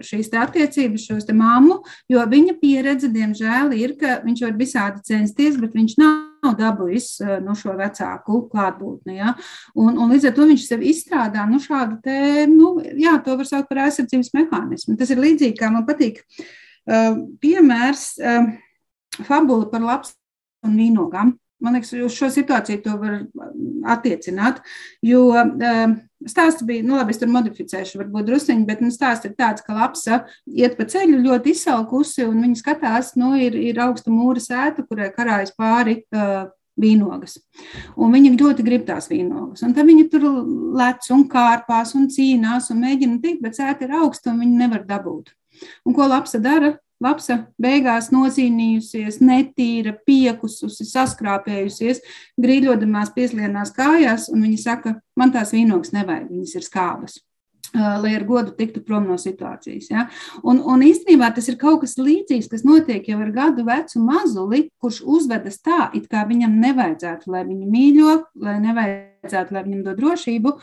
šīs 0.06 0.30
attiecības, 0.38 1.08
šos 1.10 1.26
te 1.26 1.34
māmu, 1.34 1.80
jo 2.12 2.24
viņa 2.30 2.56
pieredze, 2.62 3.10
diemžēl, 3.14 3.74
ir, 3.78 3.96
ka 4.00 4.20
viņš 4.26 4.44
var 4.46 4.58
visādi 4.60 5.06
censties, 5.08 5.58
bet 5.62 5.74
viņš 5.78 5.96
nav 6.02 6.54
dabūjis 6.60 7.10
nu, 7.44 7.56
šo 7.58 7.74
vecāku 7.80 8.44
klātbūtni. 8.52 9.18
Ja? 9.18 9.34
Un, 9.76 9.98
un 9.98 10.14
līdz 10.14 10.30
ar 10.30 10.38
to 10.38 10.48
viņš 10.50 10.68
sev 10.68 10.86
izstrādā 10.86 11.46
nu, 11.50 11.60
šādu 11.64 12.00
te, 12.06 12.46
nu, 12.52 12.78
jā, 13.00 13.18
to 13.26 13.36
var 13.40 13.50
saukt 13.50 13.70
par 13.72 13.84
aizsardzības 13.88 14.34
mehānismu. 14.38 14.98
Tas 15.00 15.12
ir 15.14 15.22
līdzīgi, 15.24 15.58
kā 15.60 15.72
man 15.74 15.88
patīk 15.90 16.22
uh, 16.24 17.18
piemērs, 17.44 18.06
uh, 18.22 18.54
fabula 19.28 19.68
par 19.72 19.84
labs 19.86 20.14
un 20.66 20.78
vīnogām. 20.80 21.34
Man 21.60 21.76
liekas, 21.76 21.92
uz 22.00 22.16
šo 22.16 22.30
situāciju 22.32 22.84
to 22.86 22.94
var 23.02 23.18
attiecināt, 23.98 24.62
jo 25.04 25.26
uh, 25.34 25.98
Stāsts 26.28 26.66
bija, 26.68 26.84
nu, 26.84 26.98
labi, 27.00 27.14
es 27.16 27.20
tur 27.22 27.30
modificēšu, 27.32 28.02
varbūt 28.02 28.26
druskuļi, 28.28 28.66
bet 28.68 28.82
nu, 28.84 28.90
stāsts 28.92 29.30
ir 29.30 29.38
tāds, 29.40 29.64
ka 29.64 29.78
lapsa 29.78 30.18
iet 30.52 30.76
pa 30.76 30.84
ceļu 30.92 31.22
ļoti 31.24 31.54
izsalkusi, 31.56 32.26
un 32.28 32.42
viņa 32.44 32.60
skatās, 32.60 33.14
nu, 33.20 33.32
ir, 33.40 33.56
ir 33.56 33.80
augsta 33.86 34.12
mūra 34.12 34.44
sēta, 34.44 34.84
kurai 34.84 35.14
karājas 35.16 35.56
pāri 35.56 36.02
uh, 36.12 36.50
vīnogas. 36.80 37.38
Un 37.96 38.12
viņa 38.16 38.34
ļoti 38.36 38.66
grib 38.68 38.86
tās 38.88 39.08
vīnogas. 39.12 39.64
Un 39.64 39.76
tad 39.78 39.88
viņa 39.88 40.06
tur 40.12 40.28
lec 40.80 41.08
un 41.16 41.26
kārpās 41.32 41.96
un 41.96 42.10
cīnās 42.12 42.70
un 42.74 42.84
mēģina 42.84 43.20
tikt, 43.24 43.44
bet 43.46 43.60
sēta 43.60 43.88
ir 43.88 43.96
augsta 44.02 44.34
un 44.34 44.44
viņa 44.44 44.64
nevar 44.66 44.86
dabūt. 44.90 45.34
Un 45.88 45.96
ko 45.96 46.08
lapsa 46.08 46.40
dara? 46.44 46.76
Lapsa 47.00 47.38
beigās 47.62 48.10
nocīnījusies, 48.12 49.22
netīra, 49.24 49.96
piekususi, 50.08 50.88
saskrāpējusies, 50.90 52.04
grīļodamās 52.42 53.14
pieslienās 53.16 53.72
kājās, 53.78 54.28
un 54.34 54.44
viņa 54.48 54.62
saka, 54.66 55.00
man 55.20 55.32
tās 55.36 55.56
vīnogas 55.56 55.96
nevajag, 55.96 56.28
viņas 56.34 56.60
ir 56.60 56.68
skābas 56.68 57.20
lai 57.74 58.16
ar 58.16 58.24
godu 58.26 58.54
tiktu 58.58 58.82
prom 58.86 59.08
no 59.10 59.18
situācijas. 59.22 59.90
Ja? 59.92 60.06
Un, 60.44 60.62
un 60.66 60.84
īstenībā 60.86 61.30
tas 61.36 61.50
ir 61.52 61.58
kaut 61.62 61.84
kas 61.84 61.98
līdzīgs, 62.00 62.50
kas 62.52 62.66
notiek 62.66 63.08
jau 63.10 63.20
ar 63.22 63.32
gadu 63.36 63.66
vecu 63.68 64.02
mazuli, 64.04 64.64
kurš 64.82 65.02
uzvedas 65.06 65.62
tā, 65.62 65.90
it 65.98 66.10
kā 66.12 66.26
viņam 66.30 66.56
nevajadzētu, 66.64 67.30
lai 67.34 67.46
viņu 67.48 67.70
mīļo, 67.70 68.16
lai 68.46 68.58
nevajadzētu, 68.64 69.56
lai 69.56 69.66
viņam 69.68 69.84
dod 69.86 70.00
drošību, 70.02 70.56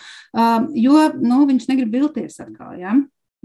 jo 0.82 1.04
nu, 1.20 1.42
viņš 1.52 1.68
negrib 1.70 1.94
vilties 1.94 2.40
atkal. 2.42 2.74
Ja? 2.80 2.96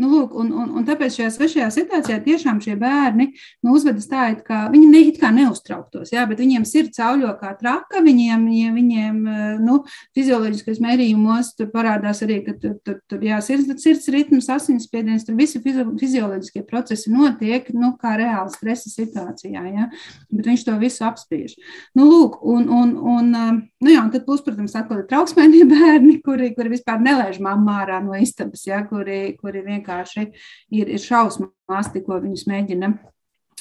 Nu, 0.01 0.07
lūk, 0.09 0.33
un, 0.39 0.49
un, 0.55 0.69
un 0.79 0.85
tāpēc 0.87 1.19
šajā 1.19 1.31
svešajā 1.35 1.67
situācijā 1.75 2.17
tiešām 2.25 2.61
šie 2.63 2.73
bērni 2.79 3.27
nu, 3.61 3.75
uzvedas 3.75 4.07
tā, 4.09 4.31
it 4.33 4.39
kā 4.47 4.63
viņi 4.73 4.87
ne, 4.89 5.01
it 5.11 5.19
kā 5.21 5.29
neuztrauktos, 5.35 6.09
jā, 6.15 6.23
bet 6.29 6.39
viņiem 6.41 6.65
sirds 6.65 6.97
cauļo 6.97 7.29
kā 7.37 7.51
traka, 7.59 8.01
viņiem, 8.01 8.47
viņiem 8.73 9.19
nu, 9.61 9.77
fizioloģiskais 10.17 10.81
mērījumos 10.81 11.53
parādās 11.73 12.23
arī, 12.25 12.39
ka 12.47 12.55
tur, 12.57 12.73
tur, 12.81 12.97
tur 13.11 13.25
jā, 13.27 13.37
sirds, 13.45 13.69
sirds 13.83 14.09
ritms, 14.15 14.49
asinsspiediens, 14.49 15.27
tur 15.27 15.37
visi 15.37 15.61
fizioloģiskie 15.61 16.63
procesi 16.65 17.13
notiek, 17.13 17.69
nu, 17.77 17.93
kā 18.01 18.15
reāli 18.17 18.55
stresa 18.55 18.89
situācijā, 18.89 19.65
jā, 19.69 19.87
bet 20.33 20.49
viņš 20.49 20.65
to 20.65 20.79
visu 20.81 21.05
apspiež. 21.05 21.53
Nu, 21.99 22.09
lūk, 22.09 22.39
un, 22.41 22.65
un, 22.73 22.95
un, 23.13 23.31
nu, 23.37 23.93
jā, 23.93 24.01
un 24.01 24.09
tad 24.15 24.25
plus, 24.25 24.41
protams, 24.47 24.73
atkal 24.81 25.03
ir 25.03 25.07
trauksmēnie 25.13 25.67
bērni, 25.75 26.17
kuri, 26.25 26.55
kuri 26.57 26.73
vispār 26.73 27.05
nelaiž 27.05 27.37
mammu 27.43 27.77
ārā 27.77 28.01
no 28.01 28.17
istabas, 28.17 28.65
jā, 28.65 28.81
kuri, 28.89 29.35
kuri 29.37 29.61
vienkārši 29.69 29.90
vienkārši 29.91 30.27
ir, 30.71 30.87
ir 30.87 30.99
šausmās, 30.99 31.91
ko 32.05 32.19
viņus 32.21 32.47
mēģina, 32.47 32.91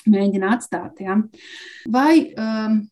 mēģina 0.06 0.54
atstāt. 0.54 1.00
Ja. 1.00 1.18
Vai 1.88 2.32
um, 2.34 2.82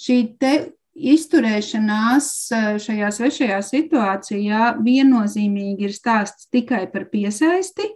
šī 0.00 0.18
te 0.38 0.54
izturēšanās 0.96 2.28
uh, 2.52 2.68
šajā 2.80 3.10
svešajā 3.12 3.62
situācijā 3.64 4.76
viennozīmīgi 4.84 5.88
ir 5.88 5.96
stāsts 5.96 6.48
tikai 6.52 6.86
par 6.92 7.08
piesaisti. 7.10 7.90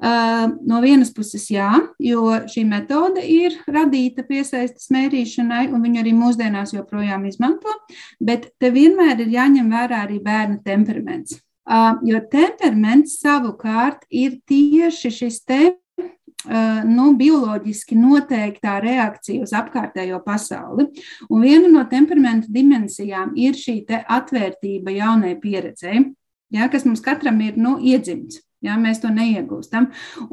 Uh, 0.00 0.54
no 0.64 0.78
vienas 0.80 1.10
puses, 1.12 1.42
jā, 1.52 1.74
jo 2.00 2.22
šī 2.48 2.62
metode 2.64 3.20
ir 3.20 3.58
radīta 3.68 4.24
piesaistes 4.24 4.88
mērīšanai, 4.94 5.66
un 5.68 5.84
viņu 5.84 6.00
arī 6.00 6.14
mūsdienās 6.16 6.72
joprojām 6.72 7.26
izmanto, 7.28 7.74
bet 8.16 8.48
te 8.56 8.72
vienmēr 8.72 9.20
ir 9.20 9.36
jāņem 9.36 9.68
vērā 9.68 10.00
arī 10.06 10.16
bērna 10.24 10.56
temperaments. 10.64 11.36
Jo 12.06 12.20
temperaments 12.32 13.18
savukārt 13.20 14.06
ir 14.10 14.40
tieši 14.48 15.10
šis 15.12 15.42
te 15.46 15.60
nu, 16.88 17.10
bioloģiski 17.20 17.98
noteiktā 18.00 18.78
reakcija 18.80 19.44
uz 19.44 19.52
apkārtējo 19.56 20.22
pasauli. 20.24 20.88
Un 21.28 21.44
viena 21.44 21.68
no 21.68 21.84
temperamenta 21.90 22.48
dimensijām 22.48 23.34
ir 23.36 23.58
šī 23.58 23.82
atvērtība 24.08 24.94
jaunai 24.96 25.34
pieredzei, 25.40 26.06
ja, 26.50 26.68
kas 26.72 26.86
mums 26.88 27.04
katram 27.04 27.40
ir 27.44 27.60
nu, 27.60 27.76
iedzimts. 27.78 28.40
Ja, 28.60 28.74
mēs 28.76 28.98
to 29.00 29.08
neiegūstam. 29.08 29.86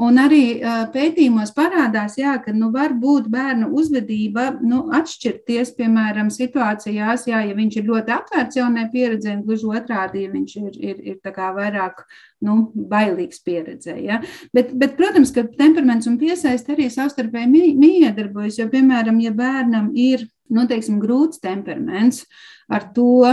Un 0.04 0.18
arī 0.20 0.60
pētījumos 0.92 1.54
parādās, 1.56 2.18
jā, 2.20 2.34
ka 2.44 2.52
nu, 2.52 2.74
var 2.74 2.92
būt 3.00 3.30
bērnu 3.32 3.70
uzvedība 3.80 4.50
nu, 4.60 4.82
atšķirties, 4.98 5.72
piemēram, 5.78 6.28
situācijās, 6.36 7.24
jā, 7.32 7.46
ja 7.48 7.56
viņš 7.56 7.78
ir 7.80 7.88
ļoti 7.88 8.16
atvērts 8.18 8.60
jaunai 8.60 8.90
pieredzē, 8.92 9.38
un 9.38 9.46
gluži 9.48 9.72
otrādi, 9.72 10.26
ja 10.26 10.34
viņš 10.34 10.58
ir, 10.60 10.76
ir, 10.90 11.00
ir 11.14 11.40
vairāk 11.56 12.04
nu, 12.44 12.58
bailīgs 12.76 13.40
pieredzē. 13.48 13.96
Ja. 14.04 14.20
Bet, 14.52 14.76
bet, 14.76 14.98
protams, 15.00 15.32
ka 15.32 15.48
temperaments 15.48 16.12
un 16.12 16.20
piesaist 16.20 16.68
arī 16.74 16.92
savstarpēji 16.92 17.78
miedarbojas, 17.80 18.60
jo, 18.60 18.68
piemēram, 18.74 19.24
ja 19.24 19.32
bērnam 19.32 19.94
ir 19.96 20.28
nu, 20.52 20.68
teiksim, 20.68 21.00
grūts 21.04 21.42
temperaments, 21.44 22.26
ar 22.68 22.90
to 22.96 23.24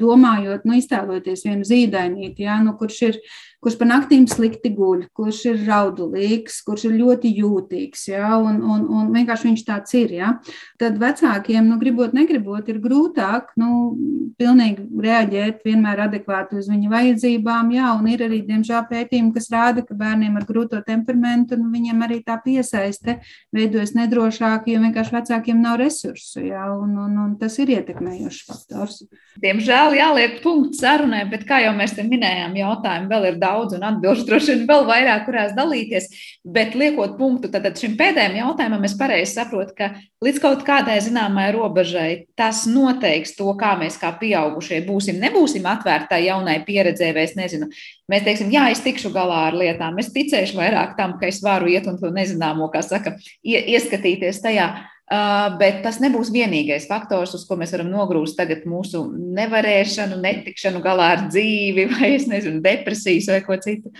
domājot, 0.00 0.64
nu, 0.66 0.76
iztēloties 0.78 1.44
vienu 1.46 1.66
zīdainīti, 1.66 2.46
ja, 2.48 2.60
nu, 2.64 2.74
kurš 2.78 3.02
ir 3.08 3.20
kurš 3.64 3.78
pa 3.80 3.86
naktīm 3.88 4.26
slikti 4.28 4.70
guļ, 4.76 5.06
kurš 5.16 5.40
ir 5.48 5.62
raudulīgs, 5.64 6.60
kurš 6.66 6.84
ir 6.90 6.96
ļoti 6.98 7.30
jūtīgs, 7.38 8.08
ja, 8.10 8.34
un, 8.36 8.60
un, 8.60 8.84
un 8.92 9.12
vienkārši 9.14 9.48
viņš 9.48 9.62
tāds 9.64 9.96
ir. 9.96 10.12
Ja. 10.18 10.32
Tad 10.80 10.98
vecākiem, 11.00 11.64
nu, 11.70 11.78
gribot, 11.80 12.12
negribot, 12.16 12.68
ir 12.68 12.80
grūtāk 12.84 13.54
nu, 13.60 13.94
pilnīgi 14.40 14.84
reaģēt 15.06 15.64
vienmēr 15.64 16.04
adekvāti 16.08 16.58
uz 16.60 16.68
viņu 16.68 16.92
vajadzībām. 16.92 17.72
Jā, 17.74 17.94
un 17.96 18.10
ir 18.12 18.26
arī, 18.26 18.42
diemžēl, 18.44 18.84
pētījumi, 18.90 19.32
kas 19.36 19.48
rāda, 19.54 19.86
ka 19.86 19.96
bērniem 19.96 20.36
ar 20.36 20.44
grūto 20.48 20.82
temperamentu 20.84 21.56
nu, 21.60 21.70
viņiem 21.72 22.04
arī 22.04 22.20
tā 22.26 22.36
piesaiste 22.44 23.20
veidojas 23.54 23.94
nedrošāk, 23.96 24.68
jo 24.68 24.84
vienkārši 24.84 25.18
vecākiem 25.20 25.64
nav 25.64 25.80
resursu. 25.80 26.44
Jā, 26.44 26.66
un, 26.74 26.98
un, 27.06 27.16
un 27.24 27.34
tas 27.40 27.56
ir 27.62 27.72
ietekmējošs 27.78 28.44
faktors. 28.64 29.04
Diemžēl 29.42 29.96
jāliek 29.98 30.36
punkts 30.42 30.78
sarunai, 30.80 31.24
bet 31.28 31.44
kā 31.44 31.58
jau 31.64 31.72
mēs 31.74 31.96
te 31.96 32.04
minējām, 32.06 32.54
jautājumu 32.54 33.10
vēl 33.10 33.24
ir 33.32 33.38
daudz 33.42 33.74
un 33.74 33.82
atbildžu 33.82 34.26
droši 34.28 34.52
vien 34.52 34.66
vēl 34.68 34.84
vairāk, 34.86 35.24
kurās 35.26 35.54
dalīties. 35.56 36.06
Bet 36.44 36.74
liekot 36.74 37.16
punktu 37.18 37.50
tad 37.50 37.66
šim 37.76 37.96
pēdējiem 37.98 38.38
jautājumam, 38.38 38.84
es 38.84 38.94
pareizi 38.96 39.34
saprotu, 39.34 39.74
ka 39.76 39.90
līdz 40.24 40.40
kaut 40.40 40.62
kādai 40.64 41.00
zināmai 41.02 41.50
robežai 41.52 42.26
tas 42.38 42.64
noteiks 42.70 43.34
to, 43.36 43.50
kā 43.58 43.74
mēs 43.80 43.98
kā 44.00 44.14
pieaugušie 44.20 44.84
būsim. 44.86 45.18
Nebūsim 45.22 45.66
atvērtai 45.66 46.24
jaunai 46.28 46.60
pieredzē, 46.64 47.12
vai 47.16 47.26
es 47.26 47.34
nezinu. 47.36 47.68
Mēs 48.10 48.24
teiksim, 48.24 48.54
jā, 48.54 48.68
es 48.70 48.84
tikšu 48.84 49.10
galā 49.12 49.48
ar 49.50 49.58
lietām, 49.58 49.98
es 49.98 50.12
ticēšu 50.14 50.58
vairāk 50.60 50.94
tam, 50.98 51.18
ka 51.18 51.28
es 51.28 51.42
varu 51.42 51.72
iet 51.72 51.88
un 51.90 51.98
to 51.98 52.12
nezināmo, 52.14 52.70
kā 52.72 52.84
saka, 52.86 53.16
ieskatīties 53.42 54.44
tajā. 54.44 54.72
Uh, 55.04 55.50
bet 55.60 55.82
tas 55.84 55.98
nebūs 56.00 56.30
vienīgais 56.32 56.86
faktors, 56.88 57.34
uz 57.36 57.42
ko 57.44 57.58
mēs 57.60 57.74
varam 57.74 57.90
nogrūst 57.92 58.38
tagad 58.38 58.62
mūsu 58.64 59.02
nevarēšanu, 59.12 60.16
netikšanu 60.22 60.80
galā 60.84 61.10
ar 61.18 61.24
dzīvi, 61.28 61.84
vai 61.92 62.14
es 62.14 62.24
nezinu, 62.30 62.62
depresijas 62.64 63.28
vai 63.34 63.42
ko 63.44 63.58
citu. 63.60 63.92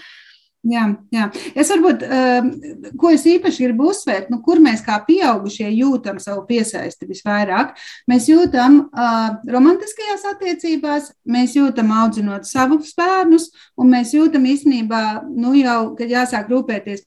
Jā, 0.65 0.87
jā. 1.13 1.27
Es 1.53 1.69
varbūt, 1.69 2.07
uh, 2.09 2.93
ko 2.97 3.13
es 3.13 3.27
īpaši 3.29 3.67
gribu 3.67 3.91
uzsvērt, 3.93 4.31
nu, 4.33 4.39
kur 4.47 4.63
mēs 4.65 4.81
kā 4.87 4.97
pieaugušie 5.05 5.69
jūtam 5.75 6.17
savu 6.25 6.47
piesaisti 6.49 7.05
visvairāk. 7.11 7.77
Mēs 8.09 8.31
jūtam 8.33 8.87
uh, 8.87 9.27
romantiskajās 9.53 10.25
attiecībās, 10.33 11.13
mēs 11.29 11.59
jūtam 11.59 11.93
audzinot 12.01 12.49
savus 12.49 12.97
bērnus, 12.97 13.51
un 13.77 13.93
mēs 13.93 14.17
jūtam 14.17 14.49
īstenībā, 14.49 15.03
nu 15.37 15.53
jau, 15.61 15.83
kad 16.01 16.17
jāsāk 16.17 16.49
rūpēties 16.49 17.05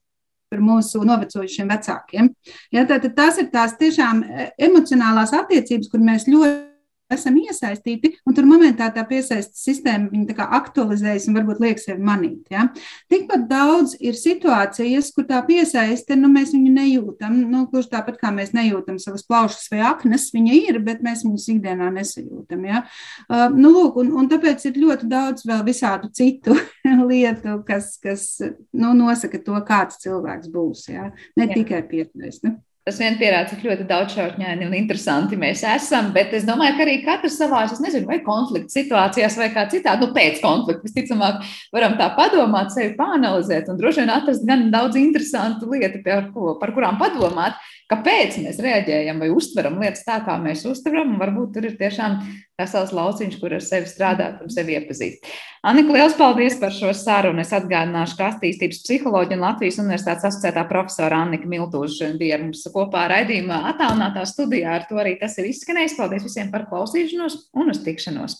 par 0.52 0.64
mūsu 0.64 1.04
novecojušiem 1.08 1.70
vecākiem. 1.74 2.32
Ja, 2.72 2.86
tātad 2.88 3.16
tās 3.18 3.39
ir 3.41 3.52
tās 3.54 3.76
tiešām 3.80 4.24
e, 4.24 4.50
emocionālās 4.70 5.36
attiecības, 5.36 5.91
kur 5.91 6.04
mēs 6.04 6.28
ļoti 6.32 6.77
esam 7.14 7.38
iesaistīti, 7.39 8.14
un 8.28 8.36
tur 8.36 8.47
momentā 8.47 8.89
tā 8.93 9.03
piesaistes 9.08 9.64
sistēma 9.64 10.12
viņa 10.12 10.47
aktualizējas 10.58 11.28
un 11.30 11.38
varbūt 11.38 11.62
liek 11.64 11.82
sevi 11.82 12.03
manīt. 12.03 12.49
Ja? 12.51 12.68
Tikpat 13.12 13.47
daudz 13.49 13.95
ir 14.03 14.18
situācijas, 14.20 15.12
kur 15.16 15.28
tā 15.30 15.39
piesaiste, 15.47 16.18
nu, 16.20 16.30
mēs 16.34 16.53
viņu 16.55 16.74
nejūtam. 16.76 17.39
Nu, 17.51 17.66
kurš 17.72 17.89
tāpat 17.93 18.20
kā 18.22 18.32
mēs 18.36 18.53
nejūtam 18.58 18.99
savas 19.01 19.26
plaušas 19.28 19.70
vai 19.72 19.82
aknas, 19.88 20.30
viņa 20.36 20.60
ir, 20.68 20.82
bet 20.84 21.03
mēs 21.05 21.24
viņus 21.26 21.47
ikdienā 21.55 21.89
nesajūtam. 21.95 22.68
Ja? 22.68 22.84
Uh, 23.28 23.47
nu, 23.55 23.72
lūk, 23.76 23.99
un, 24.03 24.14
un 24.20 24.30
tāpēc 24.32 24.68
ir 24.70 24.82
ļoti 24.84 25.10
daudz 25.12 25.47
vēl 25.47 25.64
visādu 25.68 26.12
citu 26.16 26.58
lietu, 27.10 27.60
kas, 27.68 27.95
kas 28.03 28.30
nu, 28.43 28.93
nosaka 28.97 29.41
to, 29.43 29.58
kāds 29.68 30.01
cilvēks 30.03 30.51
būs. 30.53 30.88
Ja? 30.91 31.12
Ne 31.39 31.47
Jā. 31.47 31.60
tikai 31.60 31.84
piesaiste. 31.88 32.58
Tas 32.88 33.02
vien 33.02 33.18
pierāda, 33.20 33.50
cik 33.52 33.66
ļoti 33.68 33.84
daudzšķautņaini 33.90 34.64
un 34.64 34.76
interesanti 34.78 35.36
mēs 35.36 35.60
esam. 35.68 36.14
Bet 36.16 36.32
es 36.38 36.46
domāju, 36.48 36.78
ka 36.78 36.86
arī 36.86 36.94
katrs 37.04 37.36
savā, 37.36 37.66
es 37.68 37.82
nezinu, 37.84 38.08
vai 38.08 38.22
konflikta 38.24 38.72
situācijās, 38.72 39.36
vai 39.36 39.50
kā 39.52 39.66
citādi, 39.74 40.06
nu, 40.06 40.14
pēc 40.16 40.40
konflikta, 40.40 40.88
visticamāk, 40.88 41.42
varam 41.76 41.98
tā 42.00 42.08
padomāt, 42.16 42.72
sevi 42.72 42.94
panalizēt 42.96 43.68
un 43.68 43.82
droši 43.82 44.06
vien 44.06 44.14
atrast 44.16 44.48
gan 44.48 44.70
daudz 44.72 44.96
interesantu 45.02 45.68
lietu, 45.74 46.00
par, 46.06 46.30
ko, 46.32 46.56
par 46.62 46.72
kurām 46.78 46.96
padomāt 47.02 47.60
kāpēc 47.92 48.42
mēs 48.44 48.60
reaģējam 48.64 49.22
vai 49.24 49.30
uztveram 49.34 49.80
lietas 49.82 50.04
tā, 50.08 50.20
kā 50.26 50.36
mēs 50.42 50.66
uztveram. 50.68 51.16
Varbūt 51.22 51.54
tur 51.56 51.68
ir 51.70 51.78
tiešām 51.80 52.18
vesels 52.60 52.92
lauciņš, 52.96 53.38
kur 53.40 53.54
ar 53.56 53.64
sevi 53.64 53.88
strādāt 53.90 54.42
un 54.44 54.52
sevi 54.52 54.76
iepazīt. 54.76 55.28
Anika, 55.68 55.94
liels 55.96 56.18
paldies 56.18 56.58
par 56.60 56.74
šo 56.76 56.92
sarunu. 56.98 57.44
Es 57.44 57.54
atgādināšu, 57.56 58.18
ka 58.20 58.32
attīstības 58.34 58.82
psiholoģija 58.84 59.38
un 59.38 59.46
Latvijas 59.46 59.80
Universitātes 59.84 60.28
asociētā 60.32 60.66
profesora 60.68 61.22
Annika 61.24 61.48
Miltūža 61.50 62.12
bija 62.20 62.42
mums 62.42 62.66
kopā 62.74 63.06
raidījumā 63.14 63.62
attālinātā 63.72 64.26
studijā. 64.28 64.76
Ar 64.80 64.90
to 64.90 65.00
arī 65.00 65.16
tas 65.22 65.38
ir 65.40 65.48
izskanējis. 65.54 65.96
Paldies 66.02 66.28
visiem 66.28 66.52
par 66.52 66.68
klausīšanos 66.72 67.40
un 67.56 67.72
uz 67.72 67.82
tikšanos! 67.88 68.36